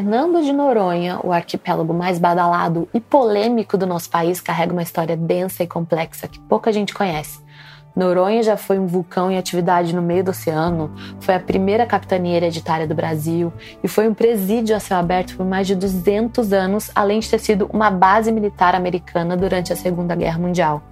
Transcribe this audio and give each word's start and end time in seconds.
Fernando 0.00 0.42
de 0.42 0.50
Noronha, 0.50 1.20
o 1.22 1.30
arquipélago 1.30 1.92
mais 1.92 2.18
badalado 2.18 2.88
e 2.94 2.98
polêmico 2.98 3.76
do 3.76 3.86
nosso 3.86 4.08
país, 4.08 4.40
carrega 4.40 4.72
uma 4.72 4.82
história 4.82 5.14
densa 5.14 5.62
e 5.62 5.66
complexa 5.66 6.26
que 6.26 6.40
pouca 6.40 6.72
gente 6.72 6.94
conhece. 6.94 7.38
Noronha 7.94 8.42
já 8.42 8.56
foi 8.56 8.78
um 8.78 8.86
vulcão 8.86 9.30
em 9.30 9.36
atividade 9.36 9.94
no 9.94 10.00
meio 10.00 10.24
do 10.24 10.30
oceano, 10.30 10.90
foi 11.20 11.34
a 11.34 11.38
primeira 11.38 11.84
capitania 11.84 12.34
hereditária 12.34 12.86
do 12.86 12.94
Brasil 12.94 13.52
e 13.84 13.88
foi 13.88 14.08
um 14.08 14.14
presídio 14.14 14.74
a 14.74 14.80
céu 14.80 14.96
aberto 14.96 15.36
por 15.36 15.44
mais 15.44 15.66
de 15.66 15.74
200 15.74 16.50
anos, 16.50 16.90
além 16.94 17.20
de 17.20 17.28
ter 17.28 17.38
sido 17.38 17.68
uma 17.70 17.90
base 17.90 18.32
militar 18.32 18.74
americana 18.74 19.36
durante 19.36 19.70
a 19.70 19.76
Segunda 19.76 20.14
Guerra 20.14 20.38
Mundial. 20.38 20.82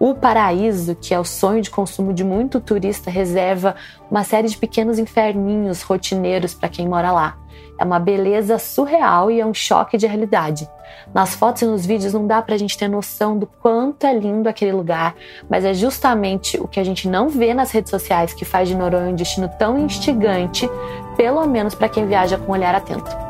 O 0.00 0.16
paraíso, 0.16 0.96
que 0.96 1.14
é 1.14 1.20
o 1.20 1.24
sonho 1.24 1.62
de 1.62 1.70
consumo 1.70 2.12
de 2.12 2.24
muito 2.24 2.58
turista, 2.58 3.08
reserva 3.08 3.76
uma 4.10 4.24
série 4.24 4.48
de 4.48 4.56
pequenos 4.56 4.98
inferninhos 4.98 5.82
rotineiros 5.82 6.54
para 6.54 6.68
quem 6.68 6.88
mora 6.88 7.12
lá. 7.12 7.36
É 7.78 7.84
uma 7.84 7.98
beleza 7.98 8.58
surreal 8.58 9.30
e 9.30 9.40
é 9.40 9.46
um 9.46 9.54
choque 9.54 9.96
de 9.96 10.06
realidade. 10.06 10.68
Nas 11.14 11.34
fotos 11.34 11.62
e 11.62 11.66
nos 11.66 11.86
vídeos 11.86 12.12
não 12.12 12.26
dá 12.26 12.42
pra 12.42 12.56
gente 12.56 12.76
ter 12.76 12.88
noção 12.88 13.38
do 13.38 13.46
quanto 13.46 14.06
é 14.06 14.12
lindo 14.12 14.48
aquele 14.48 14.72
lugar, 14.72 15.14
mas 15.48 15.64
é 15.64 15.72
justamente 15.72 16.58
o 16.58 16.66
que 16.66 16.80
a 16.80 16.84
gente 16.84 17.08
não 17.08 17.28
vê 17.28 17.54
nas 17.54 17.70
redes 17.70 17.90
sociais 17.90 18.32
que 18.32 18.44
faz 18.44 18.68
de 18.68 18.74
Noronha 18.74 19.10
um 19.10 19.14
destino 19.14 19.48
tão 19.58 19.78
instigante, 19.78 20.68
pelo 21.16 21.46
menos 21.46 21.74
para 21.74 21.88
quem 21.88 22.06
viaja 22.06 22.36
com 22.36 22.52
um 22.52 22.54
olhar 22.54 22.74
atento. 22.74 23.27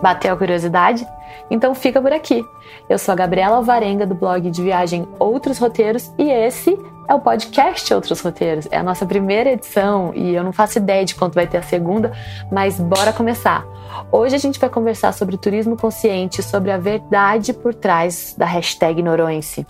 Bateu 0.00 0.32
a 0.32 0.36
curiosidade? 0.36 1.06
Então 1.50 1.74
fica 1.74 2.00
por 2.00 2.12
aqui. 2.12 2.44
Eu 2.88 2.98
sou 2.98 3.12
a 3.12 3.16
Gabriela 3.16 3.56
Alvarenga 3.56 4.06
do 4.06 4.14
blog 4.14 4.50
de 4.50 4.62
viagem 4.62 5.06
Outros 5.18 5.58
Roteiros 5.58 6.12
e 6.18 6.30
esse 6.30 6.78
é 7.08 7.14
o 7.14 7.20
podcast 7.20 7.92
Outros 7.94 8.20
Roteiros. 8.20 8.68
É 8.70 8.76
a 8.76 8.82
nossa 8.82 9.06
primeira 9.06 9.50
edição 9.50 10.12
e 10.14 10.34
eu 10.34 10.44
não 10.44 10.52
faço 10.52 10.78
ideia 10.78 11.04
de 11.04 11.14
quanto 11.14 11.34
vai 11.34 11.46
ter 11.46 11.58
a 11.58 11.62
segunda, 11.62 12.12
mas 12.52 12.78
bora 12.78 13.12
começar. 13.12 13.64
Hoje 14.12 14.36
a 14.36 14.38
gente 14.38 14.60
vai 14.60 14.68
conversar 14.68 15.12
sobre 15.12 15.38
turismo 15.38 15.76
consciente, 15.76 16.42
sobre 16.42 16.70
a 16.70 16.76
verdade 16.76 17.52
por 17.52 17.74
trás 17.74 18.34
da 18.36 18.44
hashtag 18.44 19.02
Noronhense. 19.02 19.66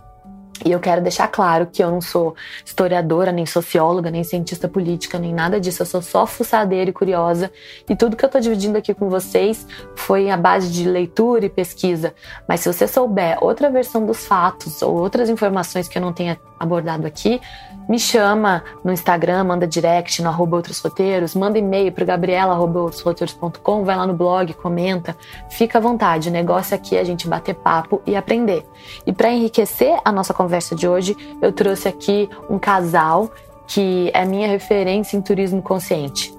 E 0.64 0.72
eu 0.72 0.80
quero 0.80 1.00
deixar 1.00 1.28
claro 1.28 1.66
que 1.66 1.82
eu 1.82 1.90
não 1.90 2.00
sou 2.00 2.34
historiadora, 2.64 3.30
nem 3.30 3.46
socióloga, 3.46 4.10
nem 4.10 4.24
cientista 4.24 4.68
política, 4.68 5.18
nem 5.18 5.32
nada 5.32 5.60
disso. 5.60 5.82
Eu 5.82 5.86
sou 5.86 6.02
só 6.02 6.26
fuçadeira 6.26 6.90
e 6.90 6.92
curiosa. 6.92 7.50
E 7.88 7.94
tudo 7.94 8.16
que 8.16 8.24
eu 8.24 8.28
tô 8.28 8.40
dividindo 8.40 8.76
aqui 8.76 8.92
com 8.92 9.08
vocês 9.08 9.66
foi 9.94 10.30
a 10.30 10.36
base 10.36 10.70
de 10.70 10.88
leitura 10.88 11.46
e 11.46 11.48
pesquisa. 11.48 12.14
Mas 12.46 12.60
se 12.60 12.72
você 12.72 12.88
souber 12.88 13.38
outra 13.40 13.70
versão 13.70 14.04
dos 14.04 14.26
fatos 14.26 14.82
ou 14.82 14.96
outras 14.96 15.28
informações 15.28 15.88
que 15.88 15.98
eu 15.98 16.02
não 16.02 16.12
tenha 16.12 16.38
abordado 16.58 17.06
aqui, 17.06 17.40
me 17.88 17.98
chama 17.98 18.62
no 18.84 18.92
Instagram, 18.92 19.44
manda 19.44 19.66
direct 19.66 20.22
no 20.22 20.28
arroba 20.28 20.56
outros 20.56 20.78
roteiros, 20.78 21.34
manda 21.34 21.58
e-mail 21.58 21.90
para 21.90 22.04
gabriela.outrosroteiros.com, 22.04 23.84
vai 23.84 23.96
lá 23.96 24.06
no 24.06 24.14
blog, 24.14 24.52
comenta, 24.54 25.16
fica 25.48 25.78
à 25.78 25.80
vontade. 25.80 26.28
O 26.28 26.32
negócio 26.32 26.74
aqui 26.74 26.96
é 26.96 27.00
a 27.00 27.04
gente 27.04 27.26
bater 27.26 27.54
papo 27.54 28.02
e 28.06 28.14
aprender. 28.14 28.66
E 29.06 29.12
para 29.12 29.30
enriquecer 29.30 29.98
a 30.04 30.12
nossa 30.12 30.34
conversa 30.34 30.74
de 30.74 30.86
hoje, 30.86 31.16
eu 31.40 31.52
trouxe 31.52 31.88
aqui 31.88 32.28
um 32.50 32.58
casal 32.58 33.30
que 33.66 34.10
é 34.14 34.24
minha 34.24 34.48
referência 34.48 35.16
em 35.16 35.22
turismo 35.22 35.62
consciente. 35.62 36.34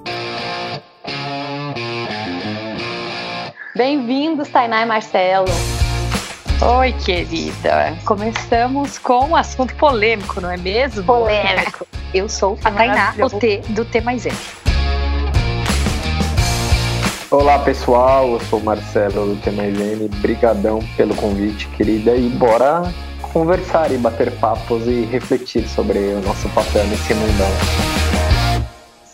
Bem-vindos, 3.75 4.49
Tainá 4.49 4.81
e 4.81 4.85
Marcelo. 4.85 5.78
Oi, 6.61 6.91
querida. 6.91 7.97
Começamos 8.03 8.97
com 8.97 9.27
um 9.27 9.35
assunto 9.35 9.73
polêmico, 9.75 10.41
não 10.41 10.51
é 10.51 10.57
mesmo? 10.57 11.05
Polêmico. 11.05 11.87
Eu 12.13 12.27
sou 12.27 12.59
a 12.65 12.69
Tainá, 12.69 13.13
o 13.17 13.29
T 13.29 13.61
do 13.69 13.85
T 13.85 14.01
mais 14.01 14.25
M. 14.25 14.35
Olá, 17.31 17.59
pessoal. 17.59 18.31
Eu 18.31 18.39
sou 18.41 18.59
o 18.59 18.63
Marcelo 18.63 19.35
do 19.35 19.41
T 19.41 19.51
mais 19.51 19.79
M. 19.79 20.09
Brigadão 20.17 20.79
pelo 20.97 21.15
convite, 21.15 21.65
querida. 21.77 22.13
E 22.13 22.27
bora 22.27 22.93
conversar 23.21 23.89
e 23.91 23.97
bater 23.97 24.29
papos 24.33 24.85
e 24.85 25.05
refletir 25.05 25.65
sobre 25.65 25.97
o 25.97 26.21
nosso 26.21 26.49
papel 26.49 26.85
nesse 26.87 27.13
mundão. 27.13 28.18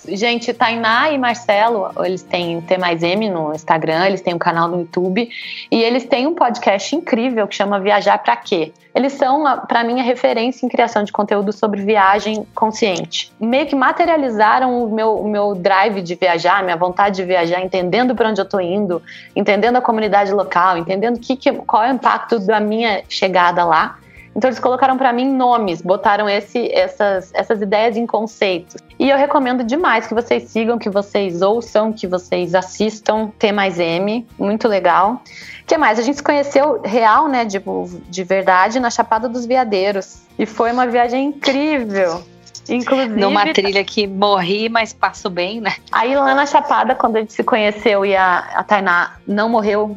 Gente, 0.08 0.54
Tainá 0.54 1.12
e 1.12 1.18
Marcelo, 1.18 1.90
eles 2.04 2.22
têm 2.22 2.62
T 2.62 2.78
mais 2.78 3.02
M 3.04 3.30
no 3.30 3.54
Instagram, 3.54 4.06
eles 4.06 4.22
têm 4.22 4.34
um 4.34 4.40
canal 4.40 4.68
no 4.68 4.80
YouTube 4.80 5.30
e 5.72 5.84
eles 5.84 6.06
têm 6.06 6.28
um 6.28 6.36
podcast 6.36 6.96
incrível 6.96 7.48
que 7.48 7.56
chama 7.56 7.80
Viajar 7.80 8.18
para 8.20 8.36
Quê? 8.36 8.72
Eles 8.94 9.14
são, 9.14 9.44
para 9.68 9.84
mim, 9.84 10.00
a 10.00 10.04
referência 10.04 10.66
em 10.66 10.70
criação 10.70 11.04
de 11.04 11.12
conteúdo 11.12 11.52
sobre 11.52 11.82
viagem 11.82 12.48
consciente. 12.56 13.32
Meio 13.40 13.66
que 13.66 13.76
materializaram 13.76 14.86
o 14.86 14.94
meu, 14.94 15.16
o 15.16 15.28
meu 15.28 15.54
drive 15.54 16.02
de 16.02 16.16
viajar, 16.16 16.64
minha 16.64 16.78
vontade 16.78 17.18
de 17.18 17.24
viajar, 17.26 17.62
entendendo 17.62 18.16
para 18.16 18.30
onde 18.30 18.40
eu 18.40 18.46
estou 18.46 18.62
indo, 18.62 19.02
entendendo 19.36 19.76
a 19.76 19.82
comunidade 19.82 20.32
local, 20.32 20.78
entendendo 20.78 21.20
que, 21.20 21.36
que, 21.36 21.52
qual 21.52 21.84
é 21.84 21.92
o 21.92 21.96
impacto 21.96 22.40
da 22.40 22.60
minha 22.60 23.04
chegada 23.10 23.66
lá. 23.66 23.98
Então 24.36 24.50
eles 24.50 24.60
colocaram 24.60 24.98
para 24.98 25.14
mim 25.14 25.32
nomes, 25.32 25.82
botaram 25.82 26.28
esse, 26.28 26.70
essas, 26.74 27.32
essas 27.34 27.62
ideias 27.62 27.96
em 27.96 28.06
conceitos. 28.06 28.76
E 29.00 29.10
eu 29.10 29.18
recomendo 29.18 29.64
demais 29.64 30.06
que 30.08 30.14
vocês 30.14 30.44
sigam, 30.44 30.78
que 30.78 30.90
vocês 30.90 31.42
ouçam, 31.42 31.94
que 31.94 32.06
vocês 32.06 32.54
assistam 32.54 33.32
T 33.40 33.54
mais 33.54 33.80
M, 33.80 34.28
muito 34.38 34.68
legal. 34.68 35.22
O 35.62 35.66
que 35.66 35.78
mais? 35.78 35.98
A 35.98 36.02
gente 36.02 36.18
se 36.18 36.24
conheceu 36.24 36.82
real, 36.84 37.30
né, 37.30 37.46
de, 37.46 37.62
de 38.10 38.24
verdade, 38.24 38.80
na 38.80 38.90
Chapada 38.90 39.30
dos 39.30 39.46
Veadeiros. 39.46 40.22
E 40.38 40.46
foi 40.46 40.72
uma 40.72 40.86
viagem 40.86 41.28
incrível. 41.28 42.22
Inclusive. 42.68 43.20
Numa 43.20 43.54
trilha 43.54 43.84
que 43.84 44.08
morri, 44.08 44.68
mas 44.70 44.92
passo 44.92 45.30
bem, 45.30 45.62
né? 45.62 45.76
Aí 45.92 46.16
lá 46.16 46.34
na 46.34 46.46
Chapada, 46.46 46.96
quando 46.96 47.18
a 47.18 47.20
gente 47.20 47.32
se 47.32 47.44
conheceu 47.44 48.06
e 48.06 48.16
a, 48.16 48.40
a 48.56 48.64
Tainá 48.64 49.14
não 49.28 49.48
morreu, 49.48 49.96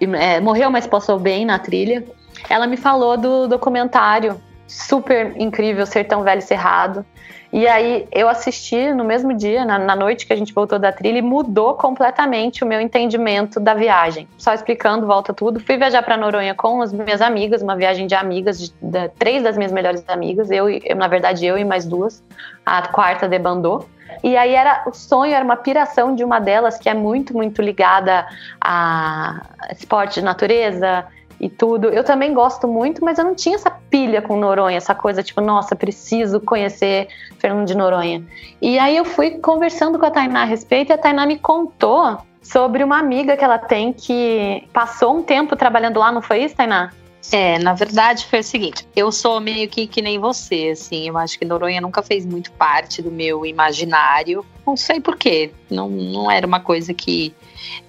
é, 0.00 0.38
morreu, 0.38 0.70
mas 0.70 0.86
passou 0.86 1.18
bem 1.18 1.46
na 1.46 1.58
trilha 1.58 2.04
ela 2.48 2.66
me 2.66 2.76
falou 2.76 3.16
do 3.16 3.48
documentário 3.48 4.40
super 4.66 5.34
incrível 5.40 5.86
Sertão 5.86 6.22
Velho 6.22 6.42
Cerrado. 6.42 7.04
E 7.52 7.68
aí 7.68 8.08
eu 8.10 8.28
assisti 8.28 8.92
no 8.92 9.04
mesmo 9.04 9.32
dia, 9.32 9.64
na, 9.64 9.78
na, 9.78 9.94
noite 9.94 10.26
que 10.26 10.32
a 10.32 10.36
gente 10.36 10.52
voltou 10.52 10.76
da 10.76 10.90
trilha, 10.90 11.18
e 11.18 11.22
mudou 11.22 11.74
completamente 11.74 12.64
o 12.64 12.66
meu 12.66 12.80
entendimento 12.80 13.60
da 13.60 13.74
viagem. 13.74 14.26
Só 14.36 14.52
explicando, 14.52 15.06
volta 15.06 15.32
tudo. 15.32 15.60
Fui 15.60 15.76
viajar 15.76 16.02
para 16.02 16.16
Noronha 16.16 16.52
com 16.52 16.82
as 16.82 16.92
minhas 16.92 17.22
amigas, 17.22 17.62
uma 17.62 17.76
viagem 17.76 18.08
de 18.08 18.14
amigas, 18.16 18.58
de, 18.58 18.72
de, 18.82 19.08
três 19.10 19.44
das 19.44 19.56
minhas 19.56 19.70
melhores 19.70 20.02
amigas, 20.08 20.50
eu, 20.50 20.68
eu, 20.68 20.96
na 20.96 21.06
verdade 21.06 21.46
eu 21.46 21.56
e 21.56 21.64
mais 21.64 21.84
duas. 21.84 22.24
A 22.66 22.88
quarta 22.88 23.28
debandou. 23.28 23.88
E 24.22 24.36
aí 24.36 24.52
era 24.52 24.82
o 24.86 24.92
sonho, 24.92 25.32
era 25.32 25.44
uma 25.44 25.56
piração 25.56 26.12
de 26.14 26.24
uma 26.24 26.40
delas 26.40 26.76
que 26.76 26.88
é 26.88 26.94
muito, 26.94 27.34
muito 27.34 27.62
ligada 27.62 28.26
a 28.60 29.42
esporte 29.70 30.14
de 30.14 30.22
natureza, 30.22 31.06
e 31.40 31.48
tudo. 31.48 31.88
Eu 31.88 32.04
também 32.04 32.32
gosto 32.32 32.66
muito, 32.66 33.04
mas 33.04 33.18
eu 33.18 33.24
não 33.24 33.34
tinha 33.34 33.56
essa 33.56 33.70
pilha 33.70 34.22
com 34.22 34.36
Noronha, 34.36 34.76
essa 34.76 34.94
coisa 34.94 35.22
tipo, 35.22 35.40
nossa, 35.40 35.76
preciso 35.76 36.40
conhecer 36.40 37.08
Fernando 37.38 37.66
de 37.66 37.76
Noronha. 37.76 38.24
E 38.60 38.78
aí 38.78 38.96
eu 38.96 39.04
fui 39.04 39.32
conversando 39.38 39.98
com 39.98 40.06
a 40.06 40.10
Tainá 40.10 40.42
a 40.42 40.44
respeito 40.44 40.90
e 40.90 40.92
a 40.92 40.98
Tainá 40.98 41.26
me 41.26 41.38
contou 41.38 42.18
sobre 42.42 42.84
uma 42.84 42.98
amiga 42.98 43.36
que 43.36 43.44
ela 43.44 43.58
tem 43.58 43.92
que 43.92 44.68
passou 44.72 45.16
um 45.16 45.22
tempo 45.22 45.56
trabalhando 45.56 45.98
lá, 45.98 46.12
não 46.12 46.20
foi 46.20 46.44
isso, 46.44 46.54
Tainá? 46.54 46.90
É, 47.32 47.58
na 47.58 47.72
verdade 47.72 48.26
foi 48.26 48.40
o 48.40 48.44
seguinte, 48.44 48.86
eu 48.94 49.10
sou 49.10 49.40
meio 49.40 49.68
que 49.68 49.86
que 49.86 50.02
nem 50.02 50.18
você, 50.18 50.70
assim, 50.72 51.08
eu 51.08 51.16
acho 51.16 51.38
que 51.38 51.44
Noronha 51.44 51.80
nunca 51.80 52.02
fez 52.02 52.24
muito 52.24 52.52
parte 52.52 53.00
do 53.00 53.10
meu 53.10 53.46
imaginário, 53.46 54.44
não 54.66 54.76
sei 54.76 55.00
porquê, 55.00 55.52
não, 55.70 55.88
não 55.88 56.30
era 56.30 56.46
uma 56.46 56.60
coisa 56.60 56.92
que 56.92 57.34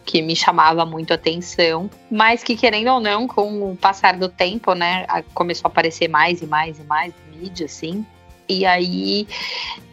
que 0.06 0.22
me 0.22 0.36
chamava 0.36 0.86
muito 0.86 1.14
atenção, 1.14 1.90
mas 2.10 2.44
que 2.44 2.56
querendo 2.56 2.90
ou 2.90 3.00
não, 3.00 3.28
com 3.28 3.72
o 3.72 3.76
passar 3.76 4.18
do 4.18 4.30
tempo, 4.30 4.74
né, 4.74 5.06
começou 5.34 5.68
a 5.68 5.72
aparecer 5.72 6.08
mais 6.08 6.42
e 6.42 6.46
mais 6.46 6.80
e 6.80 6.84
mais 6.84 7.14
mídia, 7.34 7.66
assim. 7.66 8.06
E 8.48 8.66
aí 8.66 9.28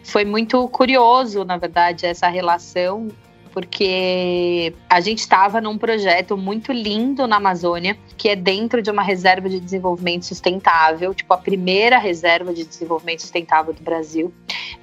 foi 0.05 0.25
muito 0.25 0.69
curioso, 0.69 1.45
na 1.45 1.57
verdade, 1.57 2.07
essa 2.07 2.29
relação 2.29 3.09
porque 3.53 4.75
a 4.89 5.01
gente 5.01 5.21
estava 5.21 5.61
num 5.61 5.77
projeto 5.79 6.37
muito 6.37 6.73
lindo 6.73 7.27
na 7.27 7.37
Amazônia, 7.37 7.97
que 8.17 8.29
é 8.29 8.37
dentro 8.37 8.83
de 8.83 8.91
uma 8.91 9.03
reserva 9.03 9.49
de 9.49 9.61
desenvolvimento 9.61 10.25
sustentável, 10.25 11.15
tipo 11.15 11.33
a 11.33 11.39
primeira 11.39 11.99
reserva 11.99 12.53
de 12.53 12.65
desenvolvimento 12.65 13.21
sustentável 13.21 13.73
do 13.73 13.83
Brasil. 13.83 14.33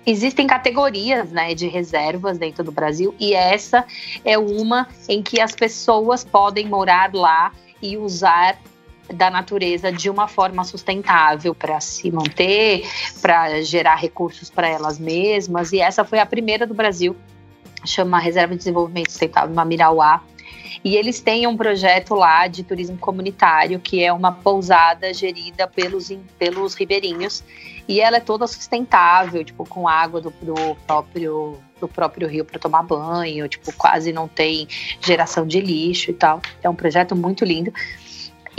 Existem 0.06 0.48
categorias, 0.48 1.32
né, 1.32 1.54
de 1.54 1.68
reservas 1.68 2.38
dentro 2.38 2.64
do 2.64 2.72
Brasil 2.72 3.14
e 3.20 3.34
essa 3.34 3.86
é 4.24 4.38
uma 4.38 4.88
em 5.08 5.22
que 5.22 5.42
as 5.42 5.54
pessoas 5.54 6.24
podem 6.24 6.68
morar 6.68 7.14
lá 7.14 7.52
e 7.82 7.98
usar 7.98 8.58
da 9.14 9.30
natureza 9.30 9.92
de 9.92 10.10
uma 10.10 10.28
forma 10.28 10.64
sustentável 10.64 11.56
para 11.56 11.80
se 11.80 12.12
manter, 12.12 12.88
para 13.22 13.62
gerar 13.62 13.96
recursos 13.96 14.50
para 14.50 14.68
elas 14.68 15.00
mesmas. 15.00 15.72
E 15.72 15.80
essa 15.80 16.06
foi 16.06 16.20
a 16.20 16.26
primeira 16.26 16.68
do 16.68 16.74
Brasil 16.74 17.16
chama 17.86 18.20
Reserva 18.20 18.54
de 18.54 18.60
Desenvolvimento 18.60 19.10
Sustentável 19.10 19.54
Mamirauá. 19.54 20.24
E 20.84 20.96
eles 20.96 21.20
têm 21.20 21.46
um 21.46 21.58
projeto 21.58 22.16
lá 22.16 22.48
de 22.48 22.64
turismo 22.64 22.98
comunitário, 22.98 23.80
que 23.80 24.04
é 24.04 24.14
uma 24.14 24.32
pousada 24.32 25.14
gerida 25.14 25.68
pelos, 25.68 26.12
pelos 26.38 26.74
ribeirinhos. 26.74 27.44
E 27.88 28.00
ela 28.00 28.18
é 28.18 28.20
toda 28.20 28.48
sustentável, 28.48 29.44
tipo, 29.44 29.66
com 29.66 29.88
água 29.88 30.22
do, 30.22 30.30
do 30.42 30.76
próprio 30.86 31.58
do 31.80 31.88
próprio 31.88 32.28
rio 32.28 32.44
para 32.44 32.60
tomar 32.60 32.84
banho, 32.84 33.48
tipo, 33.48 33.72
quase 33.74 34.12
não 34.12 34.28
tem 34.28 34.68
geração 35.02 35.48
de 35.48 35.62
lixo 35.62 36.12
e 36.12 36.14
tal. 36.14 36.42
É 36.62 36.70
um 36.70 36.76
projeto 36.76 37.16
muito 37.16 37.46
lindo. 37.46 37.72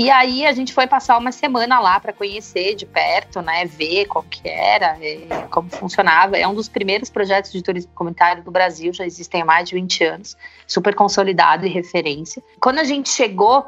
E 0.01 0.09
aí 0.09 0.47
a 0.47 0.53
gente 0.55 0.73
foi 0.73 0.87
passar 0.87 1.19
uma 1.19 1.31
semana 1.31 1.79
lá 1.79 2.01
para 2.01 2.11
conhecer 2.11 2.75
de 2.75 2.87
perto, 2.87 3.43
né, 3.43 3.67
ver 3.67 4.07
qual 4.07 4.25
que 4.25 4.49
era, 4.49 4.97
é, 4.99 5.47
como 5.51 5.69
funcionava. 5.69 6.39
É 6.39 6.49
um 6.49 6.55
dos 6.55 6.71
primeiros 6.71 7.11
projetos 7.11 7.53
de 7.53 7.61
turismo 7.61 7.93
comunitário 7.95 8.43
do 8.43 8.51
Brasil, 8.51 8.95
já 8.95 9.05
existem 9.05 9.43
há 9.43 9.45
mais 9.45 9.69
de 9.69 9.75
20 9.75 10.05
anos, 10.05 10.39
super 10.67 10.95
consolidado 10.95 11.67
e 11.67 11.69
referência. 11.69 12.43
Quando 12.59 12.79
a 12.79 12.85
gente 12.85 13.11
chegou 13.11 13.67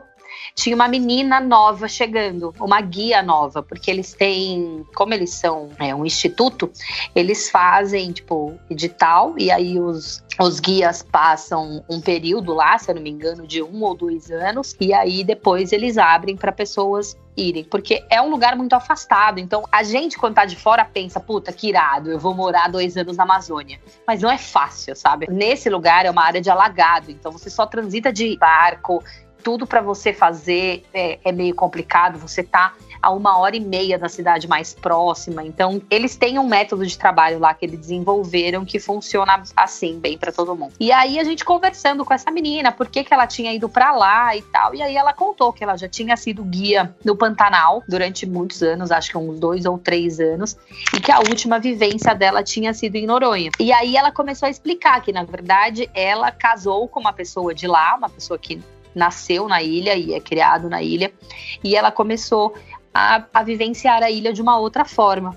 tinha 0.54 0.74
uma 0.74 0.88
menina 0.88 1.40
nova 1.40 1.88
chegando, 1.88 2.54
uma 2.60 2.80
guia 2.80 3.22
nova, 3.22 3.62
porque 3.62 3.90
eles 3.90 4.12
têm, 4.14 4.84
como 4.94 5.14
eles 5.14 5.30
são 5.30 5.70
é, 5.78 5.94
um 5.94 6.04
instituto, 6.04 6.70
eles 7.14 7.50
fazem, 7.50 8.12
tipo, 8.12 8.58
edital, 8.70 9.34
e 9.38 9.50
aí 9.50 9.78
os, 9.78 10.22
os 10.40 10.60
guias 10.60 11.02
passam 11.02 11.84
um 11.88 12.00
período 12.00 12.52
lá, 12.52 12.78
se 12.78 12.90
eu 12.90 12.94
não 12.94 13.02
me 13.02 13.10
engano, 13.10 13.46
de 13.46 13.62
um 13.62 13.82
ou 13.82 13.94
dois 13.94 14.30
anos, 14.30 14.76
e 14.80 14.92
aí 14.92 15.24
depois 15.24 15.72
eles 15.72 15.98
abrem 15.98 16.36
para 16.36 16.52
pessoas 16.52 17.16
irem, 17.36 17.64
porque 17.64 18.04
é 18.10 18.20
um 18.20 18.30
lugar 18.30 18.56
muito 18.56 18.74
afastado. 18.74 19.38
Então, 19.38 19.64
a 19.72 19.82
gente, 19.82 20.18
quando 20.18 20.34
tá 20.34 20.44
de 20.44 20.56
fora, 20.56 20.84
pensa, 20.84 21.18
puta, 21.18 21.52
que 21.52 21.68
irado, 21.68 22.10
eu 22.10 22.18
vou 22.18 22.34
morar 22.34 22.68
dois 22.68 22.96
anos 22.96 23.16
na 23.16 23.24
Amazônia. 23.24 23.80
Mas 24.06 24.20
não 24.20 24.30
é 24.30 24.38
fácil, 24.38 24.94
sabe? 24.94 25.26
Nesse 25.30 25.70
lugar 25.70 26.04
é 26.04 26.10
uma 26.10 26.22
área 26.22 26.40
de 26.40 26.50
alagado, 26.50 27.10
então 27.10 27.32
você 27.32 27.48
só 27.48 27.66
transita 27.66 28.12
de 28.12 28.36
barco, 28.36 29.02
tudo 29.42 29.66
para 29.66 29.80
você 29.80 30.12
fazer 30.12 30.84
é, 30.92 31.18
é, 31.24 31.32
meio 31.32 31.54
complicado, 31.54 32.18
você 32.18 32.42
tá 32.42 32.74
a 33.02 33.10
uma 33.10 33.36
hora 33.36 33.56
e 33.56 33.60
meia 33.60 33.98
da 33.98 34.08
cidade 34.08 34.46
mais 34.46 34.72
próxima. 34.72 35.44
Então, 35.44 35.82
eles 35.90 36.14
têm 36.14 36.38
um 36.38 36.46
método 36.46 36.86
de 36.86 36.96
trabalho 36.96 37.40
lá 37.40 37.52
que 37.52 37.66
eles 37.66 37.80
desenvolveram 37.80 38.64
que 38.64 38.78
funciona 38.78 39.42
assim, 39.56 39.98
bem 39.98 40.16
para 40.16 40.30
todo 40.30 40.54
mundo. 40.54 40.72
E 40.78 40.92
aí 40.92 41.18
a 41.18 41.24
gente 41.24 41.44
conversando 41.44 42.04
com 42.04 42.14
essa 42.14 42.30
menina, 42.30 42.70
por 42.70 42.88
que, 42.88 43.02
que 43.02 43.12
ela 43.12 43.26
tinha 43.26 43.52
ido 43.52 43.68
para 43.68 43.92
lá 43.92 44.36
e 44.36 44.42
tal. 44.42 44.72
E 44.74 44.80
aí 44.80 44.96
ela 44.96 45.12
contou 45.12 45.52
que 45.52 45.64
ela 45.64 45.76
já 45.76 45.88
tinha 45.88 46.16
sido 46.16 46.44
guia 46.44 46.94
no 47.04 47.16
Pantanal 47.16 47.82
durante 47.88 48.24
muitos 48.24 48.62
anos, 48.62 48.92
acho 48.92 49.10
que 49.10 49.18
uns 49.18 49.40
dois 49.40 49.64
ou 49.64 49.76
três 49.78 50.20
anos, 50.20 50.56
e 50.94 51.00
que 51.00 51.10
a 51.10 51.18
última 51.18 51.58
vivência 51.58 52.14
dela 52.14 52.42
tinha 52.42 52.72
sido 52.72 52.94
em 52.94 53.06
Noronha. 53.06 53.50
E 53.58 53.72
aí 53.72 53.96
ela 53.96 54.12
começou 54.12 54.46
a 54.46 54.50
explicar 54.50 55.02
que, 55.02 55.12
na 55.12 55.24
verdade, 55.24 55.90
ela 55.92 56.30
casou 56.30 56.86
com 56.86 57.00
uma 57.00 57.12
pessoa 57.12 57.52
de 57.52 57.66
lá, 57.66 57.96
uma 57.96 58.08
pessoa 58.08 58.38
que 58.38 58.62
nasceu 58.94 59.48
na 59.48 59.62
ilha 59.62 59.96
e 59.96 60.14
é 60.14 60.20
criado 60.20 60.68
na 60.68 60.82
ilha, 60.82 61.12
e 61.62 61.76
ela 61.76 61.90
começou 61.90 62.54
a, 62.92 63.24
a 63.32 63.42
vivenciar 63.42 64.02
a 64.02 64.10
ilha 64.10 64.32
de 64.32 64.42
uma 64.42 64.58
outra 64.58 64.84
forma. 64.84 65.36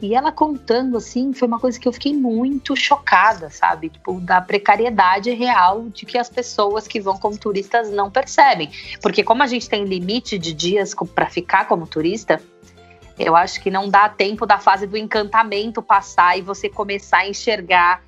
E 0.00 0.14
ela 0.14 0.32
contando 0.32 0.96
assim, 0.96 1.32
foi 1.32 1.46
uma 1.46 1.58
coisa 1.58 1.78
que 1.78 1.86
eu 1.86 1.92
fiquei 1.92 2.12
muito 2.14 2.74
chocada, 2.74 3.50
sabe? 3.50 3.90
Tipo, 3.90 4.20
da 4.20 4.40
precariedade 4.40 5.30
real 5.32 5.88
de 5.88 6.06
que 6.06 6.18
as 6.18 6.28
pessoas 6.28 6.88
que 6.88 7.00
vão 7.00 7.18
como 7.18 7.38
turistas 7.38 7.90
não 7.90 8.10
percebem. 8.10 8.70
Porque 9.00 9.22
como 9.22 9.42
a 9.42 9.46
gente 9.46 9.68
tem 9.68 9.84
limite 9.84 10.38
de 10.38 10.52
dias 10.52 10.94
para 11.14 11.26
ficar 11.26 11.66
como 11.66 11.86
turista, 11.86 12.40
eu 13.18 13.34
acho 13.34 13.60
que 13.62 13.70
não 13.70 13.88
dá 13.88 14.08
tempo 14.08 14.44
da 14.46 14.58
fase 14.58 14.86
do 14.86 14.96
encantamento 14.96 15.82
passar 15.82 16.38
e 16.38 16.42
você 16.42 16.68
começar 16.68 17.18
a 17.18 17.28
enxergar 17.28 18.02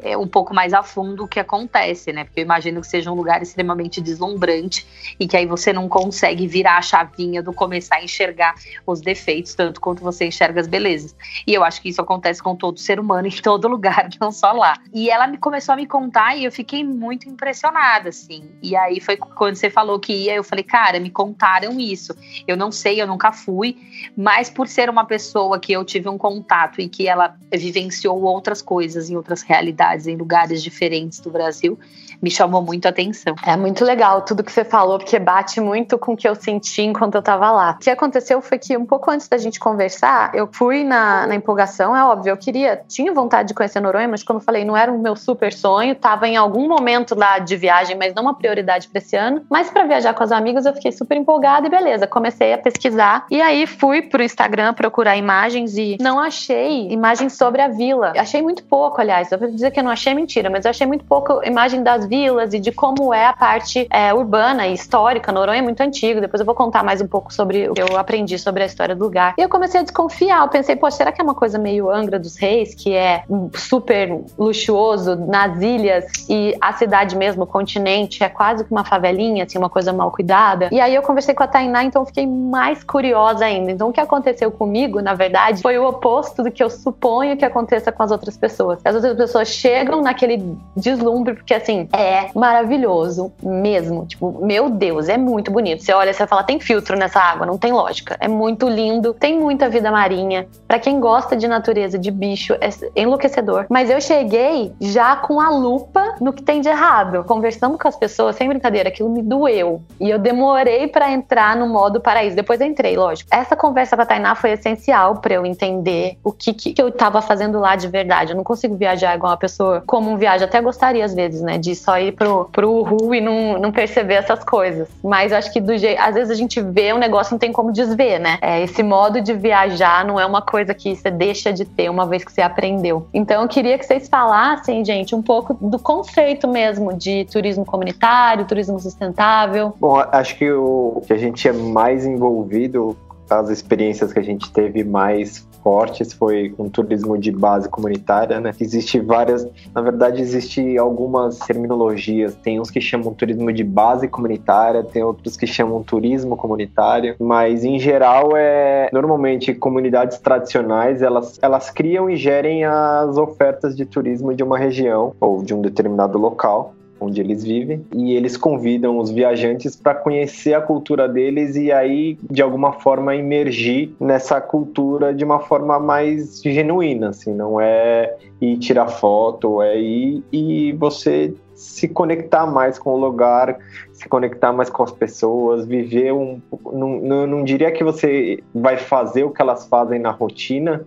é, 0.00 0.16
um 0.16 0.26
pouco 0.26 0.54
mais 0.54 0.72
a 0.72 0.82
fundo 0.82 1.24
o 1.24 1.28
que 1.28 1.40
acontece, 1.40 2.12
né? 2.12 2.24
Porque 2.24 2.40
eu 2.40 2.44
imagino 2.44 2.80
que 2.80 2.86
seja 2.86 3.10
um 3.10 3.14
lugar 3.14 3.42
extremamente 3.42 4.00
deslumbrante 4.00 4.86
e 5.18 5.26
que 5.26 5.36
aí 5.36 5.46
você 5.46 5.72
não 5.72 5.88
consegue 5.88 6.46
virar 6.46 6.78
a 6.78 6.82
chavinha 6.82 7.42
do 7.42 7.52
começar 7.52 7.96
a 7.96 8.04
enxergar 8.04 8.54
os 8.86 9.00
defeitos 9.00 9.54
tanto 9.54 9.80
quanto 9.80 10.02
você 10.02 10.26
enxerga 10.26 10.60
as 10.60 10.66
belezas. 10.66 11.14
E 11.46 11.54
eu 11.54 11.64
acho 11.64 11.82
que 11.82 11.88
isso 11.88 12.00
acontece 12.00 12.42
com 12.42 12.54
todo 12.54 12.78
ser 12.78 13.00
humano 13.00 13.26
em 13.26 13.42
todo 13.42 13.66
lugar, 13.68 14.08
não 14.20 14.30
só 14.30 14.52
lá. 14.52 14.78
E 14.92 15.10
ela 15.10 15.26
me 15.26 15.38
começou 15.38 15.72
a 15.72 15.76
me 15.76 15.86
contar 15.86 16.36
e 16.36 16.44
eu 16.44 16.52
fiquei 16.52 16.84
muito 16.84 17.28
impressionada, 17.28 18.08
assim. 18.08 18.50
E 18.62 18.76
aí 18.76 19.00
foi 19.00 19.16
quando 19.16 19.56
você 19.56 19.70
falou 19.70 19.98
que 19.98 20.12
ia, 20.12 20.34
eu 20.34 20.44
falei, 20.44 20.64
cara, 20.64 21.00
me 21.00 21.10
contaram 21.10 21.78
isso. 21.80 22.14
Eu 22.46 22.56
não 22.56 22.70
sei, 22.70 23.00
eu 23.00 23.06
nunca 23.06 23.32
fui, 23.32 23.76
mas 24.16 24.48
por 24.48 24.68
ser 24.68 24.88
uma 24.88 25.04
pessoa 25.04 25.58
que 25.58 25.72
eu 25.72 25.84
tive 25.84 26.08
um 26.08 26.18
contato 26.18 26.80
e 26.80 26.88
que 26.88 27.08
ela 27.08 27.36
vivenciou 27.52 28.22
outras 28.22 28.62
coisas 28.62 29.10
em 29.10 29.16
outras 29.16 29.42
realidades 29.42 29.87
cidades, 29.88 30.06
em 30.06 30.16
lugares 30.16 30.62
diferentes 30.62 31.20
do 31.20 31.30
Brasil, 31.30 31.78
me 32.22 32.30
chamou 32.30 32.62
muito 32.62 32.86
a 32.86 32.88
atenção. 32.90 33.34
É 33.44 33.56
muito 33.56 33.84
legal 33.84 34.22
tudo 34.22 34.42
que 34.42 34.52
você 34.52 34.64
falou, 34.64 34.98
porque 34.98 35.18
bate 35.18 35.60
muito 35.60 35.98
com 35.98 36.12
o 36.12 36.16
que 36.16 36.28
eu 36.28 36.34
senti 36.34 36.82
enquanto 36.82 37.14
eu 37.14 37.22
tava 37.22 37.50
lá. 37.50 37.72
O 37.72 37.78
que 37.78 37.90
aconteceu 37.90 38.40
foi 38.40 38.58
que 38.58 38.76
um 38.76 38.84
pouco 38.84 39.10
antes 39.10 39.28
da 39.28 39.38
gente 39.38 39.58
conversar, 39.58 40.34
eu 40.34 40.48
fui 40.50 40.84
na, 40.84 41.26
na 41.26 41.34
empolgação, 41.34 41.96
é 41.96 42.04
óbvio, 42.04 42.30
eu 42.30 42.36
queria, 42.36 42.82
tinha 42.88 43.12
vontade 43.12 43.48
de 43.48 43.54
conhecer 43.54 43.80
Noronha, 43.80 44.08
mas 44.08 44.22
como 44.22 44.38
eu 44.38 44.42
falei, 44.42 44.64
não 44.64 44.76
era 44.76 44.92
o 44.92 44.98
meu 44.98 45.16
super 45.16 45.52
sonho, 45.52 45.94
tava 45.94 46.28
em 46.28 46.36
algum 46.36 46.68
momento 46.68 47.14
lá 47.14 47.38
de 47.38 47.56
viagem, 47.56 47.96
mas 47.96 48.14
não 48.14 48.22
uma 48.22 48.34
prioridade 48.34 48.88
para 48.88 48.98
esse 48.98 49.16
ano. 49.16 49.42
Mas 49.48 49.70
para 49.70 49.84
viajar 49.84 50.14
com 50.14 50.22
as 50.22 50.32
amigas, 50.32 50.66
eu 50.66 50.74
fiquei 50.74 50.92
super 50.92 51.16
empolgada 51.16 51.66
e 51.66 51.70
beleza, 51.70 52.06
comecei 52.06 52.52
a 52.52 52.58
pesquisar 52.58 53.26
e 53.30 53.40
aí 53.40 53.66
fui 53.66 54.02
pro 54.02 54.22
Instagram 54.22 54.74
procurar 54.74 55.16
imagens 55.16 55.76
e 55.76 55.96
não 56.00 56.18
achei 56.18 56.90
imagens 56.90 57.34
sobre 57.34 57.62
a 57.62 57.68
vila. 57.68 58.12
Achei 58.16 58.42
muito 58.42 58.64
pouco, 58.64 59.00
aliás, 59.00 59.30
eu 59.30 59.38
vou 59.38 59.50
dizer 59.50 59.70
que 59.70 59.80
eu 59.80 59.84
não 59.84 59.90
achei 59.90 60.14
mentira, 60.14 60.50
mas 60.50 60.64
eu 60.64 60.70
achei 60.70 60.86
muito 60.86 61.04
pouco 61.04 61.40
imagem 61.44 61.82
das 61.82 62.07
vilas 62.08 62.54
e 62.54 62.58
de 62.58 62.72
como 62.72 63.12
é 63.12 63.26
a 63.26 63.32
parte 63.32 63.86
é, 63.90 64.12
urbana 64.12 64.66
e 64.66 64.74
histórica. 64.74 65.30
Noronha 65.30 65.58
é 65.58 65.62
muito 65.62 65.80
antigo. 65.80 66.20
Depois 66.20 66.40
eu 66.40 66.46
vou 66.46 66.54
contar 66.54 66.82
mais 66.82 67.00
um 67.00 67.06
pouco 67.06 67.32
sobre 67.32 67.68
o 67.68 67.74
que 67.74 67.82
eu 67.82 67.96
aprendi 67.96 68.38
sobre 68.38 68.62
a 68.62 68.66
história 68.66 68.94
do 68.94 69.04
lugar. 69.04 69.34
E 69.38 69.42
eu 69.42 69.48
comecei 69.48 69.80
a 69.80 69.82
desconfiar. 69.82 70.42
Eu 70.42 70.48
pensei, 70.48 70.76
pô, 70.76 70.90
será 70.90 71.12
que 71.12 71.20
é 71.20 71.24
uma 71.24 71.34
coisa 71.34 71.58
meio 71.58 71.90
Angra 71.90 72.18
dos 72.18 72.36
Reis, 72.36 72.74
que 72.74 72.94
é 72.94 73.22
super 73.54 74.20
luxuoso 74.38 75.16
nas 75.16 75.60
ilhas 75.60 76.04
e 76.28 76.56
a 76.60 76.72
cidade 76.72 77.16
mesmo, 77.16 77.44
o 77.44 77.46
continente, 77.46 78.22
é 78.22 78.28
quase 78.28 78.64
que 78.64 78.70
uma 78.70 78.84
favelinha, 78.84 79.44
assim, 79.44 79.58
uma 79.58 79.70
coisa 79.70 79.92
mal 79.92 80.10
cuidada. 80.10 80.68
E 80.72 80.80
aí 80.80 80.94
eu 80.94 81.02
conversei 81.02 81.34
com 81.34 81.42
a 81.42 81.46
Tainá, 81.46 81.84
então 81.84 82.04
fiquei 82.04 82.26
mais 82.26 82.82
curiosa 82.84 83.44
ainda. 83.44 83.70
Então 83.70 83.88
o 83.88 83.92
que 83.92 84.00
aconteceu 84.00 84.50
comigo, 84.50 85.00
na 85.00 85.14
verdade, 85.14 85.62
foi 85.62 85.78
o 85.78 85.86
oposto 85.86 86.42
do 86.42 86.50
que 86.50 86.62
eu 86.62 86.70
suponho 86.70 87.36
que 87.36 87.44
aconteça 87.44 87.92
com 87.92 88.02
as 88.02 88.10
outras 88.10 88.36
pessoas. 88.36 88.78
As 88.84 88.94
outras 88.94 89.16
pessoas 89.16 89.48
chegam 89.48 90.02
naquele 90.02 90.56
deslumbre, 90.76 91.34
porque 91.34 91.54
assim, 91.54 91.88
é 91.98 92.30
maravilhoso 92.32 93.32
mesmo. 93.42 94.06
Tipo, 94.06 94.44
meu 94.44 94.70
Deus, 94.70 95.08
é 95.08 95.18
muito 95.18 95.50
bonito. 95.50 95.82
Você 95.82 95.92
olha, 95.92 96.12
você 96.12 96.26
fala, 96.26 96.44
tem 96.44 96.60
filtro 96.60 96.96
nessa 96.96 97.20
água, 97.20 97.44
não 97.44 97.58
tem 97.58 97.72
lógica. 97.72 98.16
É 98.20 98.28
muito 98.28 98.68
lindo, 98.68 99.12
tem 99.12 99.38
muita 99.38 99.68
vida 99.68 99.90
marinha. 99.90 100.46
Para 100.68 100.78
quem 100.78 101.00
gosta 101.00 101.36
de 101.36 101.48
natureza, 101.48 101.98
de 101.98 102.10
bicho, 102.10 102.54
é 102.60 102.70
enlouquecedor. 102.94 103.66
Mas 103.68 103.90
eu 103.90 104.00
cheguei 104.00 104.72
já 104.80 105.16
com 105.16 105.40
a 105.40 105.50
lupa 105.50 106.14
no 106.20 106.32
que 106.32 106.42
tem 106.42 106.60
de 106.60 106.68
errado. 106.68 107.24
Conversando 107.24 107.76
com 107.76 107.88
as 107.88 107.96
pessoas, 107.96 108.36
sem 108.36 108.48
brincadeira, 108.48 108.90
aquilo 108.90 109.10
me 109.10 109.22
doeu. 109.22 109.82
E 110.00 110.08
eu 110.08 110.18
demorei 110.18 110.86
para 110.86 111.10
entrar 111.10 111.56
no 111.56 111.66
modo 111.66 112.00
paraíso. 112.00 112.36
Depois 112.36 112.60
entrei, 112.60 112.96
lógico. 112.96 113.28
Essa 113.32 113.56
conversa 113.56 113.96
com 113.96 114.02
a 114.02 114.06
Tainá 114.06 114.36
foi 114.36 114.52
essencial 114.52 115.16
para 115.16 115.34
eu 115.34 115.44
entender 115.44 116.16
o 116.22 116.30
que, 116.30 116.52
que 116.52 116.80
eu 116.80 116.92
tava 116.92 117.20
fazendo 117.20 117.58
lá 117.58 117.74
de 117.74 117.88
verdade. 117.88 118.32
Eu 118.32 118.36
não 118.36 118.44
consigo 118.44 118.76
viajar 118.76 119.16
igual 119.16 119.32
uma 119.32 119.38
pessoa 119.38 119.82
comum 119.84 120.16
viaja. 120.16 120.44
Até 120.44 120.60
gostaria, 120.60 121.04
às 121.04 121.14
vezes, 121.14 121.42
né, 121.42 121.58
de 121.58 121.74
só 121.88 121.98
ir 121.98 122.12
pro, 122.12 122.44
pro 122.52 122.70
Uhu 122.70 123.14
e 123.14 123.20
não, 123.20 123.58
não 123.58 123.72
perceber 123.72 124.14
essas 124.14 124.44
coisas. 124.44 124.88
Mas 125.02 125.32
acho 125.32 125.50
que 125.50 125.58
do 125.58 125.76
jeito. 125.78 125.98
Às 125.98 126.14
vezes 126.14 126.30
a 126.30 126.34
gente 126.34 126.60
vê 126.60 126.92
um 126.92 126.98
negócio 126.98 127.32
não 127.32 127.38
tem 127.38 127.50
como 127.50 127.72
desver, 127.72 128.18
né? 128.18 128.38
É, 128.42 128.62
esse 128.62 128.82
modo 128.82 129.22
de 129.22 129.32
viajar 129.32 130.04
não 130.04 130.20
é 130.20 130.26
uma 130.26 130.42
coisa 130.42 130.74
que 130.74 130.94
você 130.94 131.10
deixa 131.10 131.50
de 131.50 131.64
ter 131.64 131.88
uma 131.88 132.06
vez 132.06 132.22
que 132.22 132.30
você 132.30 132.42
aprendeu. 132.42 133.08
Então 133.14 133.42
eu 133.42 133.48
queria 133.48 133.78
que 133.78 133.86
vocês 133.86 134.06
falassem, 134.06 134.84
gente, 134.84 135.14
um 135.14 135.22
pouco 135.22 135.54
do 135.54 135.78
conceito 135.78 136.46
mesmo 136.46 136.92
de 136.92 137.24
turismo 137.24 137.64
comunitário, 137.64 138.44
turismo 138.44 138.78
sustentável. 138.78 139.72
Bom, 139.80 139.96
acho 140.12 140.36
que 140.36 140.50
o 140.50 141.00
que 141.06 141.12
a 141.14 141.18
gente 141.18 141.48
é 141.48 141.52
mais 141.52 142.04
envolvido 142.04 142.96
as 143.30 143.48
experiências 143.48 144.12
que 144.12 144.18
a 144.18 144.22
gente 144.22 144.50
teve 144.52 144.84
mais 144.84 145.46
fortes 145.68 146.14
foi 146.14 146.48
com 146.48 146.66
turismo 146.66 147.18
de 147.18 147.30
base 147.30 147.68
comunitária, 147.68 148.40
né? 148.40 148.52
Existe 148.58 148.98
várias, 148.98 149.46
na 149.74 149.82
verdade, 149.82 150.22
existe 150.22 150.78
algumas 150.78 151.38
terminologias. 151.40 152.34
Tem 152.36 152.58
uns 152.58 152.70
que 152.70 152.80
chamam 152.80 153.12
turismo 153.12 153.52
de 153.52 153.62
base 153.62 154.08
comunitária, 154.08 154.82
tem 154.82 155.02
outros 155.02 155.36
que 155.36 155.46
chamam 155.46 155.82
turismo 155.82 156.38
comunitário, 156.38 157.16
mas 157.20 157.64
em 157.64 157.78
geral 157.78 158.30
é 158.34 158.88
normalmente 158.94 159.52
comunidades 159.52 160.18
tradicionais, 160.18 161.02
elas 161.02 161.38
elas 161.42 161.68
criam 161.68 162.08
e 162.08 162.16
gerem 162.16 162.64
as 162.64 163.18
ofertas 163.18 163.76
de 163.76 163.84
turismo 163.84 164.32
de 164.34 164.42
uma 164.42 164.56
região 164.56 165.12
ou 165.20 165.42
de 165.42 165.52
um 165.52 165.60
determinado 165.60 166.16
local 166.16 166.72
onde 167.00 167.20
eles 167.20 167.44
vivem, 167.44 167.84
e 167.94 168.14
eles 168.14 168.36
convidam 168.36 168.98
os 168.98 169.10
viajantes 169.10 169.76
para 169.76 169.94
conhecer 169.94 170.54
a 170.54 170.60
cultura 170.60 171.08
deles 171.08 171.56
e 171.56 171.70
aí, 171.70 172.18
de 172.30 172.42
alguma 172.42 172.72
forma, 172.72 173.14
emergir 173.14 173.94
nessa 174.00 174.40
cultura 174.40 175.14
de 175.14 175.24
uma 175.24 175.40
forma 175.40 175.78
mais 175.78 176.42
genuína, 176.42 177.10
assim, 177.10 177.32
não 177.34 177.60
é 177.60 178.16
ir 178.40 178.56
tirar 178.58 178.88
foto, 178.88 179.62
é 179.62 179.78
ir 179.80 180.22
e 180.32 180.72
você 180.72 181.34
se 181.54 181.88
conectar 181.88 182.46
mais 182.46 182.78
com 182.78 182.90
o 182.90 182.96
lugar, 182.96 183.58
se 183.92 184.08
conectar 184.08 184.52
mais 184.52 184.70
com 184.70 184.84
as 184.84 184.92
pessoas, 184.92 185.66
viver 185.66 186.12
um. 186.12 186.40
Não, 186.72 187.00
não, 187.00 187.26
não, 187.26 187.44
diria 187.44 187.72
que 187.72 187.82
você 187.82 188.38
vai 188.54 188.76
fazer 188.76 189.24
o 189.24 189.30
que 189.30 189.42
elas 189.42 189.66
fazem 189.66 189.98
na 189.98 190.12
rotina, 190.12 190.86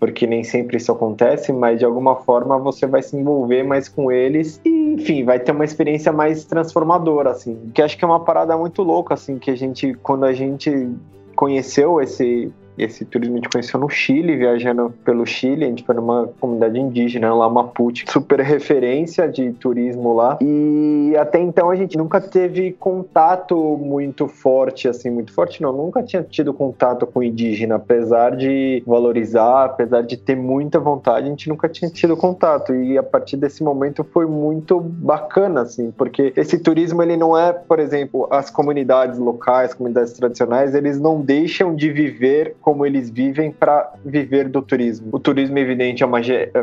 porque 0.00 0.26
nem 0.26 0.42
sempre 0.42 0.78
isso 0.78 0.90
acontece, 0.90 1.52
mas 1.52 1.78
de 1.78 1.84
alguma 1.84 2.16
forma 2.16 2.58
você 2.58 2.86
vai 2.86 3.02
se 3.02 3.14
envolver 3.14 3.62
mais 3.62 3.86
com 3.86 4.10
eles 4.10 4.58
e, 4.64 4.94
enfim, 4.94 5.24
vai 5.24 5.38
ter 5.38 5.52
uma 5.52 5.64
experiência 5.64 6.10
mais 6.10 6.42
transformadora, 6.44 7.30
assim. 7.30 7.70
Que 7.74 7.82
acho 7.82 7.98
que 7.98 8.04
é 8.04 8.08
uma 8.08 8.20
parada 8.20 8.56
muito 8.56 8.82
louca, 8.82 9.12
assim, 9.12 9.38
que 9.38 9.50
a 9.50 9.54
gente, 9.54 9.92
quando 10.02 10.24
a 10.24 10.32
gente 10.32 10.88
conheceu 11.36 12.00
esse 12.00 12.50
esse 12.82 13.04
turismo 13.04 13.34
a 13.34 13.38
gente 13.38 13.48
conheceu 13.48 13.78
no 13.78 13.88
Chile, 13.88 14.36
viajando 14.36 14.92
pelo 15.04 15.26
Chile, 15.26 15.64
a 15.64 15.68
gente 15.68 15.84
foi 15.84 15.94
numa 15.94 16.28
comunidade 16.40 16.78
indígena 16.78 17.34
lá, 17.34 17.48
Mapuche, 17.48 18.04
super 18.08 18.40
referência 18.40 19.28
de 19.28 19.52
turismo 19.52 20.14
lá. 20.14 20.38
E 20.40 21.14
até 21.18 21.38
então 21.40 21.70
a 21.70 21.76
gente 21.76 21.96
nunca 21.96 22.20
teve 22.20 22.72
contato 22.72 23.56
muito 23.78 24.26
forte, 24.28 24.88
assim, 24.88 25.10
muito 25.10 25.32
forte 25.32 25.62
não, 25.62 25.72
nunca 25.72 26.02
tinha 26.02 26.22
tido 26.22 26.52
contato 26.52 27.06
com 27.06 27.22
indígena, 27.22 27.76
apesar 27.76 28.36
de 28.36 28.82
valorizar, 28.86 29.64
apesar 29.64 30.02
de 30.02 30.16
ter 30.16 30.36
muita 30.36 30.78
vontade, 30.78 31.26
a 31.26 31.30
gente 31.30 31.48
nunca 31.48 31.68
tinha 31.68 31.90
tido 31.90 32.16
contato. 32.16 32.74
E 32.74 32.96
a 32.96 33.02
partir 33.02 33.36
desse 33.36 33.62
momento 33.62 34.04
foi 34.04 34.26
muito 34.26 34.80
bacana, 34.80 35.62
assim, 35.62 35.90
porque 35.90 36.32
esse 36.36 36.58
turismo 36.58 37.02
ele 37.02 37.16
não 37.16 37.36
é, 37.36 37.52
por 37.52 37.78
exemplo, 37.78 38.28
as 38.30 38.50
comunidades 38.50 39.18
locais, 39.18 39.74
comunidades 39.74 40.12
tradicionais, 40.12 40.74
eles 40.74 41.00
não 41.00 41.20
deixam 41.20 41.74
de 41.74 41.90
viver 41.90 42.56
como 42.70 42.86
eles 42.86 43.10
vivem 43.10 43.50
para 43.50 43.94
viver 44.04 44.48
do 44.48 44.62
turismo. 44.62 45.08
O 45.10 45.18
turismo, 45.18 45.58
evidente, 45.58 46.04
é 46.04 46.06
uma, 46.06 46.20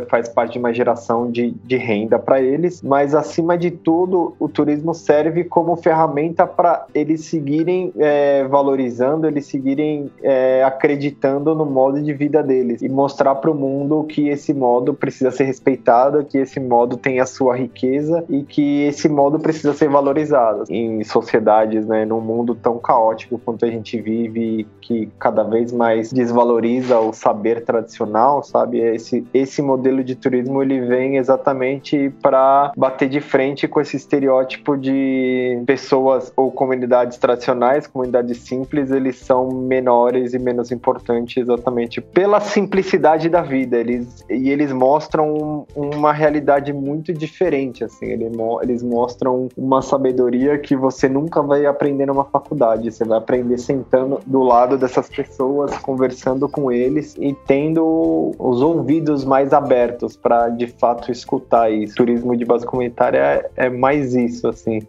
faz 0.08 0.30
parte 0.30 0.54
de 0.54 0.60
uma 0.60 0.74
geração 0.74 1.30
de, 1.30 1.52
de 1.66 1.76
renda 1.76 2.18
para 2.18 2.42
eles, 2.42 2.82
mas 2.82 3.14
acima 3.14 3.58
de 3.58 3.72
tudo, 3.72 4.34
o 4.40 4.48
turismo 4.48 4.94
serve 4.94 5.44
como 5.44 5.76
ferramenta 5.76 6.48
para 6.48 6.86
eles 6.96 7.26
seguirem 7.26 7.92
é, 7.98 8.46
valorizando, 8.46 9.28
eles 9.28 9.48
seguirem 9.48 10.10
é, 10.24 10.64
acreditando 10.64 11.54
no 11.54 11.66
modo 11.66 12.02
de 12.02 12.14
vida 12.14 12.42
deles 12.42 12.82
e 12.82 12.88
mostrar 12.88 13.36
para 13.36 13.52
o 13.52 13.54
mundo 13.54 14.06
que 14.06 14.30
esse 14.30 14.54
modo 14.54 14.94
precisa 14.94 15.30
ser 15.30 15.44
respeitado, 15.44 16.24
que 16.24 16.38
esse 16.38 16.58
modo 16.58 16.96
tem 16.96 17.20
a 17.20 17.26
sua 17.26 17.58
riqueza 17.58 18.24
e 18.30 18.44
que 18.44 18.84
esse 18.84 19.10
modo 19.10 19.40
precisa 19.40 19.74
ser 19.74 19.90
valorizado 19.90 20.64
em 20.70 21.04
sociedades, 21.04 21.86
né, 21.86 22.06
num 22.06 22.22
mundo 22.22 22.56
tão 22.56 22.78
caótico 22.78 23.38
quanto 23.44 23.66
a 23.66 23.70
gente 23.70 24.00
vive, 24.00 24.66
que 24.80 25.10
cada 25.20 25.44
vez 25.44 25.74
mais 25.74 25.87
mais 25.88 26.12
desvaloriza 26.12 27.00
o 27.00 27.14
saber 27.14 27.64
tradicional, 27.64 28.44
sabe? 28.44 28.80
Esse, 28.80 29.26
esse 29.34 29.62
modelo 29.62 30.04
de 30.04 30.16
turismo 30.16 30.62
ele 30.62 30.82
vem 30.82 31.16
exatamente 31.16 32.10
para 32.22 32.74
bater 32.76 33.08
de 33.08 33.22
frente 33.22 33.68
com 33.70 33.80
esse 33.80 33.96
estereótipo 33.96 34.76
de 34.76 35.64
pessoas 35.66 36.34
ou 36.36 36.52
comunidades 36.52 37.18
tradicionais, 37.18 37.88
comunidades 37.88 38.40
simples, 38.40 38.92
eles 38.92 39.18
são 39.18 39.50
menores 39.50 40.34
e 40.34 40.40
menos 40.40 40.72
importantes 40.72 41.38
exatamente 41.38 42.02
pela 42.02 42.42
simplicidade 42.42 43.30
da 43.30 43.42
vida. 43.42 43.78
Eles, 43.78 44.26
e 44.30 44.50
eles 44.50 44.74
mostram 44.74 45.66
uma 45.74 46.12
realidade 46.12 46.74
muito 46.74 47.14
diferente, 47.14 47.86
assim. 47.86 48.08
Eles 48.08 48.84
mostram 48.84 49.48
uma 49.56 49.82
sabedoria 49.82 50.58
que 50.58 50.76
você 50.76 51.08
nunca 51.08 51.42
vai 51.42 51.66
aprender 51.66 52.06
numa 52.06 52.26
faculdade. 52.26 52.92
Você 52.92 53.06
vai 53.06 53.18
aprender 53.18 53.58
sentando 53.58 54.20
do 54.26 54.44
lado 54.44 54.78
dessas 54.78 55.08
pessoas, 55.08 55.77
conversando 55.80 56.48
com 56.50 56.72
eles 56.72 57.16
e 57.20 57.34
tendo 57.46 58.32
os 58.38 58.62
ouvidos 58.62 59.24
mais 59.24 59.54
abertos 59.54 60.16
para 60.16 60.50
de 60.50 60.68
fato 60.68 61.12
escutar 61.12 61.72
isso. 61.72 61.96
Turismo 61.96 62.36
de 62.36 62.46
base 62.46 62.66
comunitária 62.66 63.20
é, 63.20 63.50
é 63.66 63.70
mais 63.70 64.14
isso, 64.14 64.48
assim 64.48 64.80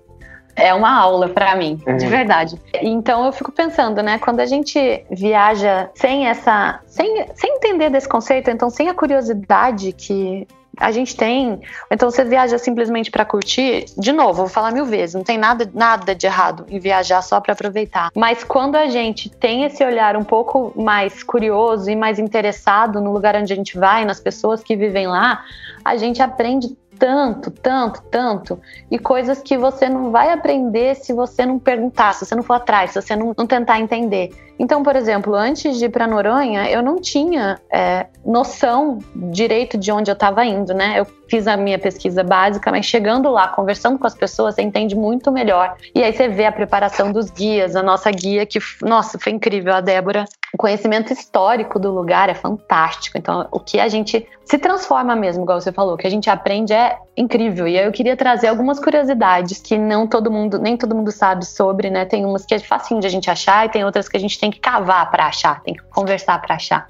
é 0.59 0.75
uma 0.75 0.93
aula 0.93 1.29
para 1.29 1.55
mim, 1.55 1.77
de 1.77 2.05
uhum. 2.05 2.11
verdade. 2.11 2.61
Então 2.83 3.25
eu 3.25 3.33
fico 3.33 3.53
pensando, 3.53 4.03
né, 4.03 4.19
quando 4.19 4.41
a 4.41 4.47
gente 4.47 5.05
viaja 5.09 5.89
sem 5.95 6.27
essa, 6.27 6.81
sem, 6.85 7.27
sem 7.35 7.57
entender 7.57 7.91
desse 7.91 8.09
conceito, 8.09 8.51
então 8.51 8.69
sem 8.69 8.89
a 8.89 8.95
curiosidade 8.95 9.93
que 9.93 10.49
a 10.79 10.91
gente 10.91 11.17
tem. 11.17 11.61
Então 11.91 12.11
você 12.11 12.25
viaja 12.25 12.59
simplesmente 12.59 13.11
para 13.11 13.25
curtir. 13.25 13.87
De 13.97 14.13
novo, 14.13 14.35
vou 14.35 14.49
falar 14.49 14.73
mil 14.73 14.85
vezes, 14.85 15.15
não 15.15 15.25
tem 15.25 15.39
nada, 15.39 15.69
nada 15.75 16.15
de 16.15 16.27
errado 16.27 16.65
em 16.69 16.79
viajar 16.79 17.23
só 17.23 17.41
para 17.41 17.53
aproveitar. 17.53 18.11
Mas 18.15 18.45
quando 18.45 18.77
a 18.77 18.87
gente 18.87 19.29
tem 19.29 19.65
esse 19.65 19.85
olhar 19.85 20.17
um 20.17 20.25
pouco 20.25 20.73
mais 20.77 21.23
curioso 21.23 21.91
e 21.91 21.97
mais 21.97 22.19
interessado 22.19 23.01
no 23.01 23.13
lugar 23.13 23.37
onde 23.37 23.53
a 23.53 23.57
gente 23.57 23.79
vai, 23.79 24.05
nas 24.05 24.21
pessoas 24.21 24.63
que 24.63 24.77
vivem 24.77 25.07
lá, 25.07 25.45
a 25.85 25.97
gente 25.97 26.23
aprende 26.23 26.77
tanto, 26.99 27.51
tanto, 27.51 28.03
tanto, 28.11 28.61
e 28.91 28.99
coisas 28.99 29.41
que 29.41 29.57
você 29.57 29.89
não 29.89 30.11
vai 30.11 30.33
aprender 30.33 30.97
se 30.97 31.13
você 31.13 31.47
não 31.47 31.59
perguntar, 31.59 32.13
se 32.13 32.27
você 32.27 32.35
não 32.35 32.43
for 32.43 32.55
atrás, 32.55 32.91
se 32.91 33.01
você 33.01 33.15
não, 33.15 33.33
não 33.39 33.47
tentar 33.47 33.79
entender. 33.79 34.33
Então, 34.59 34.83
por 34.83 34.97
exemplo, 34.97 35.35
antes 35.35 35.79
de 35.79 35.85
ir 35.85 35.89
para 35.89 36.07
Noronha, 36.07 36.69
eu 36.71 36.83
não 36.83 37.01
tinha 37.01 37.61
é, 37.73 38.07
noção 38.25 38.99
direito 39.15 39.79
de 39.79 39.93
onde 39.93 40.11
eu 40.11 40.15
estava 40.15 40.45
indo, 40.45 40.75
né? 40.75 40.99
Eu 40.99 41.07
fiz 41.29 41.47
a 41.47 41.57
minha 41.57 41.79
pesquisa 41.79 42.25
básica, 42.25 42.71
mas 42.71 42.87
chegando 42.87 43.31
lá, 43.31 43.49
conversando 43.49 43.99
com 43.99 44.07
as 44.07 44.15
pessoas, 44.15 44.55
você 44.55 44.63
entende 44.63 44.97
muito 44.97 45.31
melhor. 45.31 45.77
E 45.95 46.03
aí 46.03 46.13
você 46.13 46.29
vê 46.29 46.47
a 46.47 46.53
preparação 46.53 47.13
dos 47.13 47.31
guias, 47.31 47.77
a 47.77 47.83
nossa 47.83 48.11
guia, 48.11 48.45
que, 48.47 48.59
nossa, 48.83 49.19
foi 49.19 49.33
incrível, 49.33 49.75
a 49.75 49.81
Débora. 49.81 50.25
O 50.53 50.57
conhecimento 50.57 51.13
histórico 51.13 51.79
do 51.79 51.93
lugar 51.93 52.31
é 52.31 52.35
fantástico. 52.35 53.19
Então, 53.19 53.47
o 53.51 53.61
que 53.61 53.79
a 53.79 53.89
gente 53.89 54.27
se 54.45 54.59
transforma 54.59 55.15
mesmo, 55.15 55.43
igual 55.43 55.61
você 55.61 55.71
falou, 55.71 55.95
o 55.95 55.97
que 55.99 56.07
a 56.07 56.11
gente 56.11 56.31
aprende 56.31 56.73
é 56.73 56.97
incrível. 57.15 57.69
E 57.69 57.79
aí 57.79 57.85
eu 57.85 57.93
queria 57.93 58.17
trazer 58.17 58.47
algumas 58.47 58.81
curiosidades 58.81 59.61
que 59.61 59.77
não 59.77 60.07
todo 60.07 60.31
mundo, 60.31 60.59
nem 60.59 60.77
todo 60.77 60.95
mundo 60.95 61.13
sabe 61.13 61.45
sobre, 61.45 61.91
né? 61.91 62.07
Tem 62.07 62.25
umas 62.25 62.47
que 62.47 62.55
é 62.55 62.59
facinho 62.59 63.01
de 63.01 63.07
a 63.07 63.11
gente 63.11 63.31
achar 63.31 63.67
e 63.67 63.69
tem 63.69 63.85
outras 63.85 64.09
que 64.09 64.17
a 64.17 64.21
gente 64.21 64.41
tem 64.41 64.48
que 64.51 64.61
cavar 64.61 65.11
para 65.11 65.27
achar, 65.27 65.63
tem 65.63 65.75
que 65.75 65.83
conversar 65.85 66.41
para 66.41 66.55
achar. 66.55 66.87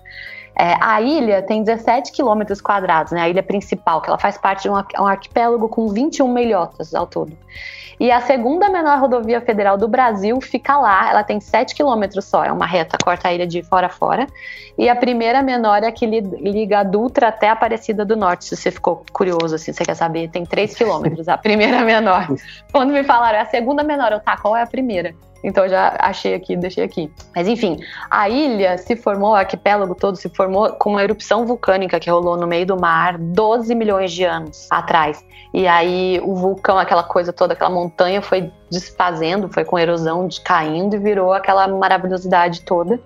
É, 0.58 0.74
a 0.80 1.00
ilha 1.00 1.40
tem 1.40 1.62
17 1.62 2.10
quilômetros 2.10 2.60
quadrados, 2.60 3.12
né? 3.12 3.22
A 3.22 3.28
ilha 3.28 3.44
principal, 3.44 4.00
que 4.00 4.08
ela 4.08 4.18
faz 4.18 4.36
parte 4.36 4.62
de 4.62 4.70
um, 4.70 4.74
um 4.74 5.06
arquipélago 5.06 5.68
com 5.68 5.86
21 5.88 6.36
ilhotas 6.38 6.94
ao 6.94 7.06
todo. 7.06 7.32
E 8.00 8.12
a 8.12 8.20
segunda 8.20 8.68
menor 8.68 9.00
rodovia 9.00 9.40
federal 9.40 9.76
do 9.76 9.88
Brasil 9.88 10.40
fica 10.40 10.78
lá, 10.78 11.10
ela 11.10 11.24
tem 11.24 11.40
7 11.40 11.74
quilômetros 11.74 12.24
só, 12.26 12.44
é 12.44 12.52
uma 12.52 12.66
reta, 12.66 12.96
corta 13.02 13.28
a 13.28 13.32
ilha 13.32 13.46
de 13.46 13.62
fora 13.62 13.86
a 13.86 13.90
fora. 13.90 14.26
E 14.76 14.88
a 14.88 14.94
primeira 14.94 15.42
menor 15.42 15.82
é 15.82 15.88
a 15.88 15.92
que 15.92 16.06
liga 16.06 16.80
a 16.80 16.82
Dutra 16.84 17.28
até 17.28 17.48
a 17.48 17.52
Aparecida 17.52 18.04
do 18.04 18.16
Norte, 18.16 18.44
se 18.44 18.56
você 18.56 18.70
ficou 18.70 19.04
curioso, 19.12 19.56
assim, 19.56 19.72
você 19.72 19.84
quer 19.84 19.94
saber, 19.94 20.28
tem 20.28 20.44
3 20.44 20.76
quilômetros, 20.76 21.28
a 21.28 21.36
primeira 21.36 21.82
menor. 21.84 22.28
Quando 22.70 22.92
me 22.92 23.02
falaram, 23.02 23.38
é 23.38 23.42
a 23.42 23.46
segunda 23.46 23.82
menor, 23.82 24.12
eu, 24.12 24.20
tá, 24.20 24.36
qual 24.36 24.56
é 24.56 24.62
a 24.62 24.66
primeira? 24.66 25.12
Então 25.42 25.68
já 25.68 25.96
achei 25.98 26.34
aqui, 26.34 26.56
deixei 26.56 26.84
aqui. 26.84 27.10
Mas 27.34 27.46
enfim, 27.46 27.78
a 28.10 28.28
ilha 28.28 28.76
se 28.78 28.96
formou, 28.96 29.30
o 29.30 29.34
arquipélago 29.34 29.94
todo 29.94 30.16
se 30.16 30.28
formou 30.28 30.72
com 30.72 30.90
uma 30.90 31.02
erupção 31.02 31.46
vulcânica 31.46 32.00
que 32.00 32.10
rolou 32.10 32.36
no 32.36 32.46
meio 32.46 32.66
do 32.66 32.78
mar 32.78 33.16
12 33.18 33.74
milhões 33.74 34.12
de 34.12 34.24
anos 34.24 34.66
atrás. 34.70 35.24
E 35.54 35.66
aí 35.66 36.20
o 36.22 36.34
vulcão, 36.34 36.78
aquela 36.78 37.02
coisa 37.02 37.32
toda, 37.32 37.54
aquela 37.54 37.70
montanha 37.70 38.20
foi 38.20 38.50
desfazendo, 38.70 39.48
foi 39.48 39.64
com 39.64 39.78
erosão 39.78 40.28
caindo 40.44 40.96
e 40.96 40.98
virou 40.98 41.32
aquela 41.32 41.66
maravilhosidade 41.68 42.62
toda. 42.62 43.00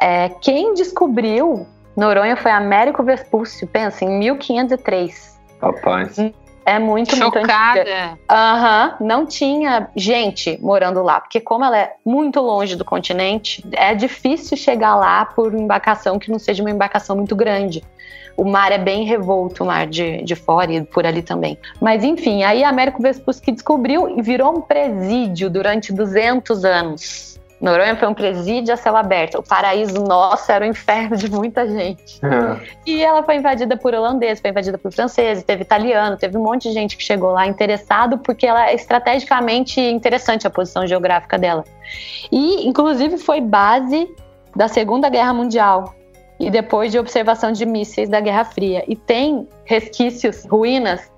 É, 0.00 0.28
quem 0.40 0.74
descobriu 0.74 1.66
Noronha 1.96 2.36
foi 2.36 2.50
Américo 2.50 3.02
Vespúcio, 3.02 3.66
pensa, 3.66 4.04
em 4.04 4.18
1503. 4.18 5.38
Rapaz. 5.60 6.16
É 6.64 6.78
muito, 6.78 7.16
Chocada. 7.16 7.84
muito 7.84 8.20
Aham, 8.30 8.96
uhum, 9.00 9.06
não 9.06 9.26
tinha 9.26 9.88
gente 9.96 10.58
morando 10.60 11.02
lá, 11.02 11.20
porque 11.20 11.40
como 11.40 11.64
ela 11.64 11.78
é 11.78 11.94
muito 12.04 12.40
longe 12.40 12.76
do 12.76 12.84
continente, 12.84 13.64
é 13.72 13.94
difícil 13.94 14.56
chegar 14.56 14.94
lá 14.94 15.24
por 15.24 15.54
embarcação 15.54 16.18
que 16.18 16.30
não 16.30 16.38
seja 16.38 16.62
uma 16.62 16.70
embarcação 16.70 17.16
muito 17.16 17.34
grande. 17.34 17.82
O 18.36 18.44
mar 18.44 18.72
é 18.72 18.78
bem 18.78 19.04
revolto, 19.04 19.62
o 19.62 19.66
mar 19.66 19.86
de, 19.86 20.22
de 20.22 20.34
fora 20.34 20.72
e 20.72 20.82
por 20.82 21.04
ali 21.04 21.22
também. 21.22 21.58
Mas 21.80 22.02
enfim, 22.02 22.42
aí 22.42 22.64
Américo 22.64 23.02
Vespucci 23.02 23.52
descobriu 23.52 24.18
e 24.18 24.22
virou 24.22 24.56
um 24.56 24.60
presídio 24.60 25.50
durante 25.50 25.92
200 25.92 26.64
anos 26.64 27.32
Noronha 27.62 27.94
foi 27.94 28.08
um 28.08 28.14
presídio 28.14 28.74
a 28.74 28.76
céu 28.76 28.96
aberto. 28.96 29.38
O 29.38 29.42
paraíso 29.42 30.02
nosso 30.02 30.50
era 30.50 30.64
o 30.64 30.68
inferno 30.68 31.16
de 31.16 31.30
muita 31.30 31.64
gente. 31.68 32.18
É. 32.24 32.68
E 32.84 33.04
ela 33.04 33.22
foi 33.22 33.36
invadida 33.36 33.76
por 33.76 33.94
holandeses, 33.94 34.40
foi 34.40 34.50
invadida 34.50 34.76
por 34.76 34.92
franceses, 34.92 35.44
teve 35.44 35.62
italiano, 35.62 36.16
teve 36.16 36.36
um 36.36 36.42
monte 36.42 36.68
de 36.68 36.74
gente 36.74 36.96
que 36.96 37.04
chegou 37.04 37.30
lá 37.30 37.46
interessado 37.46 38.18
porque 38.18 38.48
ela 38.48 38.68
é 38.68 38.74
estrategicamente 38.74 39.80
interessante 39.80 40.44
a 40.44 40.50
posição 40.50 40.84
geográfica 40.88 41.38
dela. 41.38 41.64
E, 42.32 42.66
inclusive, 42.66 43.16
foi 43.16 43.40
base 43.40 44.12
da 44.56 44.66
Segunda 44.66 45.08
Guerra 45.08 45.32
Mundial 45.32 45.94
e 46.40 46.50
depois 46.50 46.90
de 46.90 46.98
observação 46.98 47.52
de 47.52 47.64
mísseis 47.64 48.08
da 48.08 48.18
Guerra 48.18 48.44
Fria. 48.44 48.82
E 48.88 48.96
tem 48.96 49.46
resquícios, 49.64 50.44
ruínas 50.44 51.11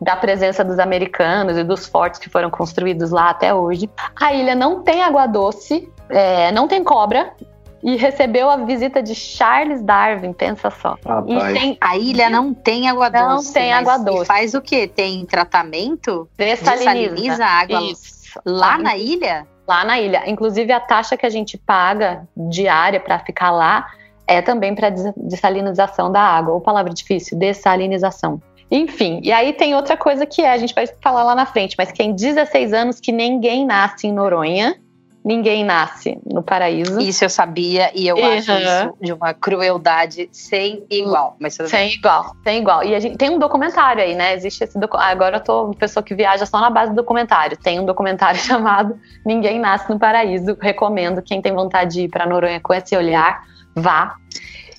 da 0.00 0.16
presença 0.16 0.64
dos 0.64 0.78
americanos 0.78 1.56
e 1.56 1.64
dos 1.64 1.86
fortes 1.86 2.20
que 2.20 2.28
foram 2.28 2.50
construídos 2.50 3.10
lá 3.10 3.30
até 3.30 3.54
hoje. 3.54 3.88
A 4.14 4.32
ilha 4.32 4.54
não 4.54 4.82
tem 4.82 5.02
água 5.02 5.26
doce, 5.26 5.90
é, 6.08 6.52
não 6.52 6.68
tem 6.68 6.84
cobra. 6.84 7.32
E 7.82 7.94
recebeu 7.94 8.50
a 8.50 8.56
visita 8.56 9.00
de 9.00 9.14
Charles 9.14 9.80
Darwin, 9.80 10.32
pensa 10.32 10.70
só. 10.70 10.96
Tem... 11.52 11.78
A 11.80 11.96
ilha 11.96 12.28
não 12.28 12.52
tem 12.52 12.88
água 12.88 13.08
doce. 13.08 13.46
Não 13.46 13.52
tem 13.52 13.72
água 13.72 13.98
doce. 13.98 14.24
faz 14.24 14.54
o 14.54 14.60
quê? 14.60 14.88
Tem 14.88 15.24
tratamento? 15.24 16.28
Dessaliniza, 16.36 17.14
Dessaliniza 17.14 17.44
a 17.44 17.48
água 17.48 17.82
Isso. 17.82 18.40
lá 18.44 18.76
na 18.78 18.96
ilha? 18.96 19.46
Lá 19.68 19.84
na 19.84 20.00
ilha. 20.00 20.28
Inclusive, 20.28 20.72
a 20.72 20.80
taxa 20.80 21.16
que 21.16 21.26
a 21.26 21.30
gente 21.30 21.56
paga 21.56 22.26
diária 22.36 22.98
para 22.98 23.20
ficar 23.20 23.50
lá 23.52 23.86
é 24.26 24.42
também 24.42 24.74
para 24.74 24.90
dessalinização 24.90 26.10
da 26.10 26.20
água, 26.20 26.54
ou 26.54 26.60
palavra 26.60 26.92
difícil, 26.92 27.38
dessalinização. 27.38 28.40
Enfim, 28.70 29.20
e 29.22 29.30
aí 29.30 29.52
tem 29.52 29.74
outra 29.74 29.96
coisa 29.96 30.26
que 30.26 30.42
é, 30.42 30.50
a 30.50 30.58
gente 30.58 30.74
vai 30.74 30.86
falar 31.00 31.22
lá 31.22 31.34
na 31.34 31.46
frente, 31.46 31.76
mas 31.78 31.92
tem 31.92 32.12
16 32.12 32.72
anos 32.72 33.00
que 33.00 33.12
ninguém 33.12 33.64
nasce 33.64 34.08
em 34.08 34.12
Noronha, 34.12 34.76
ninguém 35.26 35.64
nasce 35.64 36.18
no 36.24 36.40
paraíso. 36.40 37.00
Isso 37.00 37.24
eu 37.24 37.28
sabia 37.28 37.90
e 37.92 38.06
eu 38.06 38.16
uhum. 38.16 38.24
acho 38.24 38.52
isso 38.52 38.94
de 39.00 39.12
uma 39.12 39.34
crueldade 39.34 40.28
sem 40.30 40.84
igual. 40.88 41.36
Mas 41.40 41.54
sem 41.54 41.94
igual, 41.94 42.32
sem 42.44 42.60
igual. 42.60 42.84
E 42.84 42.94
a 42.94 43.00
gente 43.00 43.16
tem 43.16 43.30
um 43.30 43.38
documentário 43.38 44.02
aí, 44.02 44.14
né? 44.14 44.34
Existe 44.34 44.62
esse 44.62 44.78
documentário. 44.78 45.16
Agora 45.16 45.36
eu 45.38 45.40
tô 45.40 45.64
uma 45.64 45.74
pessoa 45.74 46.02
que 46.02 46.14
viaja 46.14 46.46
só 46.46 46.60
na 46.60 46.70
base 46.70 46.92
do 46.92 46.96
documentário. 46.96 47.56
Tem 47.56 47.80
um 47.80 47.84
documentário 47.84 48.38
chamado 48.40 48.96
Ninguém 49.24 49.58
Nasce 49.58 49.90
no 49.90 49.98
Paraíso. 49.98 50.56
Recomendo 50.60 51.20
quem 51.20 51.42
tem 51.42 51.52
vontade 51.52 51.94
de 51.94 52.00
ir 52.02 52.08
para 52.08 52.24
Noronha 52.24 52.60
com 52.60 52.72
esse 52.72 52.96
olhar, 52.96 53.42
vá. 53.74 54.14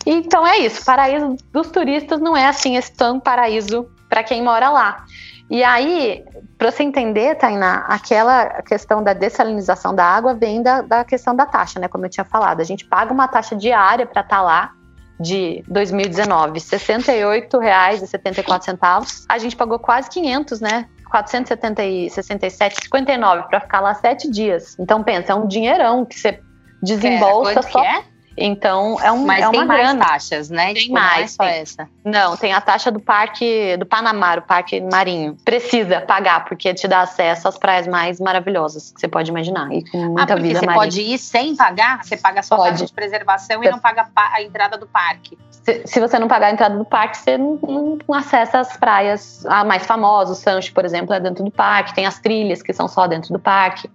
Então 0.09 0.47
é 0.47 0.59
isso. 0.59 0.85
Paraíso 0.85 1.35
dos 1.51 1.69
turistas 1.69 2.21
não 2.21 2.37
é 2.37 2.47
assim 2.47 2.77
esse 2.77 2.93
tão 2.93 3.19
paraíso 3.19 3.89
para 4.07 4.23
quem 4.23 4.41
mora 4.41 4.69
lá. 4.69 5.03
E 5.49 5.61
aí, 5.63 6.23
para 6.57 6.71
você 6.71 6.83
entender, 6.83 7.35
Tainá, 7.35 7.85
aquela 7.89 8.61
questão 8.61 9.03
da 9.03 9.11
dessalinização 9.11 9.93
da 9.93 10.05
água 10.05 10.33
vem 10.33 10.63
da, 10.63 10.81
da 10.81 11.03
questão 11.03 11.35
da 11.35 11.45
taxa, 11.45 11.77
né? 11.79 11.89
Como 11.89 12.05
eu 12.05 12.09
tinha 12.09 12.23
falado. 12.23 12.61
A 12.61 12.63
gente 12.63 12.85
paga 12.85 13.11
uma 13.13 13.27
taxa 13.27 13.53
diária 13.55 14.05
para 14.05 14.21
estar 14.21 14.37
tá 14.37 14.41
lá 14.41 14.71
de 15.19 15.61
2019, 15.67 16.53
R$ 16.53 16.59
68,74. 16.59 19.25
A 19.27 19.37
gente 19.37 19.57
pagou 19.57 19.79
quase 19.79 20.09
500, 20.09 20.61
né? 20.61 20.87
467,59 21.11 23.47
para 23.47 23.59
ficar 23.59 23.81
lá 23.81 23.93
sete 23.93 24.29
dias. 24.29 24.77
Então 24.79 25.03
pensa, 25.03 25.33
é 25.33 25.35
um 25.35 25.45
dinheirão 25.47 26.05
que 26.05 26.17
você 26.17 26.39
desembolsa 26.81 27.59
é, 27.59 27.61
só. 27.61 27.81
Que 27.81 27.87
é? 27.87 28.16
Então 28.37 28.99
é, 29.01 29.11
um, 29.11 29.25
Mas 29.25 29.43
é 29.43 29.49
tem 29.49 29.65
grana. 29.65 29.95
mais 29.95 30.11
taxas, 30.11 30.49
né? 30.49 30.65
Tem 30.67 30.75
tipo, 30.75 30.93
mais. 30.93 31.15
Não 31.15 31.23
é 31.23 31.27
só 31.27 31.43
tem. 31.43 31.61
essa. 31.61 31.89
Não, 32.05 32.37
tem 32.37 32.53
a 32.53 32.61
taxa 32.61 32.91
do 32.91 32.99
parque 32.99 33.75
do 33.77 33.85
Panamá, 33.85 34.35
o 34.35 34.41
parque 34.43 34.79
marinho. 34.79 35.35
Precisa 35.43 36.01
pagar, 36.01 36.45
porque 36.45 36.73
te 36.73 36.87
dá 36.87 37.01
acesso 37.01 37.47
às 37.47 37.57
praias 37.57 37.87
mais 37.87 38.19
maravilhosas 38.19 38.91
que 38.91 38.99
você 38.99 39.07
pode 39.07 39.31
imaginar. 39.31 39.73
E 39.73 39.83
com 39.89 39.97
muita 39.97 40.33
ah, 40.33 40.37
vida 40.37 40.59
você 40.59 40.65
marinha. 40.65 40.83
pode 40.83 41.01
ir 41.01 41.17
sem 41.17 41.55
pagar? 41.55 42.03
Você 42.03 42.15
paga 42.15 42.43
só 42.43 42.55
a 42.55 42.69
taxa 42.69 42.85
de 42.85 42.93
preservação 42.93 43.57
você... 43.57 43.67
e 43.67 43.71
não 43.71 43.79
paga 43.79 44.07
a 44.15 44.41
entrada 44.41 44.77
do 44.77 44.85
parque. 44.85 45.37
Se, 45.49 45.81
se, 45.85 45.99
você 45.99 46.19
não 46.19 46.27
pagar 46.27 46.47
a 46.47 46.51
entrada 46.51 46.77
do 46.77 46.85
parque, 46.85 47.17
você 47.17 47.37
não, 47.37 47.59
não, 47.61 47.97
não 48.07 48.15
acessa 48.15 48.59
as 48.59 48.77
praias 48.77 49.45
a 49.47 49.63
mais 49.63 49.85
famosas. 49.85 50.37
O 50.37 50.41
Sancho, 50.41 50.71
por 50.73 50.85
exemplo, 50.85 51.13
é 51.13 51.19
dentro 51.19 51.43
do 51.43 51.51
parque. 51.51 51.95
Tem 51.95 52.05
as 52.05 52.19
trilhas 52.19 52.61
que 52.61 52.71
são 52.71 52.87
só 52.87 53.07
dentro 53.07 53.33
do 53.33 53.39
parque. 53.39 53.89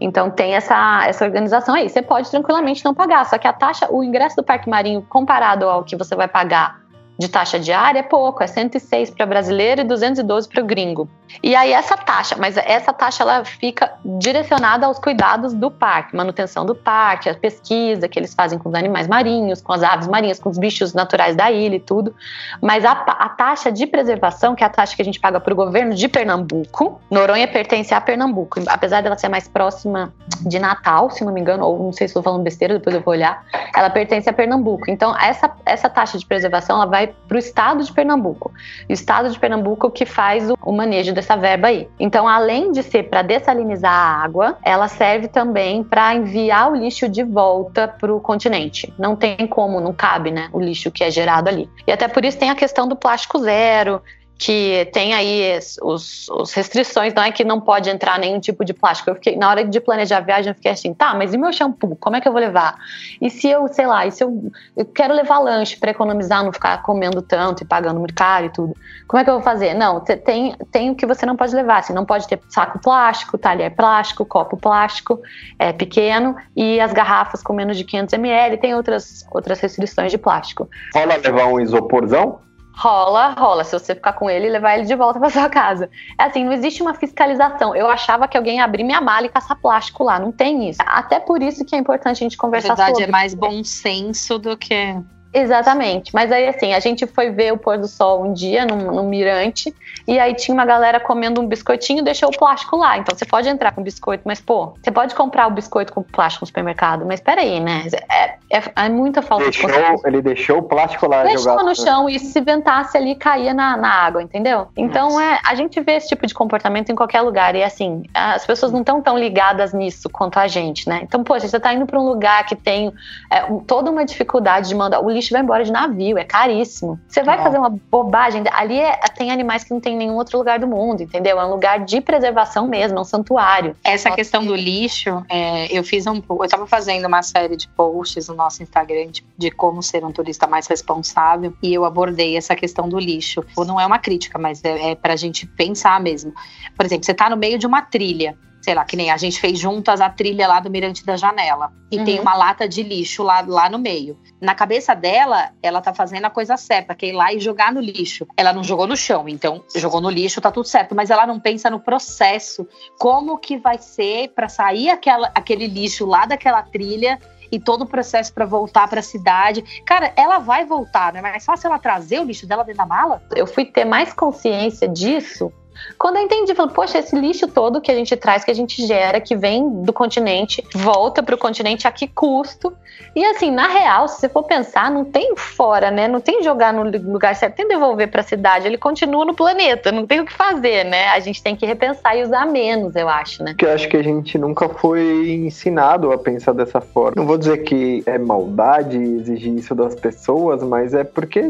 Então 0.00 0.30
tem 0.30 0.54
essa, 0.54 1.06
essa 1.06 1.24
organização 1.24 1.74
aí. 1.74 1.88
Você 1.88 2.02
pode 2.02 2.30
tranquilamente 2.30 2.84
não 2.84 2.94
pagar, 2.94 3.24
só 3.26 3.38
que 3.38 3.48
a 3.48 3.52
taxa, 3.52 3.88
o 3.90 4.02
ingresso 4.02 4.36
do 4.36 4.44
Parque 4.44 4.68
Marinho 4.68 5.02
comparado 5.08 5.68
ao 5.68 5.84
que 5.84 5.96
você 5.96 6.14
vai 6.14 6.28
pagar 6.28 6.87
de 7.18 7.28
taxa 7.28 7.58
diária 7.58 7.98
é 7.98 8.02
pouco, 8.02 8.42
é 8.42 8.46
106 8.46 9.10
para 9.10 9.26
brasileiro 9.26 9.80
e 9.80 9.84
212 9.84 10.48
para 10.48 10.62
o 10.62 10.66
gringo. 10.66 11.08
E 11.42 11.54
aí 11.54 11.72
essa 11.72 11.96
taxa, 11.96 12.36
mas 12.38 12.56
essa 12.56 12.92
taxa 12.92 13.22
ela 13.22 13.44
fica 13.44 13.92
direcionada 14.04 14.86
aos 14.86 14.98
cuidados 14.98 15.52
do 15.52 15.70
parque, 15.70 16.16
manutenção 16.16 16.64
do 16.64 16.74
parque, 16.74 17.28
a 17.28 17.34
pesquisa 17.34 18.08
que 18.08 18.18
eles 18.18 18.34
fazem 18.34 18.58
com 18.58 18.68
os 18.68 18.74
animais 18.74 19.08
marinhos, 19.08 19.60
com 19.60 19.72
as 19.72 19.82
aves 19.82 20.06
marinhas, 20.06 20.38
com 20.38 20.48
os 20.48 20.56
bichos 20.56 20.94
naturais 20.94 21.34
da 21.34 21.50
ilha 21.50 21.76
e 21.76 21.80
tudo. 21.80 22.14
Mas 22.62 22.84
a, 22.84 22.92
a 22.92 23.28
taxa 23.30 23.72
de 23.72 23.86
preservação, 23.86 24.54
que 24.54 24.62
é 24.62 24.66
a 24.66 24.70
taxa 24.70 24.94
que 24.94 25.02
a 25.02 25.04
gente 25.04 25.18
paga 25.18 25.40
para 25.40 25.52
o 25.52 25.56
governo 25.56 25.94
de 25.94 26.08
Pernambuco, 26.08 27.00
Noronha 27.10 27.48
pertence 27.48 27.92
a 27.92 28.00
Pernambuco, 28.00 28.60
apesar 28.68 29.02
dela 29.02 29.18
ser 29.18 29.28
mais 29.28 29.48
próxima 29.48 30.12
de 30.46 30.58
Natal, 30.58 31.10
se 31.10 31.24
não 31.24 31.32
me 31.32 31.40
engano, 31.40 31.64
ou 31.66 31.78
não 31.78 31.92
sei 31.92 32.06
se 32.06 32.12
estou 32.12 32.22
falando 32.22 32.42
besteira, 32.42 32.74
depois 32.74 32.94
eu 32.94 33.02
vou 33.02 33.12
olhar, 33.12 33.44
ela 33.74 33.90
pertence 33.90 34.30
a 34.30 34.32
Pernambuco. 34.32 34.88
Então 34.88 35.16
essa, 35.18 35.50
essa 35.66 35.90
taxa 35.90 36.16
de 36.16 36.24
preservação 36.24 36.76
ela 36.76 36.86
vai 36.86 37.07
para 37.26 37.36
o 37.36 37.38
estado 37.38 37.82
de 37.82 37.92
Pernambuco. 37.92 38.52
O 38.88 38.92
estado 38.92 39.30
de 39.30 39.38
Pernambuco 39.38 39.90
que 39.90 40.06
faz 40.06 40.50
o, 40.50 40.56
o 40.62 40.72
manejo 40.72 41.12
dessa 41.12 41.36
verba 41.36 41.68
aí. 41.68 41.88
Então, 41.98 42.26
além 42.28 42.72
de 42.72 42.82
ser 42.82 43.04
para 43.04 43.22
dessalinizar 43.22 43.92
a 43.92 44.22
água, 44.22 44.58
ela 44.62 44.88
serve 44.88 45.28
também 45.28 45.82
para 45.82 46.14
enviar 46.14 46.70
o 46.70 46.76
lixo 46.76 47.08
de 47.08 47.22
volta 47.22 47.88
para 47.88 48.14
o 48.14 48.20
continente. 48.20 48.92
Não 48.98 49.16
tem 49.16 49.46
como, 49.46 49.80
não 49.80 49.92
cabe, 49.92 50.30
né, 50.30 50.48
o 50.52 50.60
lixo 50.60 50.90
que 50.90 51.04
é 51.04 51.10
gerado 51.10 51.48
ali. 51.48 51.68
E 51.86 51.92
até 51.92 52.08
por 52.08 52.24
isso 52.24 52.38
tem 52.38 52.50
a 52.50 52.54
questão 52.54 52.88
do 52.88 52.96
plástico 52.96 53.38
zero, 53.38 54.02
que 54.38 54.88
tem 54.92 55.14
aí 55.14 55.58
os, 55.82 56.28
os, 56.28 56.52
restrições, 56.52 57.12
não 57.12 57.24
é 57.24 57.32
que 57.32 57.42
não 57.42 57.60
pode 57.60 57.90
entrar 57.90 58.20
nenhum 58.20 58.38
tipo 58.38 58.64
de 58.64 58.72
plástico. 58.72 59.10
Eu 59.10 59.16
fiquei, 59.16 59.36
na 59.36 59.50
hora 59.50 59.64
de 59.64 59.80
planejar 59.80 60.18
a 60.18 60.20
viagem, 60.20 60.50
eu 60.50 60.54
fiquei 60.54 60.70
assim, 60.70 60.94
tá, 60.94 61.12
mas 61.12 61.34
e 61.34 61.38
meu 61.38 61.52
shampoo? 61.52 61.96
Como 61.96 62.14
é 62.14 62.20
que 62.20 62.28
eu 62.28 62.32
vou 62.32 62.40
levar? 62.40 62.76
E 63.20 63.28
se 63.28 63.48
eu, 63.48 63.66
sei 63.66 63.88
lá, 63.88 64.06
e 64.06 64.12
se 64.12 64.22
eu, 64.22 64.52
eu 64.76 64.84
quero 64.84 65.12
levar 65.12 65.40
lanche 65.40 65.76
para 65.76 65.90
economizar, 65.90 66.44
não 66.44 66.52
ficar 66.52 66.80
comendo 66.84 67.20
tanto 67.20 67.64
e 67.64 67.66
pagando 67.66 67.98
muito 67.98 68.14
caro 68.14 68.46
e 68.46 68.50
tudo? 68.50 68.76
Como 69.08 69.20
é 69.20 69.24
que 69.24 69.30
eu 69.30 69.34
vou 69.34 69.42
fazer? 69.42 69.74
Não, 69.74 69.98
tem, 70.00 70.54
tem 70.70 70.90
o 70.90 70.94
que 70.94 71.04
você 71.04 71.26
não 71.26 71.36
pode 71.36 71.52
levar, 71.52 71.78
assim, 71.78 71.92
não 71.92 72.04
pode 72.04 72.28
ter 72.28 72.38
saco 72.48 72.78
plástico, 72.78 73.36
talher 73.36 73.74
plástico, 73.74 74.24
copo 74.24 74.56
plástico 74.56 75.20
é, 75.58 75.72
pequeno 75.72 76.36
e 76.54 76.78
as 76.78 76.92
garrafas 76.92 77.42
com 77.42 77.52
menos 77.52 77.76
de 77.76 77.82
500 77.82 78.12
ml, 78.12 78.56
tem 78.58 78.72
outras, 78.72 79.26
outras 79.32 79.58
restrições 79.58 80.12
de 80.12 80.18
plástico. 80.18 80.68
Rola 80.94 81.16
levar 81.16 81.46
um 81.46 81.58
isoporzão? 81.58 82.46
Rola, 82.74 83.30
rola. 83.30 83.64
Se 83.64 83.72
você 83.72 83.94
ficar 83.94 84.12
com 84.12 84.30
ele 84.30 84.46
e 84.46 84.50
levar 84.50 84.76
ele 84.76 84.86
de 84.86 84.94
volta 84.94 85.18
para 85.20 85.30
sua 85.30 85.48
casa. 85.48 85.90
É 86.18 86.24
assim, 86.24 86.44
não 86.44 86.52
existe 86.52 86.82
uma 86.82 86.94
fiscalização. 86.94 87.74
Eu 87.74 87.88
achava 87.88 88.28
que 88.28 88.36
alguém 88.36 88.56
ia 88.56 88.64
abrir 88.64 88.84
minha 88.84 89.00
mala 89.00 89.26
e 89.26 89.28
caçar 89.28 89.60
plástico 89.60 90.04
lá. 90.04 90.18
Não 90.18 90.30
tem 90.30 90.68
isso. 90.68 90.80
Até 90.86 91.18
por 91.18 91.42
isso 91.42 91.64
que 91.64 91.74
é 91.74 91.78
importante 91.78 92.18
a 92.18 92.24
gente 92.24 92.36
conversar 92.36 92.76
sobre. 92.76 92.80
Na 92.80 92.86
verdade, 92.86 93.04
sobre. 93.04 93.10
é 93.10 93.12
mais 93.12 93.34
bom 93.34 93.64
senso 93.64 94.38
do 94.38 94.56
que 94.56 94.96
Exatamente. 95.38 96.12
Mas 96.14 96.32
aí, 96.32 96.48
assim, 96.48 96.74
a 96.74 96.80
gente 96.80 97.06
foi 97.06 97.30
ver 97.30 97.52
o 97.52 97.58
pôr 97.58 97.78
do 97.78 97.86
sol 97.86 98.24
um 98.24 98.32
dia 98.32 98.66
no, 98.66 98.76
no 98.92 99.04
mirante 99.04 99.74
e 100.06 100.18
aí 100.18 100.34
tinha 100.34 100.54
uma 100.54 100.64
galera 100.64 100.98
comendo 100.98 101.40
um 101.40 101.46
biscoitinho 101.46 102.00
e 102.00 102.02
deixou 102.02 102.28
o 102.28 102.36
plástico 102.36 102.76
lá. 102.76 102.98
Então 102.98 103.16
você 103.16 103.24
pode 103.24 103.48
entrar 103.48 103.72
com 103.72 103.82
biscoito, 103.82 104.22
mas, 104.26 104.40
pô, 104.40 104.74
você 104.82 104.90
pode 104.90 105.14
comprar 105.14 105.46
o 105.46 105.50
biscoito 105.50 105.92
com 105.92 106.02
plástico 106.02 106.44
no 106.44 106.46
supermercado, 106.46 107.04
mas 107.06 107.20
peraí, 107.20 107.60
né? 107.60 107.86
É, 108.10 108.34
é, 108.50 108.62
é 108.76 108.88
muita 108.88 109.22
falta 109.22 109.44
deixou, 109.44 109.70
de 109.70 110.08
Ele 110.08 110.22
deixou 110.22 110.58
o 110.58 110.62
plástico 110.62 111.06
lá 111.06 111.22
Deixou 111.22 111.52
jogado. 111.52 111.66
no 111.66 111.74
chão 111.74 112.08
e 112.08 112.18
se 112.18 112.40
ventasse 112.40 112.96
ali, 112.96 113.14
caía 113.14 113.52
na, 113.52 113.76
na 113.76 113.90
água, 113.90 114.22
entendeu? 114.22 114.68
Então, 114.76 115.20
é, 115.20 115.38
a 115.44 115.54
gente 115.54 115.80
vê 115.80 115.96
esse 115.96 116.08
tipo 116.08 116.26
de 116.26 116.34
comportamento 116.34 116.90
em 116.90 116.94
qualquer 116.94 117.20
lugar. 117.20 117.54
E, 117.54 117.62
assim, 117.62 118.02
as 118.14 118.46
pessoas 118.46 118.72
não 118.72 118.80
estão 118.80 119.00
tão 119.02 119.18
ligadas 119.18 119.72
nisso 119.72 120.08
quanto 120.08 120.38
a 120.38 120.46
gente, 120.46 120.88
né? 120.88 121.00
Então, 121.02 121.22
poxa, 121.22 121.46
você 121.46 121.60
tá 121.60 121.72
indo 121.72 121.86
para 121.86 121.98
um 122.00 122.04
lugar 122.04 122.46
que 122.46 122.56
tem 122.56 122.92
é, 123.30 123.42
toda 123.66 123.90
uma 123.90 124.04
dificuldade 124.04 124.68
de 124.68 124.74
mandar. 124.74 125.00
O 125.00 125.10
lixo 125.10 125.27
vai 125.32 125.42
embora 125.42 125.64
de 125.64 125.72
navio, 125.72 126.18
é 126.18 126.24
caríssimo. 126.24 126.98
Você 127.08 127.22
vai 127.22 127.38
fazer 127.38 127.58
uma 127.58 127.70
bobagem. 127.70 128.42
Ali 128.52 128.78
é, 128.78 128.96
tem 129.16 129.30
animais 129.30 129.64
que 129.64 129.72
não 129.72 129.80
tem 129.80 129.94
em 129.94 129.98
nenhum 129.98 130.16
outro 130.16 130.38
lugar 130.38 130.58
do 130.58 130.66
mundo, 130.66 131.02
entendeu? 131.02 131.38
É 131.38 131.44
um 131.44 131.50
lugar 131.50 131.84
de 131.84 132.00
preservação 132.00 132.66
mesmo, 132.66 132.98
é 132.98 133.00
um 133.00 133.04
santuário. 133.04 133.76
Essa 133.84 134.10
questão 134.10 134.44
do 134.44 134.54
lixo, 134.54 135.24
é, 135.28 135.66
eu 135.76 135.82
fiz 135.84 136.06
um. 136.06 136.22
Eu 136.28 136.44
estava 136.44 136.66
fazendo 136.66 137.06
uma 137.06 137.22
série 137.22 137.56
de 137.56 137.68
posts 137.68 138.28
no 138.28 138.34
nosso 138.34 138.62
Instagram 138.62 139.08
de, 139.08 139.24
de 139.36 139.50
como 139.50 139.82
ser 139.82 140.04
um 140.04 140.12
turista 140.12 140.46
mais 140.46 140.66
responsável 140.66 141.54
e 141.62 141.72
eu 141.72 141.84
abordei 141.84 142.36
essa 142.36 142.54
questão 142.54 142.88
do 142.88 142.98
lixo. 142.98 143.44
Não 143.66 143.80
é 143.80 143.86
uma 143.86 143.98
crítica, 143.98 144.38
mas 144.38 144.64
é, 144.64 144.92
é 144.92 144.94
para 144.94 145.12
a 145.12 145.16
gente 145.16 145.46
pensar 145.46 146.00
mesmo. 146.00 146.32
Por 146.76 146.84
exemplo, 146.84 147.04
você 147.04 147.12
está 147.12 147.28
no 147.28 147.36
meio 147.36 147.58
de 147.58 147.66
uma 147.66 147.82
trilha 147.82 148.36
sei 148.68 148.74
lá, 148.74 148.84
que 148.84 148.96
nem 148.98 149.10
a 149.10 149.16
gente 149.16 149.40
fez 149.40 149.58
juntas 149.58 149.98
a 149.98 150.10
trilha 150.10 150.46
lá 150.46 150.60
do 150.60 150.68
Mirante 150.68 151.02
da 151.02 151.16
Janela. 151.16 151.72
E 151.90 151.96
uhum. 151.96 152.04
tem 152.04 152.20
uma 152.20 152.34
lata 152.34 152.68
de 152.68 152.82
lixo 152.82 153.22
lá, 153.22 153.40
lá 153.40 153.70
no 153.70 153.78
meio. 153.78 154.18
Na 154.42 154.54
cabeça 154.54 154.94
dela, 154.94 155.52
ela 155.62 155.80
tá 155.80 155.94
fazendo 155.94 156.26
a 156.26 156.30
coisa 156.30 156.54
certa, 156.58 156.94
que 156.94 157.06
é 157.06 157.08
ir 157.08 157.12
lá 157.12 157.32
e 157.32 157.40
jogar 157.40 157.72
no 157.72 157.80
lixo. 157.80 158.26
Ela 158.36 158.52
não 158.52 158.62
jogou 158.62 158.86
no 158.86 158.94
chão, 158.94 159.26
então 159.26 159.64
jogou 159.74 160.02
no 160.02 160.10
lixo, 160.10 160.38
tá 160.38 160.50
tudo 160.50 160.68
certo. 160.68 160.94
Mas 160.94 161.08
ela 161.08 161.26
não 161.26 161.40
pensa 161.40 161.70
no 161.70 161.80
processo. 161.80 162.68
Como 162.98 163.38
que 163.38 163.56
vai 163.56 163.78
ser 163.78 164.34
para 164.34 164.50
sair 164.50 164.90
aquela, 164.90 165.32
aquele 165.34 165.66
lixo 165.66 166.04
lá 166.04 166.26
daquela 166.26 166.62
trilha 166.62 167.18
e 167.50 167.58
todo 167.58 167.84
o 167.84 167.86
processo 167.86 168.34
para 168.34 168.44
voltar 168.44 168.86
para 168.86 169.00
a 169.00 169.02
cidade. 169.02 169.64
Cara, 169.86 170.12
ela 170.14 170.40
vai 170.40 170.66
voltar, 170.66 171.14
não 171.14 171.20
é 171.20 171.22
mais 171.22 171.42
fácil 171.42 171.68
ela 171.68 171.78
trazer 171.78 172.20
o 172.20 172.24
lixo 172.24 172.46
dela 172.46 172.64
dentro 172.64 172.76
da 172.76 172.86
mala? 172.86 173.22
Eu 173.34 173.46
fui 173.46 173.64
ter 173.64 173.86
mais 173.86 174.12
consciência 174.12 174.86
disso 174.86 175.50
quando 175.98 176.16
eu 176.16 176.22
entendi, 176.22 176.54
falei, 176.54 176.72
poxa, 176.74 176.98
esse 176.98 177.18
lixo 177.18 177.48
todo 177.48 177.80
que 177.80 177.90
a 177.90 177.94
gente 177.94 178.14
traz, 178.16 178.44
que 178.44 178.50
a 178.50 178.54
gente 178.54 178.86
gera, 178.86 179.20
que 179.20 179.36
vem 179.36 179.82
do 179.82 179.92
continente, 179.92 180.64
volta 180.74 181.22
para 181.22 181.34
o 181.34 181.38
continente 181.38 181.86
a 181.86 181.90
que 181.90 182.06
custo? 182.06 182.72
E 183.14 183.24
assim, 183.24 183.50
na 183.50 183.66
real, 183.68 184.08
se 184.08 184.20
você 184.20 184.28
for 184.28 184.44
pensar, 184.44 184.90
não 184.90 185.04
tem 185.04 185.34
fora, 185.36 185.90
né? 185.90 186.06
Não 186.06 186.20
tem 186.20 186.42
jogar 186.42 186.72
no 186.72 186.84
lugar 186.84 187.34
certo, 187.34 187.56
tem 187.56 187.68
devolver 187.68 188.10
para 188.10 188.20
a 188.20 188.24
cidade, 188.24 188.66
ele 188.66 188.78
continua 188.78 189.24
no 189.24 189.34
planeta, 189.34 189.90
não 189.90 190.06
tem 190.06 190.20
o 190.20 190.24
que 190.24 190.32
fazer, 190.32 190.84
né? 190.84 191.08
A 191.08 191.20
gente 191.20 191.42
tem 191.42 191.56
que 191.56 191.66
repensar 191.66 192.16
e 192.16 192.22
usar 192.22 192.46
menos, 192.46 192.94
eu 192.94 193.08
acho, 193.08 193.42
né? 193.42 193.52
Porque 193.52 193.64
eu 193.64 193.72
acho 193.72 193.88
que 193.88 193.96
a 193.96 194.02
gente 194.02 194.38
nunca 194.38 194.68
foi 194.68 195.32
ensinado 195.32 196.12
a 196.12 196.18
pensar 196.18 196.52
dessa 196.52 196.80
forma. 196.80 197.14
Não 197.16 197.26
vou 197.26 197.38
dizer 197.38 197.58
que 197.58 198.02
é 198.06 198.18
maldade 198.18 198.98
exigir 198.98 199.54
isso 199.54 199.74
das 199.74 199.94
pessoas, 199.94 200.62
mas 200.62 200.94
é 200.94 201.04
porque, 201.04 201.42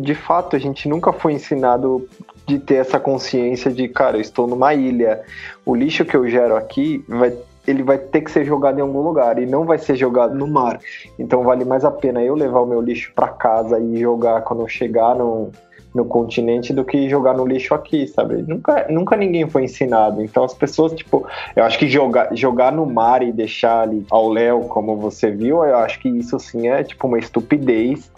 de 0.00 0.14
fato, 0.14 0.56
a 0.56 0.58
gente 0.58 0.88
nunca 0.88 1.12
foi 1.12 1.34
ensinado 1.34 2.08
de 2.48 2.58
ter 2.58 2.76
essa 2.76 2.98
consciência 2.98 3.70
de, 3.70 3.86
cara, 3.86 4.16
eu 4.16 4.20
estou 4.20 4.46
numa 4.46 4.74
ilha, 4.74 5.22
o 5.64 5.74
lixo 5.74 6.04
que 6.04 6.16
eu 6.16 6.28
gero 6.28 6.56
aqui 6.56 7.04
vai 7.06 7.36
ele 7.66 7.82
vai 7.82 7.98
ter 7.98 8.22
que 8.22 8.30
ser 8.30 8.46
jogado 8.46 8.78
em 8.78 8.80
algum 8.80 9.02
lugar 9.02 9.38
e 9.38 9.44
não 9.44 9.66
vai 9.66 9.76
ser 9.76 9.94
jogado 9.94 10.34
no 10.34 10.46
mar. 10.46 10.80
Então 11.18 11.42
vale 11.44 11.66
mais 11.66 11.84
a 11.84 11.90
pena 11.90 12.22
eu 12.22 12.34
levar 12.34 12.62
o 12.62 12.66
meu 12.66 12.80
lixo 12.80 13.12
para 13.14 13.28
casa 13.28 13.78
e 13.78 14.00
jogar 14.00 14.40
quando 14.40 14.62
eu 14.62 14.68
chegar 14.68 15.14
no, 15.14 15.52
no 15.94 16.04
continente 16.04 16.72
do 16.72 16.84
que 16.84 17.08
jogar 17.08 17.34
no 17.34 17.46
lixo 17.46 17.74
aqui, 17.74 18.06
sabe? 18.06 18.42
Nunca, 18.42 18.86
nunca 18.88 19.16
ninguém 19.16 19.48
foi 19.48 19.64
ensinado. 19.64 20.22
Então 20.22 20.44
as 20.44 20.54
pessoas, 20.54 20.92
tipo, 20.92 21.26
eu 21.56 21.64
acho 21.64 21.78
que 21.78 21.88
jogar, 21.88 22.34
jogar 22.34 22.72
no 22.72 22.86
mar 22.86 23.22
e 23.22 23.32
deixar 23.32 23.82
ali 23.82 24.04
ao 24.10 24.28
léu, 24.28 24.60
como 24.62 24.96
você 24.96 25.30
viu, 25.30 25.64
eu 25.64 25.76
acho 25.76 25.98
que 26.00 26.08
isso 26.08 26.38
sim 26.38 26.68
é 26.68 26.82
tipo 26.82 27.06
uma 27.06 27.18
estupidez. 27.18 28.10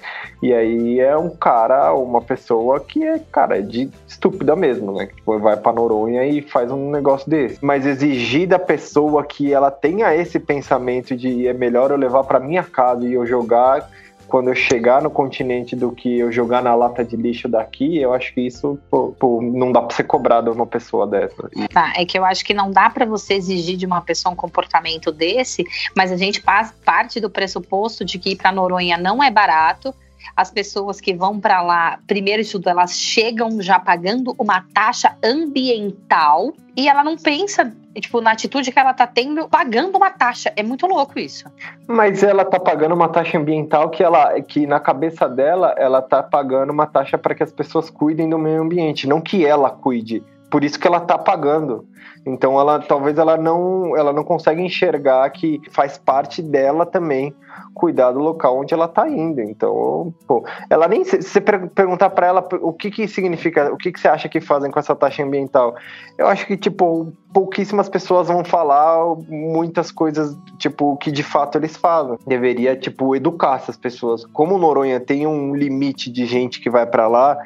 E 0.42 0.54
aí 0.54 1.00
é 1.00 1.16
um 1.16 1.30
cara, 1.30 1.92
uma 1.94 2.20
pessoa 2.20 2.80
que 2.80 3.04
é, 3.04 3.20
cara, 3.30 3.62
de 3.62 3.90
estúpida 4.06 4.56
mesmo, 4.56 4.92
né? 4.92 5.06
Tipo, 5.06 5.38
vai 5.38 5.56
pra 5.56 5.72
Noronha 5.72 6.24
e 6.24 6.40
faz 6.40 6.70
um 6.70 6.90
negócio 6.90 7.28
desse. 7.28 7.58
Mas 7.62 7.86
exigir 7.86 8.48
da 8.48 8.58
pessoa 8.58 9.24
que 9.24 9.52
ela 9.52 9.70
tenha 9.70 10.14
esse 10.14 10.38
pensamento 10.38 11.14
de 11.16 11.46
é 11.46 11.52
melhor 11.52 11.90
eu 11.90 11.96
levar 11.96 12.24
para 12.24 12.40
minha 12.40 12.62
casa 12.62 13.06
e 13.06 13.12
eu 13.12 13.26
jogar 13.26 13.88
quando 14.30 14.48
eu 14.48 14.54
chegar 14.54 15.02
no 15.02 15.10
continente 15.10 15.74
do 15.74 15.90
que 15.90 16.18
eu 16.18 16.30
jogar 16.30 16.62
na 16.62 16.74
lata 16.74 17.04
de 17.04 17.16
lixo 17.16 17.48
daqui, 17.48 17.98
eu 17.98 18.14
acho 18.14 18.32
que 18.32 18.40
isso 18.40 18.78
pô, 18.88 19.14
pô, 19.18 19.42
não 19.42 19.72
dá 19.72 19.82
para 19.82 19.96
ser 19.96 20.04
cobrado 20.04 20.52
uma 20.52 20.66
pessoa 20.66 21.06
dessa. 21.06 21.50
Tá, 21.72 21.92
é 21.96 22.04
que 22.04 22.16
eu 22.16 22.24
acho 22.24 22.44
que 22.44 22.54
não 22.54 22.70
dá 22.70 22.88
para 22.88 23.04
você 23.04 23.34
exigir 23.34 23.76
de 23.76 23.84
uma 23.84 24.00
pessoa 24.00 24.32
um 24.32 24.36
comportamento 24.36 25.10
desse, 25.10 25.64
mas 25.96 26.12
a 26.12 26.16
gente 26.16 26.40
parte 26.84 27.20
do 27.20 27.28
pressuposto 27.28 28.04
de 28.04 28.18
que 28.18 28.30
ir 28.30 28.36
para 28.36 28.52
Noronha 28.52 28.96
não 28.96 29.22
é 29.22 29.30
barato 29.30 29.92
as 30.36 30.50
pessoas 30.50 31.00
que 31.00 31.14
vão 31.14 31.40
para 31.40 31.62
lá, 31.62 31.98
primeiro 32.06 32.42
de 32.42 32.50
tudo, 32.50 32.68
elas 32.68 32.98
chegam 32.98 33.60
já 33.60 33.78
pagando 33.78 34.34
uma 34.38 34.64
taxa 34.72 35.16
ambiental 35.22 36.52
e 36.76 36.88
ela 36.88 37.04
não 37.04 37.16
pensa, 37.16 37.72
tipo, 37.96 38.20
na 38.20 38.32
atitude 38.32 38.72
que 38.72 38.78
ela 38.78 38.94
tá 38.94 39.06
tendo, 39.06 39.48
pagando 39.48 39.96
uma 39.96 40.10
taxa. 40.10 40.52
É 40.56 40.62
muito 40.62 40.86
louco 40.86 41.18
isso. 41.18 41.44
Mas 41.86 42.22
ela 42.22 42.44
tá 42.44 42.58
pagando 42.58 42.94
uma 42.94 43.08
taxa 43.08 43.38
ambiental 43.38 43.90
que 43.90 44.02
ela, 44.02 44.40
que 44.40 44.66
na 44.66 44.80
cabeça 44.80 45.28
dela, 45.28 45.74
ela 45.76 46.00
tá 46.00 46.22
pagando 46.22 46.70
uma 46.72 46.86
taxa 46.86 47.18
para 47.18 47.34
que 47.34 47.42
as 47.42 47.52
pessoas 47.52 47.90
cuidem 47.90 48.28
do 48.30 48.38
meio 48.38 48.62
ambiente, 48.62 49.06
não 49.06 49.20
que 49.20 49.44
ela 49.44 49.70
cuide. 49.70 50.22
Por 50.50 50.64
isso 50.64 50.78
que 50.78 50.86
ela 50.86 51.00
tá 51.00 51.16
pagando. 51.16 51.86
Então 52.26 52.60
ela 52.60 52.80
talvez 52.80 53.16
ela 53.16 53.36
não, 53.36 53.96
ela 53.96 54.12
não 54.12 54.24
consegue 54.24 54.62
enxergar 54.62 55.28
que 55.30 55.60
faz 55.70 55.96
parte 55.96 56.42
dela 56.42 56.84
também 56.84 57.34
cuidar 57.74 58.12
do 58.12 58.18
local 58.18 58.58
onde 58.58 58.74
ela 58.74 58.84
está 58.84 59.08
indo. 59.08 59.40
Então, 59.40 60.12
pô, 60.26 60.44
ela 60.68 60.86
nem 60.86 61.04
se 61.04 61.22
você 61.22 61.40
perguntar 61.40 62.10
para 62.10 62.26
ela 62.26 62.48
o 62.60 62.72
que 62.72 62.90
que 62.90 63.08
significa, 63.08 63.72
o 63.72 63.76
que 63.76 63.92
que 63.92 64.00
você 64.00 64.08
acha 64.08 64.28
que 64.28 64.40
fazem 64.40 64.70
com 64.70 64.78
essa 64.78 64.94
taxa 64.94 65.22
ambiental, 65.22 65.74
eu 66.18 66.26
acho 66.26 66.46
que 66.46 66.56
tipo 66.56 67.12
pouquíssimas 67.32 67.88
pessoas 67.88 68.26
vão 68.28 68.44
falar 68.44 68.98
muitas 69.28 69.92
coisas 69.92 70.36
tipo 70.58 70.96
que 70.96 71.10
de 71.10 71.22
fato 71.22 71.56
eles 71.58 71.76
fazem. 71.76 72.18
Deveria 72.26 72.76
tipo 72.76 73.14
educar 73.16 73.56
essas 73.56 73.76
pessoas. 73.76 74.26
Como 74.26 74.58
Noronha 74.58 75.00
tem 75.00 75.26
um 75.26 75.54
limite 75.54 76.10
de 76.10 76.26
gente 76.26 76.60
que 76.60 76.68
vai 76.68 76.86
para 76.86 77.08
lá, 77.08 77.38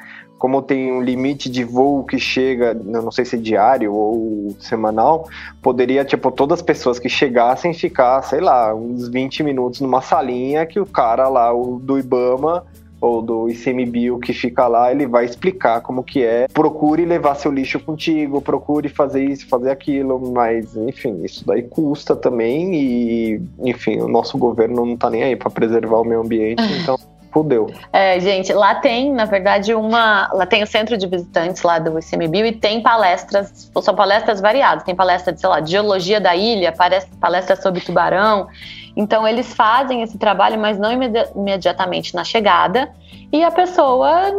como 0.45 0.61
tem 0.61 0.91
um 0.91 1.01
limite 1.01 1.49
de 1.49 1.63
voo 1.63 2.03
que 2.03 2.19
chega, 2.19 2.71
não 2.71 3.11
sei 3.11 3.25
se 3.25 3.35
é 3.35 3.39
diário 3.39 3.91
ou 3.91 4.55
semanal, 4.59 5.27
poderia, 5.59 6.05
tipo, 6.05 6.29
todas 6.29 6.59
as 6.59 6.61
pessoas 6.61 6.99
que 6.99 7.09
chegassem 7.09 7.73
ficar, 7.73 8.21
sei 8.21 8.41
lá, 8.41 8.71
uns 8.75 9.07
20 9.07 9.41
minutos 9.41 9.81
numa 9.81 10.01
salinha 10.01 10.63
que 10.63 10.79
o 10.79 10.85
cara 10.85 11.27
lá, 11.29 11.51
o 11.51 11.79
do 11.79 11.97
Ibama 11.97 12.63
ou 13.01 13.23
do 13.23 13.49
ICMBio 13.49 14.19
que 14.19 14.33
fica 14.33 14.67
lá, 14.67 14.91
ele 14.91 15.07
vai 15.07 15.25
explicar 15.25 15.81
como 15.81 16.03
que 16.03 16.23
é. 16.23 16.47
Procure 16.47 17.05
levar 17.05 17.33
seu 17.33 17.51
lixo 17.51 17.79
contigo, 17.79 18.39
procure 18.39 18.87
fazer 18.87 19.23
isso, 19.25 19.47
fazer 19.47 19.71
aquilo, 19.71 20.31
mas 20.31 20.75
enfim, 20.75 21.23
isso 21.23 21.43
daí 21.43 21.63
custa 21.63 22.15
também 22.15 22.75
e, 22.75 23.41
enfim, 23.63 23.99
o 23.99 24.07
nosso 24.07 24.37
governo 24.37 24.85
não 24.85 24.95
tá 24.95 25.09
nem 25.09 25.23
aí 25.23 25.35
para 25.35 25.49
preservar 25.49 26.01
o 26.01 26.05
meio 26.05 26.21
ambiente, 26.21 26.61
então 26.83 26.99
fudeu. 27.35 27.69
É, 27.91 28.17
gente, 28.17 28.53
lá 28.53 28.75
tem, 28.75 29.11
na 29.11 29.25
verdade, 29.25 29.73
uma. 29.73 30.29
Lá 30.31 30.45
tem 30.45 30.63
o 30.63 30.67
centro 30.67 30.97
de 30.97 31.05
visitantes 31.05 31.61
lá 31.63 31.77
do 31.79 31.99
ICMBio 31.99 32.45
e 32.45 32.53
tem 32.53 32.81
palestras, 32.81 33.69
são 33.81 33.93
palestras 33.93 34.39
variadas. 34.39 34.85
Tem 34.85 34.95
palestra 34.95 35.33
de, 35.33 35.41
sei 35.41 35.49
lá, 35.49 35.59
de 35.59 35.69
geologia 35.69 36.21
da 36.21 36.33
ilha, 36.33 36.73
palestra 37.19 37.57
sobre 37.57 37.81
tubarão. 37.81 38.47
Então, 38.95 39.27
eles 39.27 39.53
fazem 39.53 40.01
esse 40.01 40.17
trabalho, 40.17 40.57
mas 40.57 40.79
não 40.79 40.89
imediatamente 41.35 42.15
na 42.15 42.23
chegada. 42.23 42.89
E 43.33 43.43
a 43.43 43.51
pessoa 43.51 44.31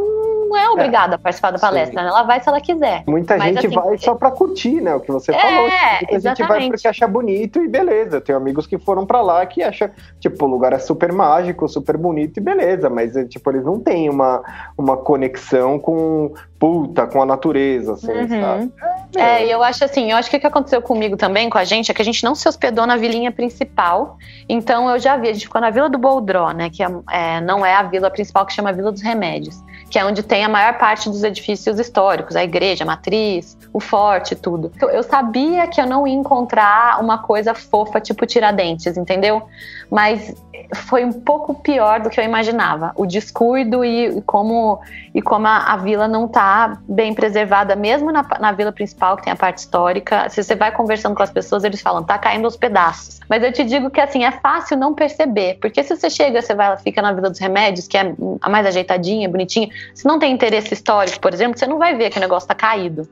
não 0.48 0.56
é 0.56 0.70
obrigada 0.70 1.14
é, 1.14 1.16
a 1.16 1.18
participar 1.18 1.50
da 1.50 1.58
palestra, 1.58 2.02
né? 2.02 2.08
Ela 2.08 2.22
vai 2.22 2.40
se 2.40 2.48
ela 2.48 2.60
quiser. 2.60 3.04
Muita 3.06 3.36
Mas, 3.36 3.54
gente 3.54 3.66
assim, 3.66 3.74
vai 3.74 3.98
só 3.98 4.14
pra 4.14 4.30
curtir, 4.30 4.80
né? 4.80 4.94
O 4.94 5.00
que 5.00 5.10
você 5.10 5.32
é, 5.32 5.38
falou. 5.38 5.62
Muita 5.62 6.14
exatamente. 6.14 6.36
gente 6.36 6.46
vai 6.46 6.68
porque 6.68 6.88
acha 6.88 7.06
bonito 7.06 7.62
e 7.62 7.68
beleza. 7.68 8.16
Eu 8.16 8.20
tenho 8.20 8.38
amigos 8.38 8.66
que 8.66 8.78
foram 8.78 9.04
pra 9.04 9.20
lá 9.20 9.44
que 9.46 9.62
acham, 9.62 9.90
tipo, 10.20 10.44
o 10.44 10.48
lugar 10.48 10.72
é 10.72 10.78
super 10.78 11.12
mágico, 11.12 11.68
super 11.68 11.96
bonito 11.96 12.38
e 12.38 12.40
beleza. 12.40 12.88
Mas, 12.88 13.16
é, 13.16 13.24
tipo, 13.24 13.50
eles 13.50 13.64
não 13.64 13.80
têm 13.80 14.08
uma, 14.08 14.42
uma 14.76 14.96
conexão 14.96 15.78
com, 15.78 16.32
puta, 16.58 17.06
com 17.06 17.20
a 17.20 17.26
natureza, 17.26 17.94
assim, 17.94 18.12
uhum. 18.12 18.28
sabe? 18.28 18.72
É, 19.16 19.44
é, 19.44 19.54
eu 19.54 19.62
acho 19.62 19.84
assim, 19.84 20.10
eu 20.10 20.16
acho 20.16 20.30
que 20.30 20.36
o 20.36 20.40
que 20.40 20.46
aconteceu 20.46 20.82
comigo 20.82 21.16
também, 21.16 21.48
com 21.48 21.58
a 21.58 21.64
gente, 21.64 21.90
é 21.90 21.94
que 21.94 22.02
a 22.02 22.04
gente 22.04 22.24
não 22.24 22.34
se 22.34 22.48
hospedou 22.48 22.86
na 22.86 22.96
vilinha 22.96 23.32
principal. 23.32 24.18
Então 24.48 24.90
eu 24.90 24.98
já 24.98 25.16
vi, 25.16 25.28
a 25.28 25.32
gente 25.32 25.46
ficou 25.46 25.60
na 25.60 25.70
Vila 25.70 25.88
do 25.88 25.98
Boldró, 25.98 26.50
né? 26.52 26.70
Que 26.70 26.82
é, 26.82 26.88
é, 27.10 27.40
não 27.40 27.64
é 27.64 27.74
a 27.74 27.82
vila 27.82 28.10
principal 28.10 28.44
que 28.46 28.52
chama 28.52 28.72
Vila 28.72 28.92
dos 28.92 29.02
Remédios 29.02 29.62
que 29.90 29.98
é 29.98 30.04
onde 30.04 30.22
tem 30.22 30.44
a 30.44 30.48
maior 30.48 30.78
parte 30.78 31.08
dos 31.08 31.22
edifícios 31.22 31.78
históricos, 31.78 32.36
a 32.36 32.42
igreja, 32.42 32.84
a 32.84 32.86
matriz, 32.86 33.56
o 33.72 33.80
forte, 33.80 34.34
tudo. 34.34 34.72
Então, 34.74 34.90
eu 34.90 35.02
sabia 35.02 35.66
que 35.66 35.80
eu 35.80 35.86
não 35.86 36.06
ia 36.06 36.14
encontrar 36.14 37.00
uma 37.00 37.18
coisa 37.18 37.54
fofa 37.54 38.00
tipo 38.00 38.26
Tiradentes, 38.26 38.96
entendeu? 38.96 39.42
Mas 39.90 40.34
foi 40.74 41.04
um 41.04 41.12
pouco 41.12 41.54
pior 41.54 42.00
do 42.00 42.10
que 42.10 42.18
eu 42.18 42.24
imaginava. 42.24 42.92
O 42.96 43.06
descuido 43.06 43.84
e, 43.84 44.18
e 44.18 44.22
como, 44.22 44.80
e 45.14 45.22
como 45.22 45.46
a, 45.46 45.72
a 45.72 45.76
vila 45.76 46.08
não 46.08 46.26
está 46.26 46.78
bem 46.88 47.14
preservada, 47.14 47.76
mesmo 47.76 48.10
na, 48.10 48.26
na 48.40 48.52
vila 48.52 48.72
principal, 48.72 49.16
que 49.16 49.24
tem 49.24 49.32
a 49.32 49.36
parte 49.36 49.58
histórica. 49.58 50.28
Se 50.28 50.42
você 50.42 50.54
vai 50.54 50.72
conversando 50.72 51.14
com 51.14 51.22
as 51.22 51.30
pessoas, 51.30 51.64
eles 51.64 51.80
falam, 51.80 52.02
tá 52.02 52.18
caindo 52.18 52.44
aos 52.44 52.56
pedaços. 52.56 53.20
Mas 53.28 53.42
eu 53.42 53.52
te 53.52 53.64
digo 53.64 53.90
que 53.90 54.00
assim, 54.00 54.24
é 54.24 54.32
fácil 54.32 54.76
não 54.76 54.94
perceber, 54.94 55.58
porque 55.60 55.82
se 55.82 55.96
você 55.96 56.08
chega, 56.08 56.40
você 56.40 56.54
vai, 56.54 56.76
fica 56.78 57.02
na 57.02 57.12
Vila 57.12 57.30
dos 57.30 57.38
Remédios, 57.38 57.86
que 57.86 57.96
é 57.96 58.14
a 58.40 58.48
mais 58.48 58.66
ajeitadinha, 58.66 59.28
bonitinha, 59.28 59.68
se 59.94 60.06
não 60.06 60.18
tem 60.18 60.32
interesse 60.32 60.74
histórico, 60.74 61.20
por 61.20 61.32
exemplo, 61.32 61.58
você 61.58 61.66
não 61.66 61.78
vai 61.78 61.94
ver 61.94 62.10
que 62.10 62.18
o 62.18 62.20
negócio 62.20 62.48
tá 62.48 62.54
caído. 62.54 63.08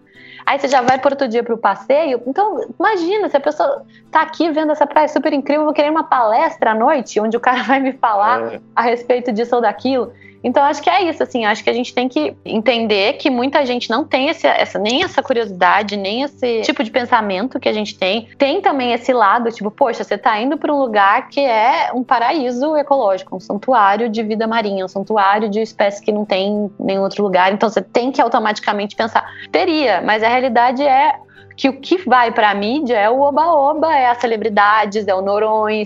Aí 0.46 0.58
você 0.58 0.68
já 0.68 0.82
vai 0.82 0.98
para 0.98 1.12
outro 1.12 1.26
dia 1.26 1.42
para 1.42 1.54
o 1.54 1.58
passeio. 1.58 2.22
Então, 2.26 2.68
imagina, 2.78 3.28
se 3.28 3.36
a 3.36 3.40
pessoa 3.40 3.84
tá 4.10 4.20
aqui 4.20 4.50
vendo 4.50 4.72
essa 4.72 4.86
praia 4.86 5.08
super 5.08 5.32
incrível, 5.32 5.64
vou 5.64 5.72
querer 5.72 5.90
uma 5.90 6.04
palestra 6.04 6.72
à 6.72 6.74
noite, 6.74 7.18
onde 7.18 7.36
o 7.36 7.40
cara 7.40 7.62
vai 7.64 7.80
me 7.80 7.92
falar 7.94 8.54
é. 8.54 8.60
a 8.76 8.82
respeito 8.82 9.32
disso 9.32 9.56
ou 9.56 9.62
daquilo. 9.62 10.12
Então, 10.44 10.62
acho 10.62 10.82
que 10.82 10.90
é 10.90 11.08
isso, 11.08 11.22
assim, 11.22 11.46
acho 11.46 11.64
que 11.64 11.70
a 11.70 11.72
gente 11.72 11.94
tem 11.94 12.06
que 12.06 12.36
entender 12.44 13.14
que 13.14 13.30
muita 13.30 13.64
gente 13.64 13.88
não 13.88 14.04
tem 14.04 14.28
esse, 14.28 14.46
essa, 14.46 14.78
nem 14.78 15.02
essa 15.02 15.22
curiosidade, 15.22 15.96
nem 15.96 16.22
esse 16.22 16.60
tipo 16.60 16.84
de 16.84 16.90
pensamento 16.90 17.58
que 17.58 17.68
a 17.68 17.72
gente 17.72 17.98
tem. 17.98 18.28
Tem 18.36 18.60
também 18.60 18.92
esse 18.92 19.12
lado, 19.12 19.50
tipo, 19.50 19.70
poxa, 19.70 20.04
você 20.04 20.16
está 20.16 20.38
indo 20.38 20.58
para 20.58 20.72
um 20.72 20.78
lugar 20.78 21.28
que 21.28 21.40
é 21.40 21.90
um 21.94 22.04
paraíso 22.04 22.76
ecológico, 22.76 23.34
um 23.34 23.40
santuário 23.40 24.10
de 24.10 24.22
vida 24.22 24.46
marinha, 24.46 24.84
um 24.84 24.88
santuário 24.88 25.48
de 25.48 25.60
espécies 25.60 26.00
que 26.00 26.12
não 26.12 26.26
tem 26.26 26.52
em 26.52 26.70
nenhum 26.78 27.02
outro 27.02 27.22
lugar. 27.22 27.50
Então, 27.50 27.70
você 27.70 27.80
tem 27.80 28.12
que 28.12 28.20
automaticamente 28.20 28.94
pensar, 28.94 29.24
teria, 29.50 30.02
mas 30.02 30.22
a 30.22 30.28
realidade 30.28 30.82
é 30.82 31.14
que 31.56 31.68
o 31.68 31.80
que 31.80 31.98
vai 32.08 32.32
para 32.32 32.50
a 32.50 32.54
mídia 32.54 32.98
é 32.98 33.08
o 33.08 33.20
oba-oba, 33.20 33.94
é 33.94 34.06
as 34.06 34.18
celebridades, 34.18 35.06
é 35.06 35.14
o 35.14 35.22
Noronha, 35.22 35.84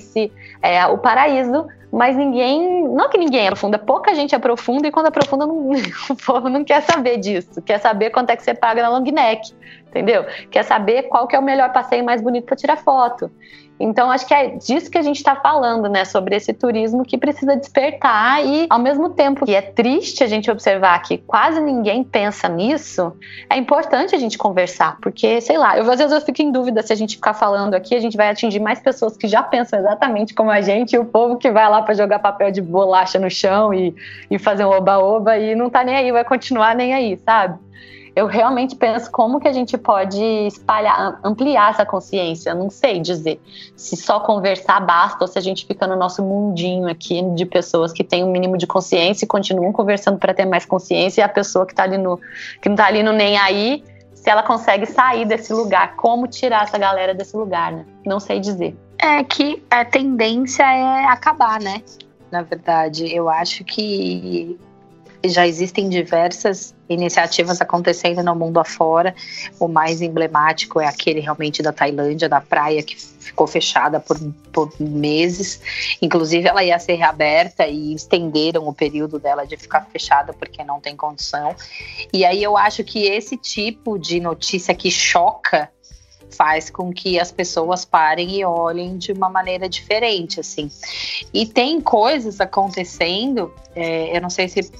é 0.62 0.86
o 0.86 0.98
paraíso, 0.98 1.66
mas 1.92 2.16
ninguém, 2.16 2.86
não 2.88 3.08
que 3.08 3.16
ninguém 3.16 3.46
aprofunda, 3.46 3.78
pouca 3.78 4.14
gente 4.14 4.34
aprofunda 4.34 4.88
e 4.88 4.90
quando 4.90 5.06
aprofunda 5.06 5.46
não, 5.46 5.70
o 6.10 6.16
povo 6.16 6.48
não 6.48 6.64
quer 6.64 6.82
saber 6.82 7.18
disso, 7.18 7.62
quer 7.62 7.78
saber 7.78 8.10
quanto 8.10 8.30
é 8.30 8.36
que 8.36 8.42
você 8.42 8.54
paga 8.54 8.82
na 8.82 8.88
long 8.90 9.00
neck, 9.02 9.52
entendeu? 9.88 10.24
Quer 10.50 10.64
saber 10.64 11.04
qual 11.04 11.26
que 11.26 11.34
é 11.34 11.38
o 11.38 11.42
melhor 11.42 11.72
passeio 11.72 12.04
mais 12.04 12.20
bonito 12.20 12.44
para 12.44 12.56
tirar 12.56 12.76
foto. 12.76 13.30
Então, 13.80 14.10
acho 14.10 14.26
que 14.26 14.34
é 14.34 14.48
disso 14.56 14.90
que 14.90 14.98
a 14.98 15.02
gente 15.02 15.16
está 15.16 15.36
falando, 15.36 15.88
né? 15.88 16.04
Sobre 16.04 16.34
esse 16.36 16.52
turismo 16.52 17.04
que 17.04 17.16
precisa 17.16 17.56
despertar 17.56 18.44
e, 18.44 18.66
ao 18.68 18.78
mesmo 18.78 19.10
tempo 19.10 19.44
que 19.44 19.54
é 19.54 19.62
triste 19.62 20.24
a 20.24 20.26
gente 20.26 20.50
observar 20.50 21.00
que 21.02 21.18
quase 21.18 21.60
ninguém 21.60 22.02
pensa 22.02 22.48
nisso, 22.48 23.12
é 23.48 23.56
importante 23.56 24.14
a 24.14 24.18
gente 24.18 24.36
conversar, 24.36 24.98
porque, 25.00 25.40
sei 25.40 25.56
lá, 25.56 25.76
eu 25.78 25.88
às 25.90 25.98
vezes 25.98 26.12
eu 26.12 26.20
fico 26.20 26.42
em 26.42 26.52
dúvida 26.52 26.82
se 26.82 26.92
a 26.92 26.96
gente 26.96 27.16
ficar 27.16 27.34
falando 27.34 27.74
aqui, 27.74 27.94
a 27.94 28.00
gente 28.00 28.16
vai 28.16 28.28
atingir 28.30 28.60
mais 28.60 28.80
pessoas 28.80 29.16
que 29.16 29.26
já 29.26 29.42
pensam 29.42 29.78
exatamente 29.78 30.34
como 30.34 30.50
a 30.50 30.60
gente 30.60 30.94
e 30.94 30.98
o 30.98 31.04
povo 31.04 31.36
que 31.36 31.50
vai 31.50 31.68
lá 31.68 31.82
para 31.82 31.94
jogar 31.94 32.18
papel 32.18 32.50
de 32.50 32.60
bolacha 32.60 33.18
no 33.18 33.30
chão 33.30 33.72
e, 33.72 33.94
e 34.30 34.38
fazer 34.38 34.64
um 34.64 34.70
oba-oba 34.70 35.38
e 35.38 35.54
não 35.54 35.70
tá 35.70 35.82
nem 35.82 35.96
aí, 35.96 36.12
vai 36.12 36.24
continuar 36.24 36.74
nem 36.74 36.94
aí, 36.94 37.18
sabe? 37.24 37.58
Eu 38.18 38.26
realmente 38.26 38.74
penso 38.74 39.08
como 39.12 39.38
que 39.38 39.46
a 39.46 39.52
gente 39.52 39.78
pode 39.78 40.20
espalhar, 40.20 41.20
ampliar 41.22 41.70
essa 41.70 41.86
consciência. 41.86 42.52
Não 42.52 42.68
sei 42.68 42.98
dizer 42.98 43.40
se 43.76 43.96
só 43.96 44.18
conversar 44.18 44.80
basta 44.80 45.22
ou 45.22 45.28
se 45.28 45.38
a 45.38 45.40
gente 45.40 45.64
fica 45.64 45.86
no 45.86 45.94
nosso 45.94 46.20
mundinho 46.20 46.88
aqui 46.88 47.22
de 47.36 47.46
pessoas 47.46 47.92
que 47.92 48.02
têm 48.02 48.24
um 48.24 48.32
mínimo 48.32 48.58
de 48.58 48.66
consciência 48.66 49.24
e 49.24 49.28
continuam 49.28 49.72
conversando 49.72 50.18
para 50.18 50.34
ter 50.34 50.46
mais 50.46 50.66
consciência 50.66 51.20
e 51.20 51.24
a 51.24 51.28
pessoa 51.28 51.64
que 51.64 51.72
tá 51.72 51.84
ali 51.84 51.96
no 51.96 52.18
que 52.60 52.68
não 52.68 52.74
está 52.74 52.86
ali 52.86 53.04
no 53.04 53.12
nem 53.12 53.36
aí 53.38 53.84
se 54.12 54.28
ela 54.28 54.42
consegue 54.42 54.84
sair 54.84 55.24
desse 55.24 55.52
lugar, 55.52 55.94
como 55.94 56.26
tirar 56.26 56.64
essa 56.64 56.76
galera 56.76 57.14
desse 57.14 57.36
lugar, 57.36 57.70
né? 57.70 57.86
Não 58.04 58.18
sei 58.18 58.40
dizer. 58.40 58.76
É 59.00 59.22
que 59.22 59.62
a 59.70 59.84
tendência 59.84 60.64
é 60.64 61.04
acabar, 61.04 61.60
né? 61.60 61.82
Na 62.32 62.42
verdade, 62.42 63.14
eu 63.14 63.28
acho 63.28 63.62
que 63.62 64.58
já 65.24 65.46
existem 65.46 65.88
diversas 65.88 66.74
iniciativas 66.88 67.60
acontecendo 67.60 68.22
no 68.22 68.34
mundo 68.34 68.58
afora. 68.60 69.14
O 69.58 69.66
mais 69.66 70.00
emblemático 70.00 70.80
é 70.80 70.86
aquele 70.86 71.20
realmente 71.20 71.62
da 71.62 71.72
Tailândia, 71.72 72.28
da 72.28 72.40
praia, 72.40 72.82
que 72.82 72.96
ficou 72.96 73.46
fechada 73.46 74.00
por, 74.00 74.18
por 74.52 74.72
meses. 74.80 75.60
Inclusive, 76.00 76.48
ela 76.48 76.62
ia 76.62 76.78
ser 76.78 76.94
reaberta 76.94 77.66
e 77.66 77.94
estenderam 77.94 78.66
o 78.68 78.72
período 78.72 79.18
dela 79.18 79.46
de 79.46 79.56
ficar 79.56 79.86
fechada 79.86 80.32
porque 80.32 80.62
não 80.62 80.80
tem 80.80 80.96
condição. 80.96 81.54
E 82.12 82.24
aí 82.24 82.42
eu 82.42 82.56
acho 82.56 82.84
que 82.84 83.04
esse 83.06 83.36
tipo 83.36 83.98
de 83.98 84.20
notícia 84.20 84.74
que 84.74 84.90
choca 84.90 85.70
faz 86.30 86.70
com 86.70 86.92
que 86.92 87.18
as 87.18 87.32
pessoas 87.32 87.84
parem 87.84 88.36
e 88.36 88.44
olhem 88.44 88.98
de 88.98 89.12
uma 89.12 89.28
maneira 89.28 89.68
diferente, 89.68 90.40
assim. 90.40 90.70
E 91.32 91.46
tem 91.46 91.80
coisas 91.80 92.40
acontecendo, 92.40 93.52
é, 93.74 94.16
eu 94.16 94.20
não 94.20 94.30
sei 94.30 94.48
se 94.48 94.70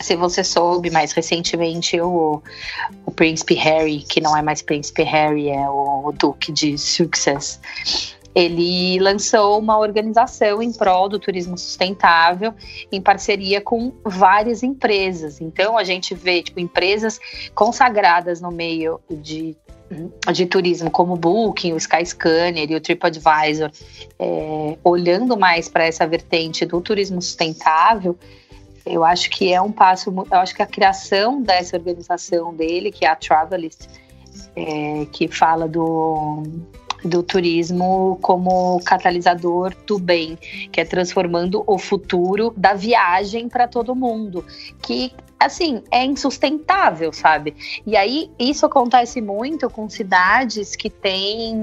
se 0.00 0.16
você 0.16 0.42
soube, 0.42 0.90
mais 0.90 1.12
recentemente 1.12 2.00
o, 2.00 2.42
o 3.06 3.10
Príncipe 3.10 3.54
Harry, 3.54 4.00
que 4.00 4.20
não 4.20 4.36
é 4.36 4.42
mais 4.42 4.62
Príncipe 4.62 5.02
Harry, 5.02 5.48
é 5.48 5.68
o, 5.68 6.08
o 6.08 6.12
Duque 6.12 6.52
de 6.52 6.76
Success, 6.76 7.60
ele 8.34 8.98
lançou 8.98 9.58
uma 9.58 9.78
organização 9.78 10.60
em 10.60 10.72
prol 10.72 11.08
do 11.08 11.20
turismo 11.20 11.56
sustentável 11.56 12.52
em 12.90 13.00
parceria 13.00 13.60
com 13.60 13.92
várias 14.04 14.62
empresas. 14.62 15.40
Então 15.40 15.78
a 15.78 15.84
gente 15.84 16.14
vê 16.14 16.42
tipo, 16.42 16.58
empresas 16.58 17.20
consagradas 17.54 18.40
no 18.40 18.50
meio 18.50 19.00
de, 19.08 19.56
de 20.32 20.46
turismo, 20.46 20.90
como 20.90 21.14
o 21.14 21.16
Booking, 21.16 21.74
o 21.74 21.76
Skyscanner 21.76 22.68
e 22.68 22.74
o 22.74 22.80
TripAdvisor, 22.80 23.70
é, 24.18 24.78
olhando 24.82 25.36
mais 25.36 25.68
para 25.68 25.84
essa 25.84 26.04
vertente 26.04 26.66
do 26.66 26.80
turismo 26.80 27.22
sustentável 27.22 28.18
eu 28.86 29.04
acho 29.04 29.30
que 29.30 29.52
é 29.52 29.60
um 29.60 29.72
passo, 29.72 30.10
eu 30.10 30.38
acho 30.38 30.54
que 30.54 30.62
a 30.62 30.66
criação 30.66 31.40
dessa 31.40 31.76
organização 31.76 32.54
dele, 32.54 32.90
que 32.92 33.04
é 33.04 33.08
a 33.08 33.16
Travelist, 33.16 33.88
é, 34.54 35.06
que 35.10 35.26
fala 35.28 35.66
do, 35.66 36.42
do 37.04 37.22
turismo 37.22 38.18
como 38.22 38.80
catalisador 38.84 39.74
do 39.86 39.98
bem, 39.98 40.36
que 40.70 40.80
é 40.80 40.84
transformando 40.84 41.64
o 41.66 41.78
futuro 41.78 42.52
da 42.56 42.74
viagem 42.74 43.48
para 43.48 43.66
todo 43.66 43.94
mundo, 43.94 44.44
que 44.82 45.12
assim, 45.44 45.82
é 45.90 46.04
insustentável, 46.04 47.12
sabe? 47.12 47.54
E 47.86 47.96
aí 47.96 48.30
isso 48.38 48.66
acontece 48.66 49.20
muito 49.20 49.68
com 49.68 49.88
cidades 49.88 50.74
que 50.76 50.90
têm 50.90 51.56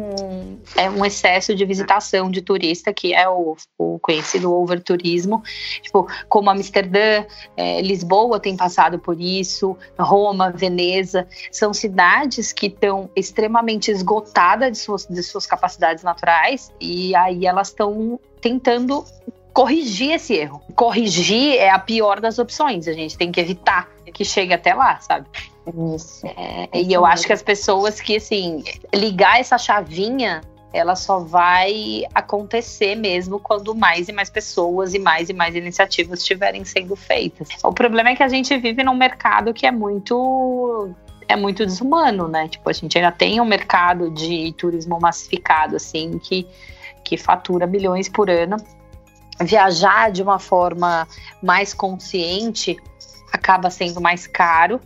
é, 0.75 0.89
um 0.89 1.05
excesso 1.05 1.55
de 1.55 1.65
visitação 1.65 2.29
de 2.29 2.41
turista, 2.41 2.93
que 2.93 3.13
é 3.13 3.27
o, 3.27 3.55
o 3.77 3.99
conhecido 3.99 4.53
overturismo, 4.53 5.43
tipo, 5.81 6.07
como 6.29 6.49
Amsterdã, 6.49 7.25
é, 7.55 7.81
Lisboa 7.81 8.39
tem 8.39 8.55
passado 8.55 8.99
por 8.99 9.19
isso, 9.19 9.77
Roma, 9.99 10.51
Veneza, 10.51 11.27
são 11.51 11.73
cidades 11.73 12.51
que 12.53 12.67
estão 12.67 13.09
extremamente 13.15 13.91
esgotadas 13.91 14.71
de 14.71 14.77
suas, 14.77 15.05
de 15.05 15.23
suas 15.23 15.45
capacidades 15.45 16.03
naturais 16.03 16.71
e 16.79 17.15
aí 17.15 17.45
elas 17.45 17.69
estão 17.69 18.19
tentando 18.39 19.05
corrigir 19.53 20.13
esse 20.13 20.33
erro. 20.33 20.61
Corrigir 20.75 21.55
é 21.55 21.69
a 21.69 21.79
pior 21.79 22.19
das 22.19 22.39
opções. 22.39 22.87
A 22.87 22.93
gente 22.93 23.17
tem 23.17 23.31
que 23.31 23.39
evitar 23.39 23.89
que 24.13 24.25
chegue 24.25 24.53
até 24.53 24.73
lá, 24.73 24.99
sabe? 24.99 25.25
Isso. 25.95 26.25
É, 26.25 26.69
e 26.73 26.91
eu 26.91 27.05
acho 27.05 27.25
que 27.25 27.33
as 27.33 27.41
pessoas 27.41 28.01
que, 28.01 28.17
assim, 28.17 28.63
ligar 28.93 29.39
essa 29.39 29.57
chavinha, 29.57 30.41
ela 30.73 30.95
só 30.95 31.19
vai 31.19 32.03
acontecer 32.13 32.95
mesmo 32.95 33.39
quando 33.39 33.73
mais 33.73 34.09
e 34.09 34.11
mais 34.11 34.29
pessoas 34.29 34.93
e 34.93 34.99
mais 34.99 35.29
e 35.29 35.33
mais 35.33 35.55
iniciativas 35.55 36.19
estiverem 36.19 36.65
sendo 36.65 36.95
feitas. 36.95 37.49
O 37.63 37.71
problema 37.71 38.09
é 38.09 38.15
que 38.15 38.23
a 38.23 38.27
gente 38.27 38.57
vive 38.57 38.83
num 38.83 38.95
mercado 38.95 39.53
que 39.53 39.65
é 39.65 39.71
muito 39.71 40.89
é 41.27 41.35
muito 41.37 41.65
desumano, 41.65 42.27
né? 42.27 42.49
Tipo, 42.49 42.69
a 42.69 42.73
gente 42.73 42.97
ainda 42.97 43.11
tem 43.11 43.39
um 43.39 43.45
mercado 43.45 44.09
de 44.09 44.53
turismo 44.57 44.99
massificado, 44.99 45.77
assim, 45.77 46.19
que, 46.19 46.45
que 47.05 47.15
fatura 47.15 47.65
bilhões 47.65 48.09
por 48.09 48.29
ano 48.29 48.57
viajar 49.43 50.11
de 50.11 50.21
uma 50.21 50.39
forma 50.39 51.07
mais 51.41 51.73
consciente 51.73 52.77
acaba 53.31 53.69
sendo 53.69 54.01
mais 54.01 54.27
caro. 54.27 54.79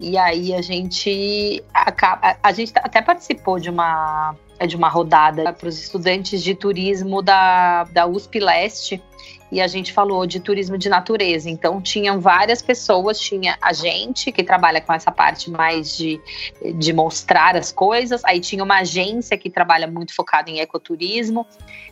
E 0.00 0.18
aí 0.18 0.52
a 0.52 0.60
gente 0.60 1.62
acaba, 1.72 2.36
a 2.42 2.52
gente 2.52 2.72
até 2.76 3.00
participou 3.00 3.58
de 3.58 3.70
uma 3.70 4.34
de 4.66 4.76
uma 4.76 4.88
rodada 4.88 5.52
para 5.52 5.68
os 5.68 5.78
estudantes 5.78 6.42
de 6.42 6.54
turismo 6.54 7.20
da, 7.20 7.84
da 7.84 8.06
USP 8.06 8.38
Leste 8.38 9.02
e 9.54 9.60
a 9.60 9.68
gente 9.68 9.92
falou 9.92 10.26
de 10.26 10.40
turismo 10.40 10.76
de 10.76 10.88
natureza. 10.88 11.48
Então, 11.48 11.80
tinham 11.80 12.18
várias 12.18 12.60
pessoas, 12.60 13.20
tinha 13.20 13.56
a 13.62 13.72
gente 13.72 14.32
que 14.32 14.42
trabalha 14.42 14.80
com 14.80 14.92
essa 14.92 15.12
parte 15.12 15.48
mais 15.48 15.96
de, 15.96 16.20
de 16.74 16.92
mostrar 16.92 17.54
as 17.54 17.70
coisas, 17.70 18.24
aí 18.24 18.40
tinha 18.40 18.64
uma 18.64 18.78
agência 18.78 19.38
que 19.38 19.48
trabalha 19.48 19.86
muito 19.86 20.12
focada 20.12 20.50
em 20.50 20.58
ecoturismo, 20.58 21.46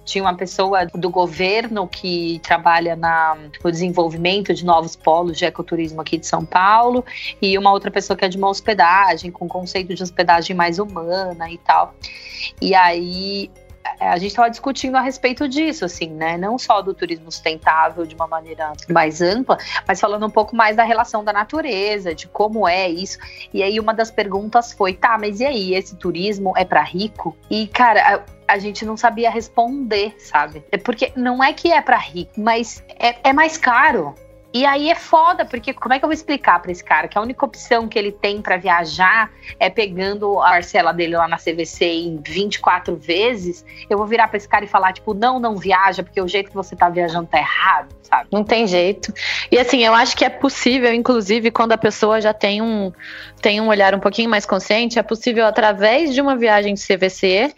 tinha 0.04 0.24
uma 0.24 0.34
pessoa 0.34 0.86
do 0.86 1.08
governo 1.08 1.86
que 1.86 2.40
trabalha 2.42 2.96
na, 2.96 3.38
no 3.62 3.70
desenvolvimento 3.70 4.52
de 4.52 4.64
novos 4.64 4.96
polos 4.96 5.38
de 5.38 5.44
ecoturismo 5.44 6.00
aqui 6.00 6.18
de 6.18 6.26
São 6.26 6.44
Paulo, 6.44 7.04
e 7.40 7.56
uma 7.56 7.70
outra 7.70 7.92
pessoa 7.92 8.16
que 8.16 8.24
é 8.24 8.28
de 8.28 8.36
uma 8.36 8.48
hospedagem, 8.48 9.30
com 9.30 9.46
conceito 9.46 9.94
de 9.94 10.02
hospedagem 10.02 10.56
mais 10.56 10.80
humana 10.80 11.48
e 11.48 11.58
tal. 11.58 11.94
E 12.60 12.74
aí 12.74 13.48
a 13.98 14.18
gente 14.18 14.30
estava 14.30 14.50
discutindo 14.50 14.96
a 14.96 15.00
respeito 15.00 15.48
disso, 15.48 15.84
assim, 15.84 16.08
né? 16.08 16.36
Não 16.36 16.58
só 16.58 16.82
do 16.82 16.94
turismo 16.94 17.30
sustentável 17.30 18.04
de 18.04 18.14
uma 18.14 18.26
maneira 18.26 18.72
mais 18.88 19.20
ampla, 19.20 19.58
mas 19.86 20.00
falando 20.00 20.26
um 20.26 20.30
pouco 20.30 20.54
mais 20.54 20.76
da 20.76 20.84
relação 20.84 21.24
da 21.24 21.32
natureza, 21.32 22.14
de 22.14 22.26
como 22.28 22.68
é 22.68 22.88
isso. 22.88 23.18
E 23.52 23.62
aí 23.62 23.78
uma 23.78 23.94
das 23.94 24.10
perguntas 24.10 24.72
foi, 24.72 24.94
tá, 24.94 25.16
mas 25.18 25.40
e 25.40 25.44
aí, 25.44 25.74
esse 25.74 25.96
turismo 25.96 26.52
é 26.56 26.64
para 26.64 26.82
rico? 26.82 27.36
E, 27.50 27.66
cara, 27.66 28.24
a, 28.48 28.54
a 28.54 28.58
gente 28.58 28.84
não 28.84 28.96
sabia 28.96 29.30
responder, 29.30 30.14
sabe? 30.18 30.64
É 30.70 30.76
porque 30.76 31.12
não 31.16 31.42
é 31.42 31.52
que 31.52 31.72
é 31.72 31.80
para 31.80 31.96
rico, 31.96 32.40
mas 32.40 32.82
é, 32.88 33.16
é 33.24 33.32
mais 33.32 33.56
caro. 33.56 34.14
E 34.54 34.66
aí 34.66 34.90
é 34.90 34.94
foda, 34.94 35.44
porque 35.46 35.72
como 35.72 35.94
é 35.94 35.98
que 35.98 36.04
eu 36.04 36.08
vou 36.08 36.14
explicar 36.14 36.60
para 36.60 36.70
esse 36.70 36.84
cara 36.84 37.08
que 37.08 37.16
a 37.16 37.20
única 37.20 37.44
opção 37.44 37.88
que 37.88 37.98
ele 37.98 38.12
tem 38.12 38.42
para 38.42 38.58
viajar 38.58 39.30
é 39.58 39.70
pegando 39.70 40.40
a 40.40 40.50
parcela 40.50 40.92
dele 40.92 41.16
lá 41.16 41.26
na 41.26 41.38
CVC 41.38 41.84
em 41.86 42.20
24 42.22 42.94
vezes? 42.96 43.64
Eu 43.88 43.96
vou 43.96 44.06
virar 44.06 44.28
para 44.28 44.36
esse 44.36 44.48
cara 44.48 44.64
e 44.64 44.68
falar, 44.68 44.92
tipo, 44.92 45.14
não, 45.14 45.40
não 45.40 45.56
viaja, 45.56 46.02
porque 46.02 46.20
o 46.20 46.28
jeito 46.28 46.50
que 46.50 46.54
você 46.54 46.76
tá 46.76 46.90
viajando 46.90 47.28
tá 47.28 47.38
errado, 47.38 47.94
sabe? 48.02 48.28
Não 48.30 48.44
tem 48.44 48.66
jeito. 48.66 49.12
E 49.50 49.58
assim, 49.58 49.84
eu 49.84 49.94
acho 49.94 50.14
que 50.14 50.24
é 50.24 50.28
possível, 50.28 50.92
inclusive, 50.92 51.50
quando 51.50 51.72
a 51.72 51.78
pessoa 51.78 52.20
já 52.20 52.34
tem 52.34 52.60
um, 52.60 52.92
tem 53.40 53.58
um 53.58 53.68
olhar 53.68 53.94
um 53.94 54.00
pouquinho 54.00 54.28
mais 54.28 54.44
consciente, 54.44 54.98
é 54.98 55.02
possível 55.02 55.46
através 55.46 56.12
de 56.12 56.20
uma 56.20 56.36
viagem 56.36 56.74
de 56.74 56.86
CVC 56.86 57.54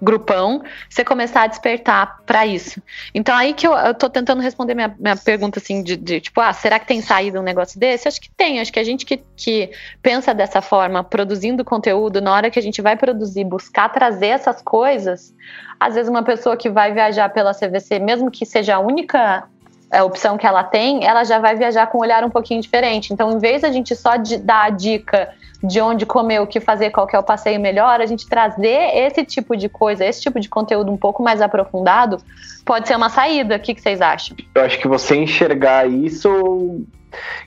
grupão, 0.00 0.62
você 0.88 1.04
começar 1.04 1.42
a 1.42 1.46
despertar 1.46 2.18
para 2.26 2.46
isso. 2.46 2.82
Então 3.14 3.34
aí 3.34 3.54
que 3.54 3.66
eu, 3.66 3.72
eu 3.72 3.94
tô 3.94 4.10
tentando 4.10 4.42
responder 4.42 4.74
minha, 4.74 4.94
minha 4.98 5.16
pergunta 5.16 5.58
assim 5.58 5.82
de, 5.82 5.96
de, 5.96 6.20
tipo, 6.20 6.40
ah, 6.40 6.52
será 6.52 6.78
que 6.78 6.86
tem 6.86 7.00
saído 7.00 7.40
um 7.40 7.42
negócio 7.42 7.78
desse? 7.80 8.06
Acho 8.06 8.20
que 8.20 8.30
tem, 8.30 8.60
acho 8.60 8.72
que 8.72 8.78
a 8.78 8.84
gente 8.84 9.06
que, 9.06 9.20
que 9.36 9.70
pensa 10.02 10.34
dessa 10.34 10.60
forma, 10.60 11.02
produzindo 11.02 11.64
conteúdo, 11.64 12.20
na 12.20 12.32
hora 12.32 12.50
que 12.50 12.58
a 12.58 12.62
gente 12.62 12.82
vai 12.82 12.96
produzir, 12.96 13.44
buscar 13.44 13.88
trazer 13.88 14.28
essas 14.28 14.60
coisas, 14.60 15.34
às 15.80 15.94
vezes 15.94 16.10
uma 16.10 16.22
pessoa 16.22 16.56
que 16.56 16.68
vai 16.68 16.92
viajar 16.92 17.28
pela 17.30 17.54
CVC, 17.54 17.98
mesmo 17.98 18.30
que 18.30 18.44
seja 18.44 18.76
a 18.76 18.78
única 18.78 19.44
a 19.88 20.02
opção 20.02 20.36
que 20.36 20.46
ela 20.46 20.64
tem, 20.64 21.06
ela 21.06 21.22
já 21.22 21.38
vai 21.38 21.54
viajar 21.54 21.86
com 21.86 21.98
um 21.98 22.00
olhar 22.00 22.24
um 22.24 22.30
pouquinho 22.30 22.60
diferente. 22.60 23.12
Então, 23.12 23.30
em 23.30 23.38
vez 23.38 23.62
da 23.62 23.70
gente 23.70 23.94
só 23.94 24.14
dar 24.42 24.64
a 24.64 24.70
dica 24.70 25.32
de 25.66 25.80
onde 25.80 26.06
comer, 26.06 26.40
o 26.40 26.46
que 26.46 26.60
fazer, 26.60 26.90
qual 26.90 27.06
que 27.06 27.16
é 27.16 27.18
o 27.18 27.22
passeio 27.22 27.60
melhor, 27.60 28.00
a 28.00 28.06
gente 28.06 28.26
trazer 28.26 28.94
esse 28.94 29.24
tipo 29.24 29.56
de 29.56 29.68
coisa, 29.68 30.04
esse 30.04 30.20
tipo 30.22 30.38
de 30.38 30.48
conteúdo 30.48 30.90
um 30.90 30.96
pouco 30.96 31.22
mais 31.22 31.40
aprofundado, 31.40 32.18
pode 32.64 32.88
ser 32.88 32.96
uma 32.96 33.08
saída. 33.08 33.56
O 33.56 33.60
que, 33.60 33.74
que 33.74 33.80
vocês 33.80 34.00
acham? 34.00 34.36
Eu 34.54 34.62
acho 34.62 34.78
que 34.78 34.88
você 34.88 35.16
enxergar 35.16 35.88
isso 35.88 36.84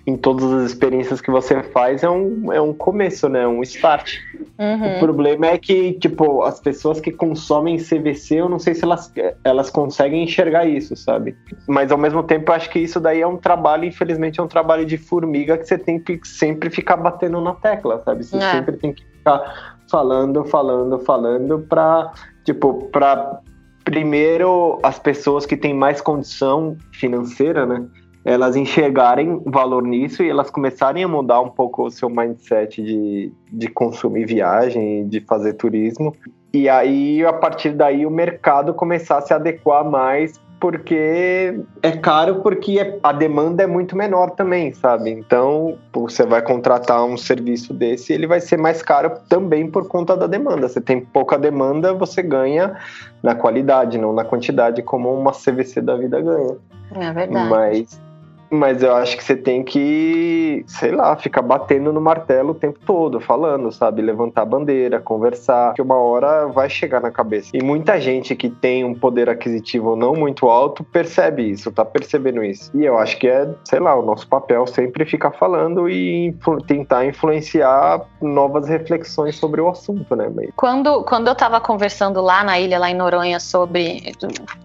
em 0.06 0.18
todas 0.18 0.52
as 0.52 0.72
experiências 0.72 1.22
que 1.22 1.30
você 1.30 1.62
faz 1.62 2.04
é 2.04 2.10
um, 2.10 2.52
é 2.52 2.62
um 2.62 2.74
começo, 2.74 3.30
né? 3.30 3.48
Um 3.48 3.62
start. 3.62 4.18
Uhum. 4.58 4.96
O 4.96 5.00
problema 5.00 5.48
é 5.48 5.58
que, 5.58 5.94
tipo, 5.94 6.44
as 6.44 6.60
pessoas 6.60 7.00
que 7.00 7.12
consomem 7.12 7.78
CVC, 7.78 8.36
eu 8.36 8.50
não 8.50 8.60
sei 8.60 8.74
se 8.74 8.84
elas, 8.84 9.14
elas 9.44 9.70
conseguem 9.70 10.24
enxergar 10.24 10.66
isso, 10.66 10.96
sabe? 10.96 11.38
Mas 11.68 11.92
ao 11.92 11.98
mesmo 11.98 12.24
tempo, 12.24 12.52
eu 12.52 12.56
acho 12.56 12.70
que 12.70 12.80
isso 12.80 13.00
daí 13.00 13.22
é 13.22 13.28
um 13.28 13.38
trabalho, 13.38 13.86
infelizmente, 13.86 14.40
é 14.40 14.44
um 14.44 14.48
trabalho 14.48 14.86
de 14.86 14.98
formiga 14.98 15.58
que 15.58 15.66
você 15.66 15.78
tem 15.78 16.00
que 16.00 16.20
sempre 16.24 16.70
ficar 16.70 16.98
batendo 16.98 17.40
na 17.42 17.54
tecla, 17.54 18.02
sabe? 18.04 18.24
Você 18.24 18.38
é. 18.38 18.52
sempre 18.52 18.78
tem 18.78 18.94
que 18.94 19.04
ficar 19.06 19.78
falando, 19.90 20.46
falando, 20.46 21.00
falando 21.00 21.60
pra, 21.60 22.12
tipo, 22.44 22.86
pra 22.92 23.40
primeiro 23.84 24.80
as 24.84 25.00
pessoas 25.00 25.46
que 25.46 25.58
têm 25.58 25.74
mais 25.74 26.00
condição 26.00 26.78
financeira, 26.92 27.66
né? 27.66 27.86
Elas 28.24 28.56
enxergarem 28.56 29.42
valor 29.46 29.84
nisso 29.84 30.22
e 30.24 30.30
elas 30.30 30.50
começarem 30.50 31.04
a 31.04 31.08
mudar 31.08 31.42
um 31.42 31.50
pouco 31.50 31.86
o 31.86 31.92
seu 31.92 32.10
mindset 32.10 32.82
de, 32.82 33.32
de 33.52 33.68
consumir 33.70 34.26
viagem, 34.26 35.08
de 35.08 35.22
fazer 35.22 35.54
turismo. 35.54 36.14
E 36.54 36.68
aí, 36.68 37.24
a 37.24 37.34
partir 37.34 37.72
daí, 37.72 38.06
o 38.06 38.12
mercado 38.12 38.74
começar 38.74 39.20
a 39.20 39.22
se 39.22 39.34
adequar 39.34 39.90
mais 39.90 40.40
porque 40.60 41.64
é 41.82 41.92
caro 41.92 42.42
porque 42.42 43.00
a 43.02 43.14
demanda 43.14 43.64
é 43.64 43.68
muito 43.68 43.96
menor 43.96 44.32
também, 44.32 44.74
sabe? 44.74 45.10
Então, 45.10 45.78
você 45.94 46.26
vai 46.26 46.42
contratar 46.42 47.06
um 47.06 47.16
serviço 47.16 47.74
desse, 47.74 48.12
ele 48.12 48.28
vai 48.28 48.42
ser 48.42 48.58
mais 48.58 48.82
caro 48.82 49.12
também 49.30 49.70
por 49.70 49.88
conta 49.88 50.18
da 50.18 50.28
demanda. 50.28 50.68
Você 50.68 50.82
tem 50.82 51.00
pouca 51.00 51.38
demanda, 51.38 51.94
você 51.94 52.22
ganha 52.22 52.76
na 53.24 53.36
qualidade, 53.36 53.98
não 53.98 54.12
na 54.12 54.26
quantidade, 54.26 54.82
como 54.84 55.14
uma 55.14 55.32
CVC 55.32 55.82
da 55.82 55.96
vida 55.96 56.20
ganha. 56.20 56.58
É 56.94 57.14
verdade. 57.14 57.50
Mas 57.50 58.09
mas 58.50 58.82
eu 58.82 58.96
acho 58.96 59.16
que 59.16 59.24
você 59.24 59.36
tem 59.36 59.64
que, 59.64 60.64
sei 60.68 60.92
lá, 60.92 61.16
ficar 61.16 61.42
batendo 61.42 61.94
no 61.94 62.02
martelo 62.02 62.52
o 62.52 62.56
tempo 62.56 62.80
todo, 62.86 63.20
falando, 63.20 63.72
sabe? 63.72 64.02
Levantar 64.02 64.44
a 64.44 64.46
bandeira, 64.46 65.00
conversar, 65.00 65.74
que 65.74 65.82
uma 65.82 65.98
hora 65.98 66.48
vai 66.48 66.70
chegar 66.70 67.02
na 67.02 67.12
cabeça. 67.12 67.52
E 67.54 67.64
muita 67.64 68.00
gente 68.00 68.36
que 68.36 68.50
tem 68.50 68.84
um 68.84 68.94
poder 68.94 69.30
aquisitivo 69.30 69.96
não 69.96 70.14
muito 70.14 70.48
alto 70.48 70.84
percebe 70.84 71.50
isso, 71.50 71.72
tá 71.72 71.86
percebendo 71.86 72.44
isso. 72.44 72.72
E 72.74 72.86
eu 72.86 72.98
acho 72.98 73.18
que 73.18 73.28
é, 73.28 73.50
sei 73.64 73.80
lá, 73.80 73.96
o 73.96 74.02
nosso 74.02 74.28
papel 74.28 74.66
sempre 74.68 75.06
ficar 75.06 75.32
falando 75.32 75.90
e 75.90 76.28
influ 76.28 76.62
tentar 76.62 77.06
influenciar 77.06 78.02
novas 78.22 78.68
reflexões 78.68 79.36
sobre 79.36 79.62
o 79.62 79.70
assunto, 79.70 80.16
né? 80.16 80.30
Quando, 80.56 81.04
quando 81.04 81.28
eu 81.28 81.36
tava 81.36 81.60
conversando 81.60 82.22
lá 82.22 82.44
na 82.44 82.60
ilha, 82.60 82.80
lá 82.80 82.90
em 82.90 82.96
Noronha, 82.96 83.40
sobre. 83.40 84.14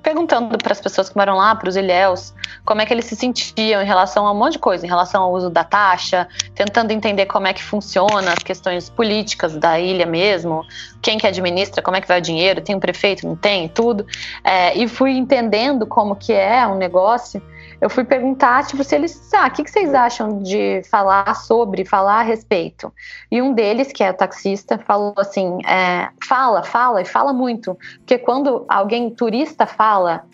perguntando 0.03 0.57
para 0.59 0.73
as 0.73 0.81
pessoas 0.81 1.09
que 1.09 1.17
moram 1.17 1.37
lá, 1.37 1.55
para 1.55 1.69
os 1.69 1.77
ilhéus, 1.77 2.35
como 2.65 2.81
é 2.81 2.87
que 2.87 2.93
eles 2.93 3.05
se 3.07 3.17
sentiam 3.17 3.74
em 3.83 3.87
relação 3.87 4.27
a 4.27 4.33
um 4.33 4.35
monte 4.35 4.53
de 4.55 4.59
coisa, 4.59 4.85
em 4.85 4.89
relação 4.89 5.23
ao 5.23 5.33
uso 5.33 5.51
da 5.51 5.65
taxa, 5.65 6.29
tentando 6.55 6.91
entender 6.91 7.27
como 7.27 7.47
é 7.47 7.53
que 7.53 7.63
funciona 7.63 8.33
as 8.33 8.39
questões 8.39 8.89
políticas 8.89 9.57
da 9.57 9.79
ilha 9.79 10.07
mesmo, 10.07 10.65
quem 11.03 11.19
que 11.19 11.27
administra, 11.27 11.83
como 11.83 11.97
é 11.97 12.01
que 12.01 12.09
vai 12.09 12.19
o 12.19 12.23
dinheiro, 12.23 12.61
tem 12.61 12.75
um 12.75 12.81
prefeito, 12.81 13.27
não 13.27 13.37
tem, 13.37 13.69
tudo. 13.69 14.07
É, 14.43 14.77
e 14.77 14.89
fui 14.89 15.13
entendendo 15.13 15.87
como 15.87 16.17
que 16.17 16.33
é 16.33 16.67
um 16.67 16.77
negócio. 16.77 17.43
Eu 17.81 17.91
fui 17.91 18.05
perguntar, 18.05 18.67
tipo, 18.67 18.83
se 18.83 18.95
eles, 18.95 19.33
ah, 19.35 19.47
o 19.47 19.51
que, 19.51 19.65
que 19.65 19.71
vocês 19.71 19.93
acham 19.93 20.43
de 20.43 20.83
falar 20.91 21.35
sobre, 21.35 21.85
falar 21.85 22.21
a 22.21 22.23
respeito? 22.23 22.93
E 23.31 23.43
um 23.43 23.53
deles, 23.53 23.93
que 23.93 24.03
é 24.03 24.13
taxista, 24.13 24.79
falou 24.79 25.15
assim, 25.19 25.59
é, 25.67 26.09
fala, 26.27 26.63
fala 26.63 27.03
e 27.03 27.05
fala 27.05 27.33
muito, 27.33 27.77
porque 27.99 28.17
quando 28.17 28.65
alguém 28.69 29.11
turista 29.11 29.67
fala, 29.67 30.25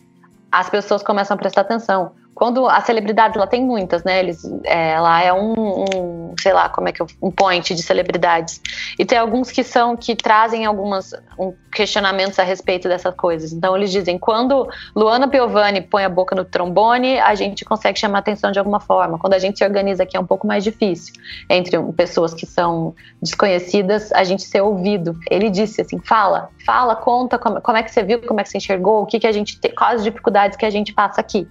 as 0.53 0.69
pessoas 0.69 1.03
começam 1.03 1.35
a 1.35 1.39
prestar 1.39 1.63
atenção 1.63 2.13
quando 2.35 2.67
a 2.67 2.81
celebridade 2.81 3.37
ela 3.37 3.47
tem 3.47 3.65
muitas, 3.65 4.03
né? 4.05 4.19
Eles, 4.21 4.45
é, 4.65 4.93
ela 4.93 5.23
é 5.23 5.33
um, 5.33 5.53
um, 5.53 6.35
sei 6.41 6.53
lá, 6.53 6.69
como 6.69 6.89
é 6.89 6.93
que 6.93 7.03
eu, 7.03 7.07
um 7.21 7.31
point 7.31 7.75
de 7.75 7.83
celebridades. 7.83 8.61
E 8.99 9.05
tem 9.05 9.19
alguns 9.19 9.51
que 9.51 9.63
são 9.63 9.97
que 9.97 10.17
trazem 10.17 10.65
algumas 10.65 11.13
um, 11.39 11.53
questionamentos 11.71 12.39
a 12.39 12.43
respeito 12.43 12.89
dessas 12.89 13.15
coisas. 13.15 13.53
Então 13.53 13.77
eles 13.77 13.91
dizem 13.91 14.19
quando 14.19 14.69
Luana 14.97 15.29
Piovani 15.29 15.83
põe 15.83 16.05
a 16.05 16.09
boca 16.09 16.35
no 16.35 16.45
trombone, 16.45 17.19
a 17.21 17.35
gente 17.35 17.65
consegue 17.65 17.99
chamar 17.99 18.19
atenção 18.19 18.51
de 18.51 18.59
alguma 18.59 18.81
forma. 18.81 19.19
Quando 19.19 19.35
a 19.35 19.39
gente 19.39 19.59
se 19.59 19.65
organiza 19.65 20.03
aqui 20.03 20.17
é 20.17 20.21
um 20.21 20.27
pouco 20.27 20.47
mais 20.47 20.65
difícil. 20.65 21.15
Entre 21.49 21.79
pessoas 21.93 22.33
que 22.33 22.47
são 22.47 22.95
desconhecidas, 23.21 24.13
a 24.13 24.25
gente 24.25 24.43
ser 24.43 24.63
ouvido. 24.63 25.19
Ele 25.31 25.51
disse 25.51 25.83
assim: 25.83 25.99
fala, 26.01 26.49
fala, 26.65 26.97
conta 26.97 27.39
como, 27.39 27.61
como 27.61 27.77
é 27.77 27.83
que 27.83 27.91
você 27.91 28.03
viu, 28.03 28.21
como 28.23 28.41
é 28.41 28.43
que 28.43 28.49
você 28.49 28.59
enxergou, 28.59 29.03
o 29.03 29.07
que 29.07 29.21
que 29.21 29.27
a 29.27 29.33
gente 29.33 29.59
quais 29.77 30.01
as 30.01 30.05
dificuldades 30.05 30.57
que 30.57 30.65
a 30.65 30.71
gente 30.71 30.93
passa 30.93 31.21
aqui. 31.21 31.47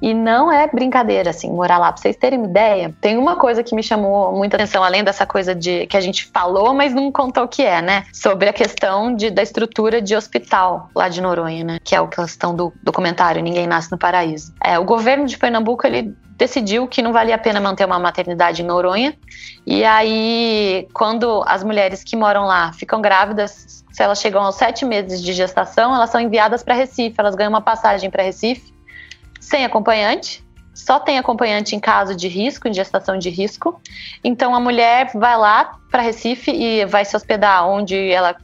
E 0.00 0.11
não 0.14 0.50
é 0.50 0.66
brincadeira, 0.66 1.30
assim, 1.30 1.50
morar 1.50 1.78
lá. 1.78 1.92
Pra 1.92 2.00
vocês 2.00 2.16
terem 2.16 2.38
uma 2.38 2.48
ideia, 2.48 2.94
tem 3.00 3.16
uma 3.16 3.36
coisa 3.36 3.62
que 3.62 3.74
me 3.74 3.82
chamou 3.82 4.32
muita 4.32 4.56
atenção, 4.56 4.82
além 4.82 5.04
dessa 5.04 5.26
coisa 5.26 5.54
de 5.54 5.86
que 5.86 5.96
a 5.96 6.00
gente 6.00 6.26
falou, 6.26 6.74
mas 6.74 6.94
não 6.94 7.10
contou 7.12 7.44
o 7.44 7.48
que 7.48 7.62
é, 7.62 7.82
né? 7.82 8.04
Sobre 8.12 8.48
a 8.48 8.52
questão 8.52 9.14
de, 9.14 9.30
da 9.30 9.42
estrutura 9.42 10.00
de 10.00 10.16
hospital 10.16 10.90
lá 10.94 11.08
de 11.08 11.20
Noronha, 11.20 11.64
né? 11.64 11.78
Que 11.82 11.94
é 11.94 11.98
a 11.98 12.06
questão 12.06 12.54
do 12.54 12.72
documentário 12.82 13.42
Ninguém 13.42 13.66
Nasce 13.66 13.90
no 13.90 13.98
Paraíso. 13.98 14.52
É, 14.62 14.78
o 14.78 14.84
governo 14.84 15.26
de 15.26 15.36
Pernambuco, 15.38 15.86
ele 15.86 16.14
decidiu 16.36 16.88
que 16.88 17.02
não 17.02 17.12
valia 17.12 17.36
a 17.36 17.38
pena 17.38 17.60
manter 17.60 17.84
uma 17.84 17.98
maternidade 17.98 18.62
em 18.62 18.64
Noronha. 18.64 19.14
E 19.66 19.84
aí, 19.84 20.88
quando 20.92 21.44
as 21.46 21.62
mulheres 21.62 22.02
que 22.02 22.16
moram 22.16 22.46
lá 22.46 22.72
ficam 22.72 23.00
grávidas, 23.00 23.84
se 23.92 24.02
elas 24.02 24.20
chegam 24.20 24.42
aos 24.42 24.56
sete 24.56 24.84
meses 24.84 25.22
de 25.22 25.32
gestação, 25.32 25.94
elas 25.94 26.10
são 26.10 26.20
enviadas 26.20 26.62
para 26.62 26.74
Recife. 26.74 27.14
Elas 27.16 27.34
ganham 27.34 27.50
uma 27.50 27.60
passagem 27.60 28.10
para 28.10 28.22
Recife 28.22 28.72
sem 29.42 29.64
acompanhante, 29.64 30.42
só 30.72 31.00
tem 31.00 31.18
acompanhante 31.18 31.74
em 31.74 31.80
caso 31.80 32.14
de 32.14 32.28
risco, 32.28 32.68
em 32.68 32.72
gestação 32.72 33.18
de 33.18 33.28
risco. 33.28 33.80
Então 34.22 34.54
a 34.54 34.60
mulher 34.60 35.10
vai 35.14 35.36
lá 35.36 35.78
para 35.90 36.00
Recife 36.00 36.50
e 36.52 36.86
vai 36.86 37.04
se 37.04 37.16
hospedar 37.16 37.68
onde 37.68 38.10
ela, 38.10 38.36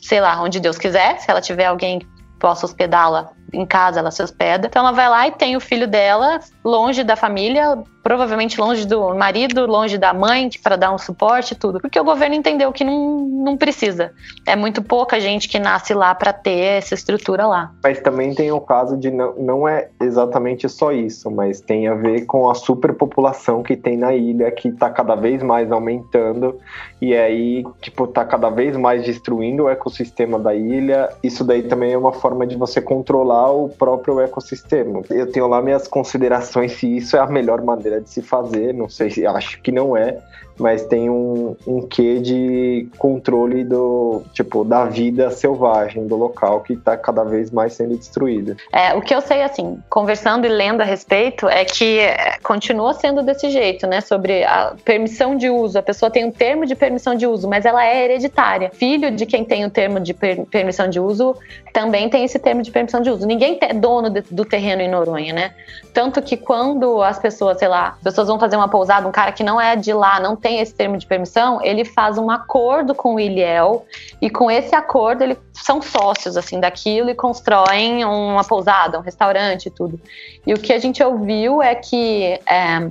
sei 0.00 0.20
lá, 0.20 0.40
onde 0.40 0.60
Deus 0.60 0.78
quiser. 0.78 1.18
Se 1.18 1.28
ela 1.30 1.40
tiver 1.40 1.66
alguém 1.66 1.98
que 1.98 2.06
possa 2.38 2.64
hospedá-la 2.64 3.32
em 3.52 3.66
casa, 3.66 3.98
ela 3.98 4.12
se 4.12 4.22
hospeda. 4.22 4.68
Então 4.68 4.80
ela 4.80 4.92
vai 4.92 5.08
lá 5.08 5.26
e 5.26 5.32
tem 5.32 5.56
o 5.56 5.60
filho 5.60 5.88
dela 5.88 6.38
longe 6.64 7.02
da 7.02 7.16
família, 7.16 7.82
provavelmente 8.08 8.58
longe 8.58 8.86
do 8.86 9.14
marido, 9.14 9.66
longe 9.66 9.98
da 9.98 10.14
mãe, 10.14 10.48
para 10.62 10.76
dar 10.76 10.94
um 10.94 10.96
suporte 10.96 11.52
e 11.52 11.54
tudo. 11.54 11.78
Porque 11.78 12.00
o 12.00 12.04
governo 12.04 12.34
entendeu 12.34 12.72
que 12.72 12.82
não, 12.82 13.18
não 13.28 13.54
precisa. 13.54 14.12
É 14.46 14.56
muito 14.56 14.80
pouca 14.80 15.20
gente 15.20 15.46
que 15.46 15.58
nasce 15.58 15.92
lá 15.92 16.14
para 16.14 16.32
ter 16.32 16.78
essa 16.78 16.94
estrutura 16.94 17.46
lá. 17.46 17.70
Mas 17.84 18.00
também 18.00 18.34
tem 18.34 18.50
o 18.50 18.62
caso 18.62 18.96
de 18.96 19.10
não, 19.10 19.34
não 19.34 19.68
é 19.68 19.90
exatamente 20.00 20.66
só 20.70 20.90
isso, 20.90 21.30
mas 21.30 21.60
tem 21.60 21.86
a 21.86 21.94
ver 21.94 22.24
com 22.24 22.48
a 22.48 22.54
superpopulação 22.54 23.62
que 23.62 23.76
tem 23.76 23.98
na 23.98 24.14
ilha, 24.14 24.50
que 24.52 24.68
está 24.68 24.88
cada 24.88 25.14
vez 25.14 25.42
mais 25.42 25.70
aumentando, 25.70 26.58
e 27.02 27.14
aí, 27.14 27.62
tipo, 27.82 28.06
tá 28.06 28.24
cada 28.24 28.48
vez 28.48 28.74
mais 28.74 29.04
destruindo 29.04 29.64
o 29.64 29.68
ecossistema 29.68 30.38
da 30.38 30.54
ilha. 30.54 31.10
Isso 31.22 31.44
daí 31.44 31.62
também 31.62 31.92
é 31.92 31.98
uma 31.98 32.12
forma 32.12 32.46
de 32.46 32.56
você 32.56 32.80
controlar 32.80 33.52
o 33.52 33.68
próprio 33.68 34.18
ecossistema. 34.18 35.02
Eu 35.10 35.30
tenho 35.30 35.46
lá 35.46 35.60
minhas 35.60 35.86
considerações 35.86 36.72
se 36.72 36.96
isso 36.96 37.14
é 37.14 37.20
a 37.20 37.26
melhor 37.26 37.60
maneira 37.60 37.97
de 38.00 38.10
se 38.10 38.22
fazer, 38.22 38.72
não 38.72 38.88
sei 38.88 39.10
se 39.10 39.26
acho 39.26 39.60
que 39.60 39.72
não 39.72 39.96
é, 39.96 40.18
mas 40.58 40.84
tem 40.84 41.08
um, 41.08 41.56
um 41.66 41.82
quê 41.82 42.20
de 42.20 42.88
controle 42.98 43.64
do 43.64 44.22
tipo 44.32 44.64
da 44.64 44.84
vida 44.84 45.30
selvagem 45.30 46.06
do 46.06 46.16
local 46.16 46.60
que 46.60 46.74
está 46.74 46.96
cada 46.96 47.24
vez 47.24 47.50
mais 47.50 47.74
sendo 47.74 47.96
destruída. 47.96 48.56
É, 48.72 48.94
o 48.94 49.00
que 49.00 49.14
eu 49.14 49.20
sei 49.20 49.42
assim, 49.42 49.78
conversando 49.88 50.46
e 50.46 50.48
lendo 50.48 50.80
a 50.80 50.84
respeito, 50.84 51.48
é 51.48 51.64
que 51.64 51.98
é, 52.00 52.38
continua 52.42 52.94
sendo 52.94 53.22
desse 53.22 53.50
jeito, 53.50 53.86
né? 53.86 54.00
Sobre 54.00 54.44
a 54.44 54.74
permissão 54.84 55.36
de 55.36 55.48
uso. 55.48 55.78
A 55.78 55.82
pessoa 55.82 56.10
tem 56.10 56.24
um 56.24 56.30
termo 56.30 56.66
de 56.66 56.74
permissão 56.74 57.14
de 57.14 57.26
uso, 57.26 57.48
mas 57.48 57.64
ela 57.64 57.84
é 57.84 58.04
hereditária. 58.04 58.70
Filho 58.72 59.10
de 59.10 59.26
quem 59.26 59.44
tem 59.44 59.64
o 59.64 59.70
termo 59.70 60.00
de 60.00 60.14
per 60.14 60.46
permissão 60.46 60.88
de 60.88 61.00
uso 61.00 61.34
também 61.72 62.08
tem 62.08 62.24
esse 62.24 62.38
termo 62.38 62.62
de 62.62 62.70
permissão 62.70 63.00
de 63.00 63.10
uso. 63.10 63.26
Ninguém 63.26 63.58
é 63.60 63.74
dono 63.74 64.10
de, 64.10 64.22
do 64.22 64.44
terreno 64.44 64.82
em 64.82 64.88
Noronha, 64.88 65.32
né? 65.32 65.54
Tanto 65.92 66.22
que 66.22 66.36
quando 66.36 67.02
as 67.02 67.18
pessoas, 67.18 67.58
sei 67.58 67.68
lá, 67.68 67.94
as 67.96 68.02
pessoas 68.02 68.28
vão 68.28 68.38
fazer 68.38 68.56
uma 68.56 68.68
pousada, 68.68 69.06
um 69.06 69.12
cara 69.12 69.32
que 69.32 69.44
não 69.44 69.60
é 69.60 69.76
de 69.76 69.92
lá, 69.92 70.18
não 70.20 70.34
tem 70.34 70.47
tem 70.48 70.60
esse 70.60 70.74
termo 70.74 70.96
de 70.96 71.06
permissão, 71.06 71.60
ele 71.62 71.84
faz 71.84 72.16
um 72.16 72.30
acordo 72.30 72.94
com 72.94 73.16
o 73.16 73.20
Iliel 73.20 73.84
e 74.18 74.30
com 74.30 74.50
esse 74.50 74.74
acordo 74.74 75.22
eles 75.22 75.36
são 75.52 75.82
sócios 75.82 76.38
assim 76.38 76.58
daquilo 76.58 77.10
e 77.10 77.14
constroem 77.14 78.02
uma 78.04 78.42
pousada, 78.42 78.98
um 78.98 79.02
restaurante 79.02 79.66
e 79.66 79.70
tudo. 79.70 80.00
E 80.46 80.54
o 80.54 80.58
que 80.58 80.72
a 80.72 80.78
gente 80.78 81.02
ouviu 81.02 81.62
é 81.62 81.74
que 81.74 82.40
é, 82.46 82.90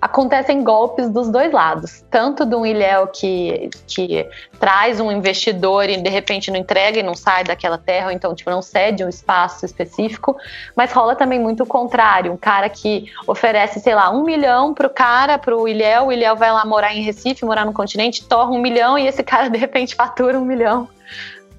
acontecem 0.00 0.62
golpes 0.62 1.08
dos 1.08 1.30
dois 1.30 1.50
lados, 1.50 2.04
tanto 2.10 2.44
do 2.44 2.66
Iliel 2.66 3.06
que, 3.06 3.70
que 3.86 4.28
traz 4.60 5.00
um 5.00 5.10
investidor 5.10 5.88
e 5.88 5.96
de 5.96 6.10
repente 6.10 6.50
não 6.50 6.58
entrega 6.58 6.98
e 6.98 7.02
não 7.02 7.14
sai 7.14 7.44
daquela 7.44 7.78
terra, 7.78 8.06
ou 8.06 8.12
então 8.12 8.34
tipo, 8.34 8.50
não 8.50 8.60
cede 8.60 9.02
um 9.02 9.08
espaço 9.08 9.64
específico, 9.64 10.36
mas 10.76 10.92
rola 10.92 11.16
também 11.16 11.40
muito 11.40 11.62
o 11.62 11.66
contrário, 11.66 12.32
um 12.32 12.36
cara 12.36 12.68
que 12.68 13.10
oferece, 13.26 13.80
sei 13.80 13.94
lá, 13.94 14.10
um 14.10 14.22
milhão 14.24 14.74
pro 14.74 14.90
cara, 14.90 15.38
pro 15.38 15.66
Iliel, 15.66 16.08
o 16.08 16.12
Iliel 16.12 16.36
vai 16.36 16.52
lá 16.52 16.64
morar 16.66 16.94
em 16.94 16.97
Recife, 17.02 17.44
morar 17.44 17.64
no 17.64 17.72
continente, 17.72 18.26
torra 18.26 18.50
um 18.50 18.60
milhão 18.60 18.98
e 18.98 19.06
esse 19.06 19.22
cara 19.22 19.48
de 19.48 19.58
repente 19.58 19.94
fatura 19.94 20.38
um 20.38 20.44
milhão 20.44 20.88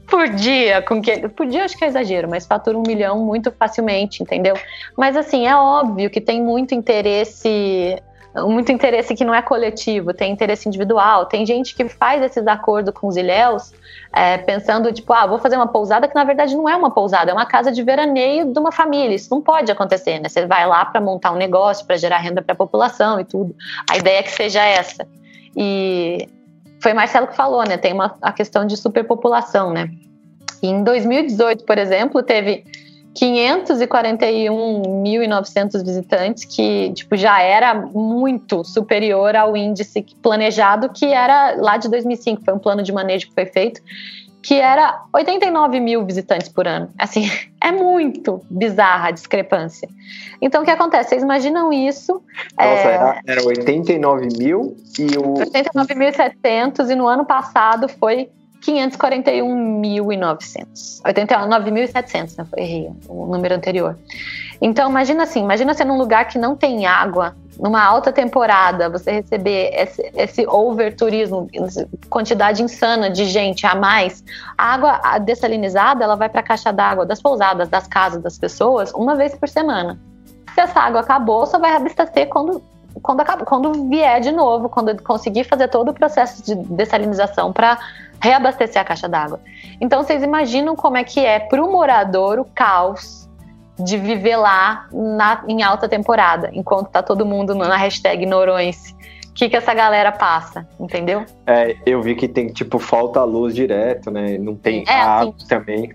por 0.07 0.27
dia, 0.29 0.81
com 0.81 1.01
que 1.01 1.29
por 1.29 1.45
dia 1.45 1.63
acho 1.63 1.77
que 1.77 1.85
é 1.85 1.87
exagero, 1.87 2.27
mas 2.27 2.47
fatura 2.47 2.77
um 2.77 2.83
milhão 2.85 3.19
muito 3.19 3.51
facilmente, 3.51 4.23
entendeu? 4.23 4.55
Mas 4.97 5.15
assim, 5.15 5.47
é 5.47 5.55
óbvio 5.55 6.09
que 6.09 6.19
tem 6.19 6.41
muito 6.41 6.73
interesse 6.73 8.01
muito 8.35 8.71
interesse 8.71 9.15
que 9.15 9.25
não 9.25 9.33
é 9.33 9.41
coletivo, 9.41 10.13
tem 10.13 10.31
interesse 10.31 10.67
individual. 10.67 11.25
Tem 11.25 11.45
gente 11.45 11.75
que 11.75 11.89
faz 11.89 12.21
esses 12.21 12.45
acordos 12.45 12.93
com 12.93 13.07
os 13.07 13.17
ilhéus 13.17 13.73
é, 14.13 14.37
pensando, 14.37 14.91
tipo, 14.93 15.11
ah, 15.13 15.25
vou 15.25 15.39
fazer 15.39 15.55
uma 15.55 15.67
pousada 15.67 16.07
que 16.07 16.15
na 16.15 16.23
verdade 16.23 16.55
não 16.55 16.69
é 16.69 16.75
uma 16.75 16.91
pousada, 16.91 17.31
é 17.31 17.33
uma 17.33 17.45
casa 17.45 17.71
de 17.71 17.81
veraneio 17.81 18.53
de 18.53 18.59
uma 18.59 18.71
família. 18.71 19.15
Isso 19.15 19.29
não 19.31 19.41
pode 19.41 19.71
acontecer, 19.71 20.19
né? 20.19 20.29
Você 20.29 20.45
vai 20.45 20.65
lá 20.67 20.85
para 20.85 21.01
montar 21.01 21.31
um 21.31 21.37
negócio, 21.37 21.85
para 21.85 21.97
gerar 21.97 22.19
renda 22.19 22.41
para 22.41 22.53
a 22.53 22.55
população 22.55 23.19
e 23.19 23.25
tudo. 23.25 23.55
A 23.89 23.97
ideia 23.97 24.19
é 24.19 24.23
que 24.23 24.31
seja 24.31 24.63
essa. 24.63 25.07
E 25.55 26.27
foi 26.81 26.93
Marcelo 26.93 27.27
que 27.27 27.35
falou, 27.35 27.63
né? 27.63 27.77
Tem 27.77 27.93
uma, 27.93 28.17
a 28.21 28.31
questão 28.31 28.65
de 28.65 28.77
superpopulação, 28.77 29.71
né? 29.71 29.91
E 30.61 30.67
em 30.67 30.83
2018, 30.83 31.63
por 31.63 31.77
exemplo, 31.77 32.23
teve 32.23 32.65
541.900 33.15 35.83
visitantes, 35.83 36.45
que 36.45 36.93
tipo, 36.93 37.17
já 37.17 37.41
era 37.41 37.73
muito 37.73 38.63
superior 38.63 39.35
ao 39.35 39.57
índice 39.57 40.05
planejado, 40.21 40.89
que 40.89 41.05
era 41.05 41.55
lá 41.57 41.77
de 41.77 41.89
2005, 41.89 42.43
foi 42.43 42.53
um 42.53 42.59
plano 42.59 42.83
de 42.83 42.91
manejo 42.91 43.27
que 43.27 43.33
foi 43.33 43.45
feito, 43.45 43.81
que 44.41 44.55
era 44.55 45.03
89 45.13 45.79
mil 45.79 46.03
visitantes 46.05 46.49
por 46.49 46.67
ano. 46.67 46.89
Assim, 46.97 47.29
é 47.61 47.71
muito 47.71 48.43
bizarra 48.49 49.09
a 49.09 49.11
discrepância. 49.11 49.87
Então, 50.41 50.61
o 50.61 50.65
que 50.65 50.71
acontece? 50.71 51.09
Vocês 51.09 51.21
imaginam 51.23 51.73
isso? 51.73 52.21
Nossa, 52.57 52.63
é... 52.63 52.93
era, 52.93 53.21
era 53.25 53.43
89 53.43 54.29
mil 54.37 54.77
e 54.97 55.17
o. 55.17 55.33
89.700 55.33 56.89
e 56.89 56.95
no 56.95 57.05
ano 57.07 57.25
passado 57.25 57.89
foi 57.89 58.29
541.900. 58.61 61.01
89.700, 61.03 62.37
né? 62.37 62.45
Errei 62.57 62.89
o 63.07 63.25
número 63.25 63.55
anterior. 63.55 63.97
Então, 64.61 64.89
imagina 64.89 65.23
assim, 65.23 65.41
imagina 65.41 65.73
ser 65.73 65.85
num 65.85 65.97
lugar 65.97 66.27
que 66.27 66.37
não 66.37 66.55
tem 66.55 66.85
água, 66.85 67.35
numa 67.59 67.83
alta 67.83 68.11
temporada, 68.11 68.89
você 68.89 69.11
receber 69.11 69.71
esse, 69.73 70.11
esse 70.15 70.47
over-turismo, 70.47 71.47
quantidade 72.09 72.63
insana 72.63 73.09
de 73.09 73.25
gente 73.25 73.67
a 73.67 73.75
mais. 73.75 74.23
A 74.57 74.73
água 74.73 75.19
dessalinizada, 75.19 76.03
ela 76.03 76.15
vai 76.15 76.29
para 76.29 76.39
a 76.39 76.43
caixa 76.43 76.71
d'água 76.71 77.05
das 77.05 77.21
pousadas, 77.21 77.67
das 77.67 77.85
casas 77.87 78.23
das 78.23 78.37
pessoas, 78.37 78.93
uma 78.93 79.15
vez 79.15 79.35
por 79.35 79.49
semana. 79.49 79.99
Se 80.55 80.61
essa 80.61 80.79
água 80.79 81.01
acabou, 81.01 81.45
só 81.45 81.59
vai 81.59 81.75
abastecer 81.75 82.27
quando 82.29 82.63
quando, 83.03 83.23
quando 83.45 83.87
vier 83.87 84.19
de 84.19 84.31
novo, 84.31 84.67
quando 84.67 85.01
conseguir 85.03 85.43
fazer 85.43 85.67
todo 85.67 85.89
o 85.89 85.93
processo 85.93 86.43
de 86.43 86.55
dessalinização 86.55 87.53
para 87.53 87.77
reabastecer 88.19 88.81
a 88.81 88.83
caixa 88.83 89.07
d'água. 89.07 89.39
Então 89.79 90.03
vocês 90.03 90.23
imaginam 90.23 90.75
como 90.75 90.97
é 90.97 91.03
que 91.03 91.19
é 91.19 91.39
para 91.39 91.63
o 91.63 91.71
morador 91.71 92.39
o 92.39 92.45
caos 92.45 93.28
de 93.79 93.97
viver 93.97 94.35
lá 94.35 94.87
na, 94.91 95.43
em 95.47 95.63
alta 95.63 95.87
temporada, 95.87 96.49
enquanto 96.53 96.89
tá 96.89 97.01
todo 97.01 97.25
mundo 97.25 97.55
na 97.55 97.77
hashtag 97.77 98.25
Noronha. 98.25 98.71
O 99.29 99.33
que, 99.33 99.47
que 99.47 99.55
essa 99.55 99.73
galera 99.73 100.11
passa, 100.11 100.67
entendeu? 100.79 101.25
É, 101.47 101.75
eu 101.85 102.01
vi 102.01 102.13
que 102.15 102.27
tem, 102.27 102.47
tipo, 102.47 102.77
falta 102.77 103.23
luz 103.23 103.55
direto, 103.55 104.11
né? 104.11 104.37
Não 104.37 104.53
tem 104.53 104.83
é, 104.85 104.91
água 104.91 105.33
assim, 105.37 105.47
também. 105.47 105.93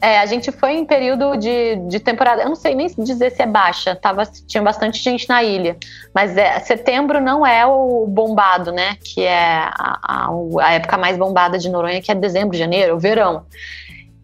É, 0.00 0.20
a 0.20 0.26
gente 0.26 0.52
foi 0.52 0.74
em 0.74 0.84
período 0.84 1.36
de, 1.36 1.76
de 1.88 1.98
temporada, 1.98 2.42
eu 2.42 2.48
não 2.48 2.54
sei 2.54 2.74
nem 2.74 2.86
dizer 2.86 3.30
se 3.30 3.42
é 3.42 3.46
baixa, 3.46 3.96
tava, 3.96 4.24
tinha 4.46 4.62
bastante 4.62 5.02
gente 5.02 5.28
na 5.28 5.42
ilha, 5.42 5.76
mas 6.14 6.36
é, 6.36 6.60
setembro 6.60 7.20
não 7.20 7.44
é 7.44 7.66
o 7.66 8.06
bombado, 8.06 8.70
né? 8.70 8.96
Que 9.02 9.22
é 9.22 9.58
a, 9.58 9.98
a, 10.02 10.28
a 10.62 10.72
época 10.74 10.96
mais 10.96 11.18
bombada 11.18 11.58
de 11.58 11.68
Noronha, 11.68 12.00
que 12.00 12.12
é 12.12 12.14
dezembro, 12.14 12.56
janeiro, 12.56 12.94
o 12.94 12.98
verão. 12.98 13.44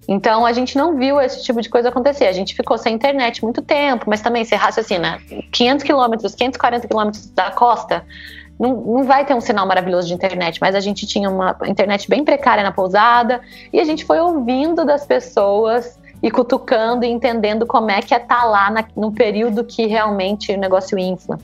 Então 0.07 0.45
a 0.45 0.53
gente 0.53 0.77
não 0.77 0.97
viu 0.97 1.21
esse 1.21 1.43
tipo 1.43 1.61
de 1.61 1.69
coisa 1.69 1.89
acontecer. 1.89 2.27
A 2.27 2.33
gente 2.33 2.55
ficou 2.55 2.77
sem 2.77 2.95
internet 2.95 3.43
muito 3.43 3.63
tempo, 3.63 4.05
mas 4.09 4.21
também 4.21 4.45
se 4.45 4.55
raciocina 4.55 5.19
500 5.51 5.85
quilômetros, 5.85 6.35
540 6.35 6.87
quilômetros 6.87 7.27
da 7.31 7.51
costa, 7.51 8.05
não, 8.59 8.75
não 8.77 9.05
vai 9.05 9.25
ter 9.25 9.35
um 9.35 9.41
sinal 9.41 9.67
maravilhoso 9.67 10.07
de 10.07 10.15
internet, 10.15 10.61
mas 10.61 10.75
a 10.75 10.81
gente 10.81 11.07
tinha 11.07 11.29
uma 11.29 11.57
internet 11.67 12.09
bem 12.09 12.25
precária 12.25 12.63
na 12.63 12.73
pousada 12.73 13.41
e 13.73 13.81
a 13.81 13.85
gente 13.85 14.05
foi 14.05 14.21
ouvindo 14.21 14.85
das 14.85 15.05
pessoas 15.05 15.99
e 16.23 16.31
cutucando 16.31 17.05
e 17.05 17.09
entendendo 17.09 17.67
como 17.67 17.91
é 17.91 18.01
que 18.01 18.15
é 18.15 18.19
estar 18.19 18.43
tá 18.43 18.45
lá 18.45 18.71
na, 18.71 18.85
no 18.97 19.13
período 19.13 19.65
que 19.65 19.87
realmente 19.87 20.53
o 20.53 20.59
negócio 20.59 20.99
infla. 20.99 21.39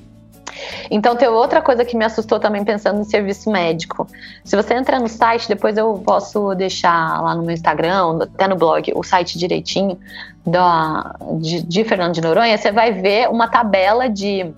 Então, 0.90 1.16
tem 1.16 1.28
outra 1.28 1.61
coisa 1.61 1.84
que 1.84 1.96
me 1.96 2.04
assustou 2.04 2.38
também 2.38 2.64
pensando 2.64 2.98
no 2.98 3.04
serviço 3.04 3.50
médico. 3.50 4.06
Se 4.44 4.56
você 4.56 4.74
entrar 4.74 5.00
no 5.00 5.08
site, 5.08 5.48
depois 5.48 5.76
eu 5.76 5.94
posso 6.04 6.54
deixar 6.54 7.22
lá 7.22 7.34
no 7.34 7.42
meu 7.42 7.52
Instagram, 7.52 8.18
até 8.22 8.48
no 8.48 8.56
blog, 8.56 8.92
o 8.94 9.02
site 9.02 9.38
direitinho 9.38 9.98
da, 10.46 11.14
de, 11.40 11.62
de 11.62 11.84
Fernando 11.84 12.14
de 12.14 12.20
Noronha, 12.20 12.56
você 12.56 12.72
vai 12.72 12.92
ver 12.92 13.28
uma 13.28 13.48
tabela 13.48 14.08
de 14.08 14.52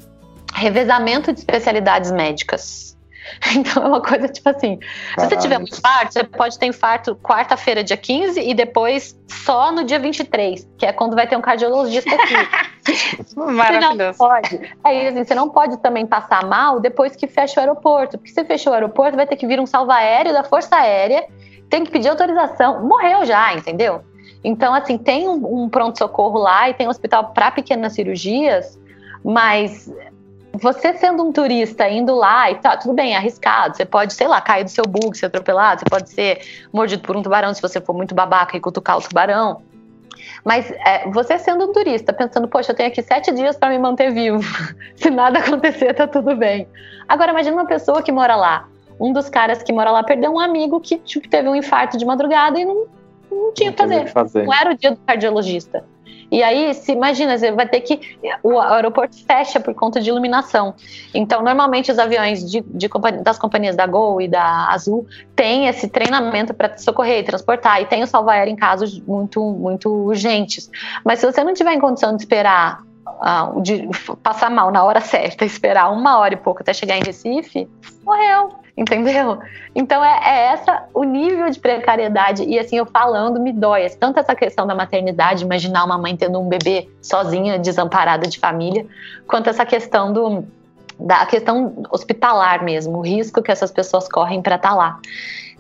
revezamento 0.55 1.33
de 1.33 1.41
especialidades 1.41 2.11
médicas. 2.11 2.93
Então 3.55 3.83
é 3.83 3.87
uma 3.87 4.01
coisa 4.01 4.29
tipo 4.29 4.49
assim: 4.49 4.79
Caralho. 5.15 5.31
se 5.31 5.37
você 5.37 5.37
tiver 5.37 5.59
um 5.59 5.63
infarto, 5.63 6.13
você 6.13 6.25
pode 6.25 6.59
ter 6.59 6.67
infarto 6.67 7.17
quarta-feira, 7.17 7.83
dia 7.83 7.97
15, 7.97 8.41
e 8.41 8.53
depois 8.53 9.17
só 9.29 9.73
no 9.73 9.85
dia 9.85 9.99
23, 9.99 10.69
que 10.77 10.85
é 10.85 10.93
quando 10.93 11.15
vai 11.15 11.27
ter 11.27 11.37
um 11.37 11.41
cardiologista 11.41 12.15
aqui. 12.15 12.35
Maravilhoso. 13.37 14.19
Você 14.19 14.25
não 14.25 14.29
pode. 14.29 14.77
Aí, 14.83 15.07
assim, 15.07 15.25
você 15.25 15.35
não 15.35 15.49
pode 15.49 15.77
também 15.79 16.07
passar 16.07 16.45
mal 16.45 16.81
depois 16.81 17.15
que 17.15 17.27
fecha 17.27 17.61
o 17.61 17.63
aeroporto. 17.63 18.19
Porque 18.19 18.33
se 18.33 18.45
fechou 18.45 18.73
o 18.73 18.75
aeroporto, 18.75 19.17
vai 19.17 19.27
ter 19.27 19.37
que 19.37 19.47
vir 19.47 19.61
um 19.61 19.67
salva-aéreo 19.67 20.33
da 20.33 20.43
Força 20.43 20.77
Aérea, 20.77 21.27
tem 21.71 21.85
que 21.85 21.91
pedir 21.91 22.09
autorização. 22.09 22.85
Morreu 22.87 23.25
já, 23.25 23.55
entendeu? 23.55 24.03
Então, 24.45 24.75
assim, 24.75 24.99
tem 24.99 25.29
um, 25.29 25.65
um 25.65 25.69
pronto-socorro 25.69 26.39
lá 26.39 26.69
e 26.69 26.75
tem 26.75 26.87
um 26.87 26.91
hospital 26.91 27.33
para 27.33 27.51
pequenas 27.51 27.93
cirurgias, 27.93 28.79
mas 29.25 29.89
você 30.53 30.95
sendo 30.95 31.23
um 31.23 31.33
turista 31.33 31.89
indo 31.89 32.15
lá 32.15 32.51
e 32.51 32.57
tá, 32.57 32.77
tudo 32.77 32.93
bem, 32.93 33.15
é 33.15 33.17
arriscado. 33.17 33.77
Você 33.77 33.85
pode, 33.85 34.13
sei 34.13 34.27
lá, 34.27 34.41
cair 34.41 34.65
do 34.65 34.71
seu 34.71 34.85
bug, 34.85 35.17
ser 35.17 35.27
atropelado, 35.27 35.81
você 35.81 35.87
pode 35.89 36.11
ser 36.11 36.41
mordido 36.73 37.03
por 37.03 37.17
um 37.17 37.23
tubarão 37.23 37.55
se 37.55 37.63
você 37.63 37.81
for 37.81 37.95
muito 37.95 38.15
babaca 38.15 38.57
e 38.57 38.61
cutucar 38.61 38.99
o 38.99 39.01
tubarão. 39.01 39.63
Mas 40.45 40.71
é, 40.71 41.09
você 41.09 41.39
sendo 41.39 41.67
um 41.67 41.73
turista, 41.73 42.13
pensando, 42.13 42.49
poxa, 42.49 42.73
eu 42.73 42.77
tenho 42.77 42.89
aqui 42.89 43.03
sete 43.03 43.33
dias 43.33 43.57
para 43.57 43.71
me 43.71 43.79
manter 43.79 44.13
vivo. 44.13 44.43
se 44.97 45.09
nada 45.11 45.39
acontecer, 45.39 45.95
tá 45.95 46.07
tudo 46.07 46.35
bem. 46.37 46.67
Agora, 47.09 47.31
imagine 47.31 47.55
uma 47.55 47.67
pessoa 47.67 48.03
que 48.03 48.11
mora 48.11 48.35
lá. 48.35 48.69
Um 48.99 49.13
dos 49.13 49.29
caras 49.29 49.63
que 49.63 49.73
mora 49.73 49.91
lá 49.91 50.03
perdeu 50.03 50.33
um 50.33 50.39
amigo 50.39 50.81
que 50.81 50.99
tipo, 50.99 51.29
teve 51.29 51.49
um 51.49 51.55
infarto 51.55 51.97
de 51.97 52.05
madrugada 52.05 52.59
e 52.59 52.65
não, 52.65 52.87
não 53.31 53.53
tinha 53.53 53.71
o 53.71 53.73
que 53.73 53.83
fazer. 53.83 54.09
fazer. 54.09 54.45
Não 54.45 54.55
era 54.55 54.73
o 54.73 54.77
dia 54.77 54.91
do 54.91 54.99
cardiologista. 54.99 55.85
E 56.33 56.43
aí, 56.43 56.73
se 56.73 56.93
imagina, 56.93 57.37
você 57.37 57.53
vai 57.53 57.69
ter 57.69 57.83
que. 57.83 58.17
O 58.43 58.59
aeroporto 58.59 59.15
fecha 59.27 59.61
por 59.61 59.75
conta 59.75 60.01
de 60.01 60.09
iluminação. 60.09 60.75
Então, 61.13 61.43
normalmente, 61.43 61.93
os 61.93 61.99
aviões 61.99 62.51
de, 62.51 62.63
de 62.63 62.89
das 63.23 63.39
companhias 63.39 63.77
da 63.77 63.87
Gol 63.87 64.19
e 64.19 64.27
da 64.27 64.71
Azul 64.71 65.07
têm 65.37 65.69
esse 65.69 65.89
treinamento 65.89 66.55
para 66.55 66.79
socorrer 66.79 67.19
e 67.19 67.23
transportar, 67.23 67.83
e 67.83 67.87
tem 67.87 68.03
o 68.03 68.07
salvar 68.07 68.49
em 68.49 68.57
casos 68.57 68.99
muito, 69.01 69.45
muito 69.45 69.91
urgentes. 69.91 70.71
Mas 71.05 71.19
se 71.19 71.31
você 71.31 71.45
não 71.45 71.53
tiver 71.53 71.75
em 71.75 71.81
condição 71.81 72.17
de 72.17 72.23
esperar 72.23 72.81
Uh, 73.05 73.61
de 73.61 73.89
passar 74.23 74.51
mal 74.51 74.71
na 74.71 74.85
hora 74.85 75.01
certa, 75.01 75.45
esperar 75.47 75.91
uma 75.91 76.19
hora 76.19 76.35
e 76.35 76.37
pouco 76.37 76.63
até 76.63 76.73
chegar 76.73 76.97
em 76.97 77.03
Recife, 77.03 77.69
morreu 78.05 78.63
entendeu? 78.77 79.39
Então 79.75 80.05
é, 80.05 80.21
é, 80.25 80.53
essa 80.53 80.85
o 80.95 81.05
nível 81.05 81.49
de 81.51 81.59
precariedade 81.59 82.43
e 82.45 82.59
assim 82.59 82.77
eu 82.77 82.87
falando 82.87 83.41
me 83.41 83.53
dói, 83.53 83.89
tanto 83.91 84.19
essa 84.19 84.35
questão 84.35 84.67
da 84.67 84.75
maternidade, 84.75 85.45
imaginar 85.45 85.85
uma 85.85 85.99
mãe 85.99 86.17
tendo 86.17 86.41
um 86.41 86.49
bebê 86.49 86.89
sozinha, 87.01 87.59
desamparada 87.59 88.27
de 88.27 88.39
família, 88.39 88.87
quanto 89.27 89.51
essa 89.51 89.65
questão 89.65 90.13
do 90.13 90.45
da 90.99 91.27
questão 91.27 91.85
hospitalar 91.91 92.63
mesmo, 92.63 92.99
o 92.99 93.01
risco 93.01 93.43
que 93.43 93.51
essas 93.51 93.73
pessoas 93.73 94.09
correm 94.09 94.41
para 94.41 94.55
estar 94.55 94.69
tá 94.69 94.75
lá. 94.75 95.01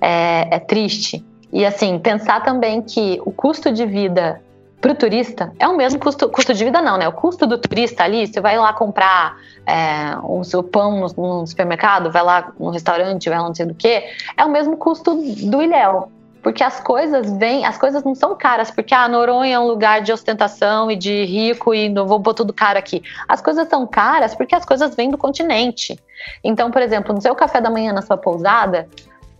É, 0.00 0.56
é 0.56 0.58
triste. 0.60 1.24
E 1.52 1.66
assim, 1.66 1.98
pensar 1.98 2.42
também 2.42 2.80
que 2.80 3.20
o 3.24 3.32
custo 3.32 3.72
de 3.72 3.84
vida 3.84 4.40
para 4.82 4.92
o 4.92 4.94
turista 4.96 5.52
é 5.60 5.68
o 5.68 5.76
mesmo 5.76 6.00
custo, 6.00 6.28
custo 6.28 6.52
de 6.52 6.64
vida 6.64 6.82
não, 6.82 6.98
né? 6.98 7.06
O 7.06 7.12
custo 7.12 7.46
do 7.46 7.56
turista 7.56 8.02
ali, 8.02 8.26
você 8.26 8.40
vai 8.40 8.58
lá 8.58 8.72
comprar 8.72 9.38
é, 9.64 10.16
o 10.24 10.42
seu 10.42 10.60
pão 10.60 10.98
no, 11.00 11.38
no, 11.40 11.46
supermercado, 11.46 12.10
vai 12.10 12.22
lá 12.22 12.52
no 12.58 12.70
restaurante, 12.70 13.28
vai 13.28 13.38
lá 13.38 13.46
não 13.46 13.54
sei 13.54 13.64
do 13.64 13.74
que, 13.74 14.02
é 14.36 14.44
o 14.44 14.50
mesmo 14.50 14.76
custo 14.76 15.14
do 15.14 15.62
ilhéu. 15.62 16.10
Porque 16.42 16.64
as 16.64 16.80
coisas 16.80 17.32
vêm, 17.38 17.64
as 17.64 17.78
coisas 17.78 18.02
não 18.02 18.16
são 18.16 18.34
caras, 18.34 18.72
porque 18.72 18.92
a 18.92 19.04
ah, 19.04 19.08
Noronha 19.08 19.54
é 19.54 19.58
um 19.60 19.68
lugar 19.68 20.02
de 20.02 20.12
ostentação 20.12 20.90
e 20.90 20.96
de 20.96 21.24
rico 21.24 21.72
e 21.72 21.88
não 21.88 22.04
vou 22.04 22.20
pôr 22.20 22.34
tudo 22.34 22.52
caro 22.52 22.76
aqui. 22.76 23.00
As 23.28 23.40
coisas 23.40 23.68
são 23.68 23.86
caras 23.86 24.34
porque 24.34 24.52
as 24.52 24.64
coisas 24.64 24.96
vêm 24.96 25.08
do 25.08 25.16
continente. 25.16 25.96
Então, 26.42 26.72
por 26.72 26.82
exemplo, 26.82 27.14
no 27.14 27.22
seu 27.22 27.36
café 27.36 27.60
da 27.60 27.70
manhã 27.70 27.92
na 27.92 28.02
sua 28.02 28.16
pousada, 28.16 28.88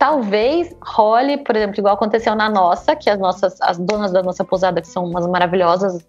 talvez 0.03 0.75
role, 0.81 1.37
por 1.37 1.55
exemplo, 1.55 1.79
igual 1.79 1.93
aconteceu 1.93 2.35
na 2.35 2.49
nossa, 2.49 2.93
que 2.93 3.09
as 3.09 3.17
nossas, 3.17 3.55
as 3.61 3.77
donas 3.77 4.11
da 4.11 4.21
nossa 4.21 4.43
pousada, 4.43 4.81
que 4.81 4.87
são 4.89 5.05
umas 5.05 5.25
maravilhosas, 5.25 6.05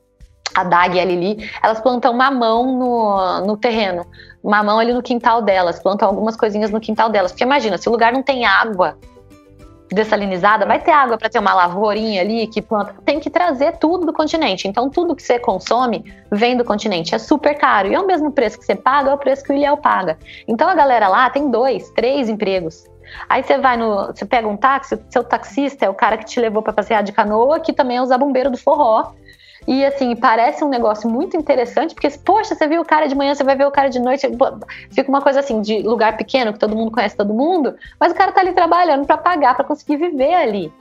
a 0.52 0.64
Dag 0.64 0.96
e 0.96 1.00
a 1.00 1.04
Lili, 1.04 1.48
elas 1.62 1.80
plantam 1.80 2.12
mamão 2.12 2.76
no, 2.76 3.46
no 3.46 3.56
terreno, 3.56 4.04
mamão 4.42 4.80
ali 4.80 4.92
no 4.92 5.00
quintal 5.00 5.40
delas, 5.40 5.78
plantam 5.78 6.08
algumas 6.08 6.36
coisinhas 6.36 6.72
no 6.72 6.80
quintal 6.80 7.08
delas. 7.08 7.30
Porque 7.30 7.44
imagina, 7.44 7.78
se 7.78 7.88
o 7.88 7.92
lugar 7.92 8.12
não 8.12 8.20
tem 8.20 8.44
água 8.44 8.98
dessalinizada, 9.92 10.66
vai 10.66 10.80
ter 10.80 10.90
água 10.90 11.16
para 11.16 11.28
ter 11.28 11.38
uma 11.38 11.54
lavourinha 11.54 12.20
ali 12.20 12.48
que 12.48 12.60
planta. 12.60 12.96
Tem 13.04 13.20
que 13.20 13.30
trazer 13.30 13.76
tudo 13.76 14.06
do 14.06 14.12
continente. 14.12 14.66
Então, 14.66 14.90
tudo 14.90 15.14
que 15.14 15.22
você 15.22 15.38
consome 15.38 16.04
vem 16.32 16.56
do 16.56 16.64
continente. 16.64 17.14
É 17.14 17.18
super 17.18 17.56
caro. 17.56 17.86
E 17.86 17.94
é 17.94 18.00
o 18.00 18.06
mesmo 18.06 18.32
preço 18.32 18.58
que 18.58 18.64
você 18.64 18.74
paga, 18.74 19.10
é 19.10 19.14
o 19.14 19.18
preço 19.18 19.44
que 19.44 19.52
o 19.52 19.54
Ilhéu 19.54 19.76
paga. 19.76 20.18
Então, 20.48 20.68
a 20.68 20.74
galera 20.74 21.06
lá 21.06 21.30
tem 21.30 21.48
dois, 21.48 21.90
três 21.90 22.28
empregos. 22.28 22.92
Aí 23.28 23.42
você 23.42 23.58
vai 23.58 23.76
no. 23.76 24.06
Você 24.06 24.24
pega 24.24 24.46
um 24.48 24.56
táxi, 24.56 25.00
seu 25.10 25.24
taxista 25.24 25.86
é 25.86 25.88
o 25.88 25.94
cara 25.94 26.16
que 26.16 26.24
te 26.24 26.40
levou 26.40 26.62
para 26.62 26.72
passear 26.72 27.02
de 27.02 27.12
canoa, 27.12 27.60
que 27.60 27.72
também 27.72 27.96
é 27.96 28.02
o 28.02 28.06
zabumbeiro 28.06 28.50
do 28.50 28.58
forró. 28.58 29.12
E 29.66 29.84
assim, 29.84 30.14
parece 30.14 30.62
um 30.62 30.68
negócio 30.68 31.08
muito 31.08 31.36
interessante, 31.36 31.94
porque, 31.94 32.10
poxa, 32.10 32.54
você 32.54 32.66
viu 32.66 32.82
o 32.82 32.84
cara 32.84 33.06
de 33.06 33.14
manhã, 33.14 33.34
você 33.34 33.42
vai 33.42 33.56
ver 33.56 33.66
o 33.66 33.70
cara 33.70 33.88
de 33.88 33.98
noite. 33.98 34.28
Fica 34.90 35.08
uma 35.08 35.22
coisa 35.22 35.40
assim, 35.40 35.62
de 35.62 35.78
lugar 35.82 36.16
pequeno, 36.16 36.52
que 36.52 36.58
todo 36.58 36.76
mundo 36.76 36.90
conhece 36.90 37.16
todo 37.16 37.32
mundo, 37.32 37.74
mas 37.98 38.12
o 38.12 38.14
cara 38.14 38.30
tá 38.30 38.40
ali 38.40 38.52
trabalhando 38.52 39.06
para 39.06 39.16
pagar, 39.16 39.54
para 39.54 39.64
conseguir 39.64 39.96
viver 39.96 40.34
ali. 40.34 40.72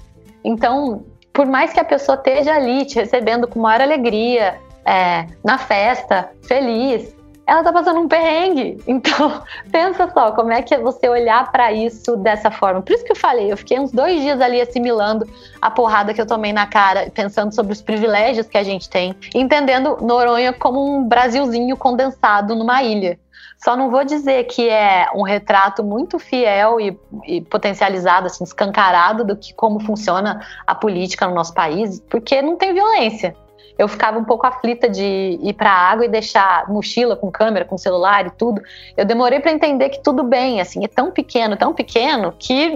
Então, 0.43 1.05
por 1.31 1.45
mais 1.45 1.71
que 1.71 1.79
a 1.79 1.85
pessoa 1.85 2.17
esteja 2.17 2.53
ali 2.53 2.85
te 2.85 2.95
recebendo 2.95 3.47
com 3.47 3.59
maior 3.59 3.81
alegria, 3.81 4.59
é, 4.85 5.27
na 5.43 5.57
festa, 5.57 6.29
feliz, 6.43 7.15
ela 7.45 7.63
tá 7.63 7.73
passando 7.73 7.99
um 7.99 8.07
perrengue. 8.07 8.81
Então, 8.93 9.41
pensa 9.71 10.09
só, 10.13 10.31
como 10.31 10.51
é 10.51 10.61
que 10.61 10.73
é 10.73 10.79
você 10.79 11.09
olhar 11.09 11.51
para 11.51 11.71
isso 11.71 12.15
dessa 12.15 12.51
forma. 12.51 12.81
Por 12.81 12.93
isso 12.93 13.03
que 13.03 13.11
eu 13.11 13.15
falei, 13.15 13.51
eu 13.51 13.57
fiquei 13.57 13.79
uns 13.79 13.91
dois 13.91 14.21
dias 14.21 14.39
ali 14.39 14.61
assimilando 14.61 15.27
a 15.61 15.69
porrada 15.69 16.13
que 16.13 16.21
eu 16.21 16.25
tomei 16.25 16.53
na 16.53 16.67
cara, 16.67 17.09
pensando 17.13 17.53
sobre 17.53 17.73
os 17.73 17.81
privilégios 17.81 18.47
que 18.47 18.57
a 18.57 18.63
gente 18.63 18.89
tem, 18.89 19.15
entendendo 19.33 19.97
Noronha 20.01 20.53
como 20.53 20.97
um 20.97 21.07
Brasilzinho 21.07 21.75
condensado 21.75 22.55
numa 22.55 22.83
ilha. 22.83 23.19
Só 23.63 23.77
não 23.77 23.89
vou 23.89 24.03
dizer 24.03 24.43
que 24.43 24.67
é 24.69 25.07
um 25.15 25.23
retrato 25.23 25.83
muito 25.83 26.19
fiel 26.19 26.81
e, 26.81 26.99
e, 27.25 27.41
potencializado, 27.41 28.27
assim, 28.27 28.43
escancarado 28.43 29.23
do 29.23 29.37
que 29.37 29.53
como 29.53 29.79
funciona 29.79 30.41
a 30.67 30.75
política 30.75 31.25
no 31.27 31.33
nosso 31.33 31.53
país, 31.53 32.01
porque 32.09 32.41
não 32.41 32.57
tem 32.57 32.73
violência. 32.73 33.33
Eu 33.77 33.87
ficava 33.87 34.19
um 34.19 34.23
pouco 34.23 34.45
aflita 34.45 34.87
de 34.87 35.39
ir 35.41 35.53
para 35.53 35.71
a 35.71 35.91
água 35.91 36.05
e 36.05 36.09
deixar 36.09 36.69
mochila 36.69 37.15
com 37.15 37.31
câmera, 37.31 37.65
com 37.65 37.77
celular 37.77 38.27
e 38.27 38.29
tudo. 38.29 38.61
Eu 38.95 39.05
demorei 39.05 39.39
para 39.39 39.51
entender 39.51 39.89
que 39.89 40.01
tudo 40.01 40.23
bem, 40.23 40.61
assim, 40.61 40.83
é 40.85 40.87
tão 40.87 41.11
pequeno, 41.11 41.57
tão 41.57 41.73
pequeno 41.73 42.33
que 42.37 42.71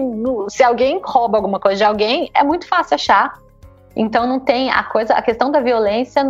se 0.48 0.62
alguém 0.62 1.00
rouba 1.02 1.38
alguma 1.38 1.60
coisa 1.60 1.76
de 1.76 1.84
alguém, 1.84 2.30
é 2.34 2.42
muito 2.42 2.66
fácil 2.66 2.96
achar. 2.96 3.38
Então 3.94 4.26
não 4.26 4.38
tem 4.38 4.70
a 4.70 4.82
coisa, 4.84 5.14
a 5.14 5.22
questão 5.22 5.50
da 5.50 5.60
violência 5.60 6.22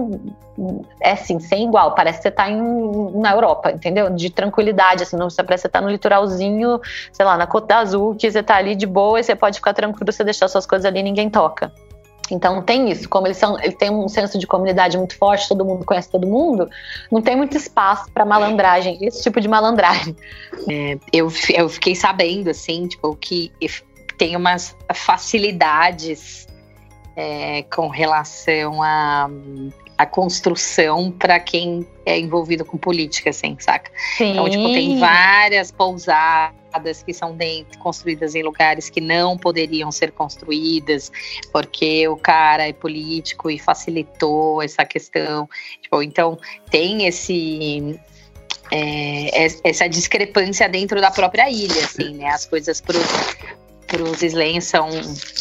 é 1.00 1.12
assim, 1.12 1.38
sem 1.38 1.66
igual. 1.66 1.94
Parece 1.94 2.18
que 2.18 2.22
você 2.22 2.28
está 2.28 2.48
na 2.48 3.32
Europa, 3.32 3.70
entendeu? 3.70 4.10
De 4.10 4.30
tranquilidade, 4.30 5.02
assim, 5.02 5.16
não 5.16 5.28
parece 5.28 5.46
que 5.46 5.58
você 5.58 5.66
está 5.66 5.80
no 5.80 5.88
litoralzinho, 5.88 6.80
sei 7.12 7.24
lá, 7.24 7.36
na 7.36 7.46
Côte 7.46 7.68
d'Azur, 7.68 8.16
que 8.16 8.30
você 8.30 8.40
está 8.40 8.56
ali 8.56 8.74
de 8.74 8.86
boa 8.86 9.20
e 9.20 9.22
você 9.22 9.36
pode 9.36 9.56
ficar 9.58 9.74
tranquilo, 9.74 10.10
você 10.10 10.24
deixar 10.24 10.48
suas 10.48 10.66
coisas 10.66 10.84
ali 10.84 11.02
ninguém 11.02 11.30
toca. 11.30 11.72
Então 12.30 12.62
tem 12.62 12.90
isso, 12.90 13.08
como 13.08 13.26
eles 13.26 13.36
são, 13.36 13.58
ele 13.58 13.72
tem 13.72 13.90
um 13.90 14.08
senso 14.08 14.38
de 14.38 14.46
comunidade 14.46 14.96
muito 14.96 15.16
forte, 15.16 15.48
todo 15.48 15.64
mundo 15.64 15.84
conhece 15.84 16.10
todo 16.10 16.26
mundo, 16.26 16.68
não 17.10 17.22
tem 17.22 17.36
muito 17.36 17.56
espaço 17.56 18.10
para 18.12 18.24
malandragem, 18.24 18.98
esse 19.02 19.22
tipo 19.22 19.40
de 19.40 19.48
malandragem. 19.48 20.16
É, 20.68 20.98
eu, 21.12 21.32
eu 21.54 21.68
fiquei 21.68 21.94
sabendo 21.94 22.50
assim, 22.50 22.88
tipo, 22.88 23.14
que 23.16 23.52
tem 24.16 24.36
umas 24.36 24.76
facilidades 24.92 26.46
é, 27.16 27.62
com 27.64 27.88
relação 27.88 28.82
a, 28.82 29.30
a 29.98 30.06
construção 30.06 31.10
para 31.10 31.40
quem 31.40 31.84
é 32.06 32.16
envolvido 32.16 32.64
com 32.64 32.78
política, 32.78 33.30
assim, 33.30 33.56
saca? 33.58 33.90
Sim. 34.16 34.30
Então, 34.30 34.48
tipo, 34.48 34.64
tem 34.72 35.00
várias 35.00 35.72
pousadas 35.72 37.02
que 37.02 37.12
são 37.12 37.36
dentro, 37.36 37.76
construídas 37.80 38.36
em 38.36 38.42
lugares 38.44 38.88
que 38.88 39.00
não 39.00 39.36
poderiam 39.36 39.90
ser 39.90 40.12
construídas, 40.12 41.10
porque 41.52 42.06
o 42.06 42.16
cara 42.16 42.68
é 42.68 42.72
político 42.72 43.50
e 43.50 43.58
facilitou 43.58 44.62
essa 44.62 44.84
questão. 44.84 45.48
Tipo, 45.82 46.00
então, 46.00 46.38
tem 46.70 47.06
esse 47.08 47.98
é, 48.70 49.48
essa 49.64 49.88
discrepância 49.88 50.68
dentro 50.68 51.00
da 51.00 51.10
própria 51.10 51.50
ilha, 51.50 51.84
assim, 51.84 52.14
né? 52.14 52.28
As 52.28 52.44
coisas 52.44 52.80
pro, 52.80 53.00
para 53.88 54.02
os 54.02 54.22
islenhos 54.22 54.64
são 54.64 54.88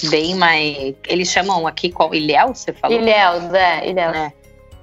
bem 0.09 0.33
mais. 0.33 0.95
Eles 1.07 1.29
chamam 1.29 1.67
aqui 1.67 1.91
qual? 1.91 2.15
Ilhéus, 2.15 2.59
você 2.59 2.73
falou? 2.73 2.97
Ilhéus, 2.97 3.53
é, 3.53 3.89
Ilhéus. 3.89 4.15
É, 4.15 4.33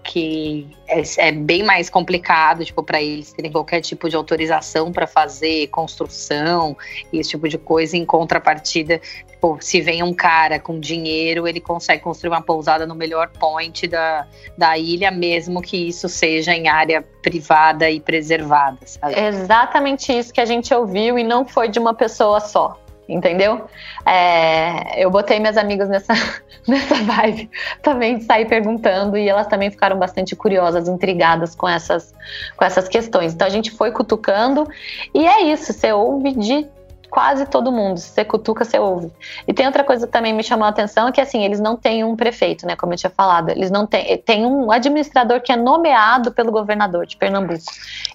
que 0.04 0.68
é, 0.86 1.02
é, 1.28 1.32
bem 1.32 1.62
mais 1.62 1.88
complicado, 1.88 2.64
tipo, 2.64 2.82
para 2.82 3.02
eles 3.02 3.32
terem 3.32 3.50
qualquer 3.50 3.80
tipo 3.80 4.08
de 4.08 4.14
autorização 4.14 4.92
para 4.92 5.06
fazer 5.06 5.66
construção 5.68 6.76
e 7.12 7.18
esse 7.18 7.30
tipo 7.30 7.48
de 7.48 7.56
coisa. 7.56 7.96
Em 7.96 8.04
contrapartida, 8.04 9.00
tipo, 9.26 9.58
se 9.60 9.80
vem 9.80 10.02
um 10.02 10.12
cara 10.12 10.60
com 10.60 10.78
dinheiro, 10.78 11.48
ele 11.48 11.58
consegue 11.58 12.02
construir 12.02 12.30
uma 12.30 12.42
pousada 12.42 12.86
no 12.86 12.94
melhor 12.94 13.30
point 13.30 13.86
da, 13.88 14.26
da 14.56 14.76
ilha, 14.76 15.10
mesmo 15.10 15.62
que 15.62 15.88
isso 15.88 16.08
seja 16.08 16.54
em 16.54 16.68
área 16.68 17.02
privada 17.22 17.90
e 17.90 17.98
preservada. 17.98 18.78
Sabe? 18.84 19.18
Exatamente 19.18 20.16
isso 20.16 20.32
que 20.32 20.40
a 20.40 20.44
gente 20.44 20.72
ouviu 20.74 21.18
e 21.18 21.24
não 21.24 21.46
foi 21.46 21.68
de 21.68 21.78
uma 21.78 21.94
pessoa 21.94 22.40
só 22.40 22.83
entendeu? 23.08 23.66
É, 24.06 25.02
eu 25.02 25.10
botei 25.10 25.38
minhas 25.38 25.56
amigas 25.56 25.88
nessa, 25.88 26.14
nessa 26.66 26.94
vibe 26.94 27.50
também 27.82 28.18
de 28.18 28.24
sair 28.24 28.46
perguntando 28.46 29.16
e 29.16 29.28
elas 29.28 29.46
também 29.46 29.70
ficaram 29.70 29.98
bastante 29.98 30.34
curiosas, 30.34 30.88
intrigadas 30.88 31.54
com 31.54 31.68
essas, 31.68 32.14
com 32.56 32.64
essas 32.64 32.88
questões. 32.88 33.34
Então 33.34 33.46
a 33.46 33.50
gente 33.50 33.70
foi 33.70 33.90
cutucando 33.92 34.68
e 35.14 35.26
é 35.26 35.42
isso, 35.52 35.72
você 35.72 35.92
ouve 35.92 36.32
de 36.32 36.66
quase 37.14 37.46
todo 37.46 37.70
mundo. 37.70 37.96
Se 37.98 38.08
você 38.08 38.24
cutuca, 38.24 38.64
você 38.64 38.76
ouve. 38.76 39.08
E 39.46 39.54
tem 39.54 39.66
outra 39.66 39.84
coisa 39.84 40.04
que 40.04 40.12
também 40.12 40.32
me 40.32 40.42
chamou 40.42 40.66
a 40.66 40.70
atenção, 40.70 41.12
que 41.12 41.20
assim, 41.20 41.44
eles 41.44 41.60
não 41.60 41.76
têm 41.76 42.02
um 42.02 42.16
prefeito, 42.16 42.66
né? 42.66 42.74
Como 42.74 42.92
eu 42.92 42.96
tinha 42.96 43.08
falado. 43.16 43.50
Eles 43.50 43.70
não 43.70 43.86
têm. 43.86 44.18
Tem 44.18 44.44
um 44.44 44.68
administrador 44.72 45.40
que 45.40 45.52
é 45.52 45.56
nomeado 45.56 46.32
pelo 46.32 46.50
governador 46.50 47.06
de 47.06 47.16
Pernambuco. 47.16 47.62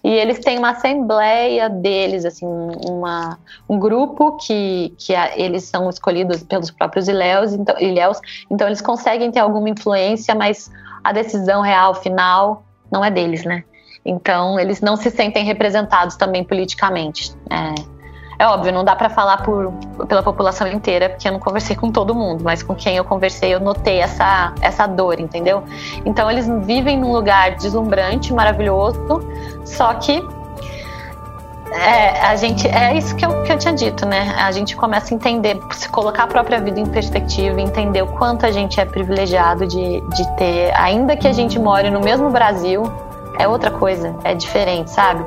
E 0.03 0.09
eles 0.09 0.39
têm 0.39 0.57
uma 0.57 0.71
assembleia 0.71 1.69
deles, 1.69 2.25
assim, 2.25 2.45
uma, 2.45 3.39
um 3.69 3.79
grupo 3.79 4.35
que, 4.35 4.93
que 4.97 5.15
a, 5.15 5.31
eles 5.37 5.63
são 5.63 5.89
escolhidos 5.89 6.43
pelos 6.43 6.69
próprios 6.69 7.07
ilhéus, 7.07 7.53
então, 7.53 7.79
ilhéus, 7.79 8.19
então 8.51 8.67
eles 8.67 8.81
conseguem 8.81 9.31
ter 9.31 9.39
alguma 9.39 9.69
influência, 9.69 10.35
mas 10.35 10.69
a 11.01 11.13
decisão 11.13 11.61
real, 11.61 11.95
final, 11.95 12.65
não 12.91 13.05
é 13.05 13.09
deles, 13.09 13.45
né? 13.45 13.63
Então, 14.03 14.59
eles 14.59 14.81
não 14.81 14.97
se 14.97 15.09
sentem 15.09 15.45
representados 15.45 16.17
também 16.17 16.43
politicamente. 16.43 17.31
É, 17.49 17.98
é 18.39 18.47
óbvio, 18.47 18.71
não 18.71 18.85
dá 18.85 18.95
para 18.95 19.09
falar 19.09 19.43
por, 19.43 19.73
pela 20.07 20.23
população 20.23 20.65
inteira, 20.65 21.09
porque 21.09 21.27
eu 21.27 21.33
não 21.33 21.39
conversei 21.41 21.75
com 21.75 21.91
todo 21.91 22.15
mundo, 22.15 22.41
mas 22.41 22.63
com 22.63 22.73
quem 22.73 22.95
eu 22.95 23.03
conversei 23.03 23.53
eu 23.53 23.59
notei 23.59 23.99
essa, 23.99 24.53
essa 24.61 24.87
dor, 24.87 25.19
entendeu? 25.19 25.61
Então 26.05 26.31
eles 26.31 26.47
vivem 26.65 26.97
num 26.97 27.11
lugar 27.11 27.55
deslumbrante, 27.55 28.33
maravilhoso, 28.33 28.97
só 29.65 29.93
que 29.95 30.25
é, 31.71 32.21
a 32.21 32.35
gente, 32.37 32.65
é 32.65 32.97
isso 32.97 33.13
que 33.17 33.25
eu, 33.25 33.43
que 33.43 33.51
eu 33.51 33.57
tinha 33.57 33.73
dito, 33.73 34.05
né? 34.05 34.33
A 34.39 34.51
gente 34.53 34.73
começa 34.73 35.13
a 35.13 35.15
entender, 35.15 35.59
se 35.73 35.89
colocar 35.89 36.23
a 36.23 36.27
própria 36.27 36.61
vida 36.61 36.79
em 36.79 36.85
perspectiva, 36.85 37.59
entender 37.59 38.01
o 38.01 38.07
quanto 38.07 38.45
a 38.45 38.51
gente 38.51 38.79
é 38.79 38.85
privilegiado 38.85 39.67
de, 39.67 39.99
de 39.99 40.35
ter, 40.37 40.73
ainda 40.75 41.17
que 41.17 41.27
a 41.27 41.33
gente 41.33 41.59
more 41.59 41.91
no 41.91 41.99
mesmo 41.99 42.29
Brasil, 42.29 42.83
é 43.37 43.47
outra 43.47 43.69
coisa, 43.69 44.15
é 44.23 44.33
diferente, 44.33 44.89
sabe? 44.91 45.23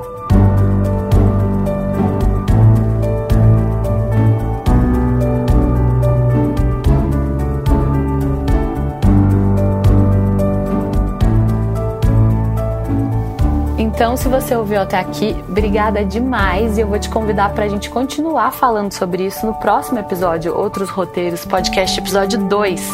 Então, 13.95 14.17
se 14.17 14.27
você 14.27 14.57
ouviu 14.57 14.81
até 14.81 14.99
aqui, 14.99 15.37
obrigada 15.47 16.03
demais 16.03 16.79
e 16.79 16.81
eu 16.81 16.87
vou 16.87 16.99
te 16.99 17.11
convidar 17.11 17.51
para 17.51 17.67
a 17.67 17.69
gente 17.69 17.91
continuar 17.91 18.51
falando 18.51 18.91
sobre 18.91 19.27
isso 19.27 19.47
no 19.47 19.53
próximo 19.55 19.99
episódio, 19.99 20.57
Outros 20.57 20.89
Roteiros, 20.89 21.45
podcast 21.45 22.01
episódio 22.01 22.39
2. 22.39 22.91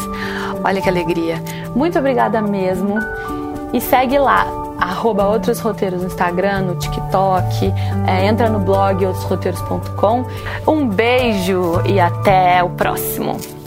Olha 0.61 0.81
que 0.81 0.89
alegria. 0.89 1.41
Muito 1.73 1.97
obrigada 1.97 2.41
mesmo. 2.41 2.99
E 3.71 3.79
segue 3.79 4.19
lá, 4.19 4.45
arroba 4.77 5.25
Outros 5.25 5.61
Roteiros 5.61 6.01
no 6.01 6.07
Instagram, 6.07 6.63
no 6.63 6.75
TikTok, 6.75 7.73
é, 8.05 8.25
entra 8.25 8.49
no 8.49 8.59
blog 8.59 9.03
outrosroteiros.com. 9.05 10.25
Um 10.67 10.85
beijo 10.85 11.81
e 11.87 11.97
até 11.97 12.61
o 12.61 12.69
próximo. 12.71 13.58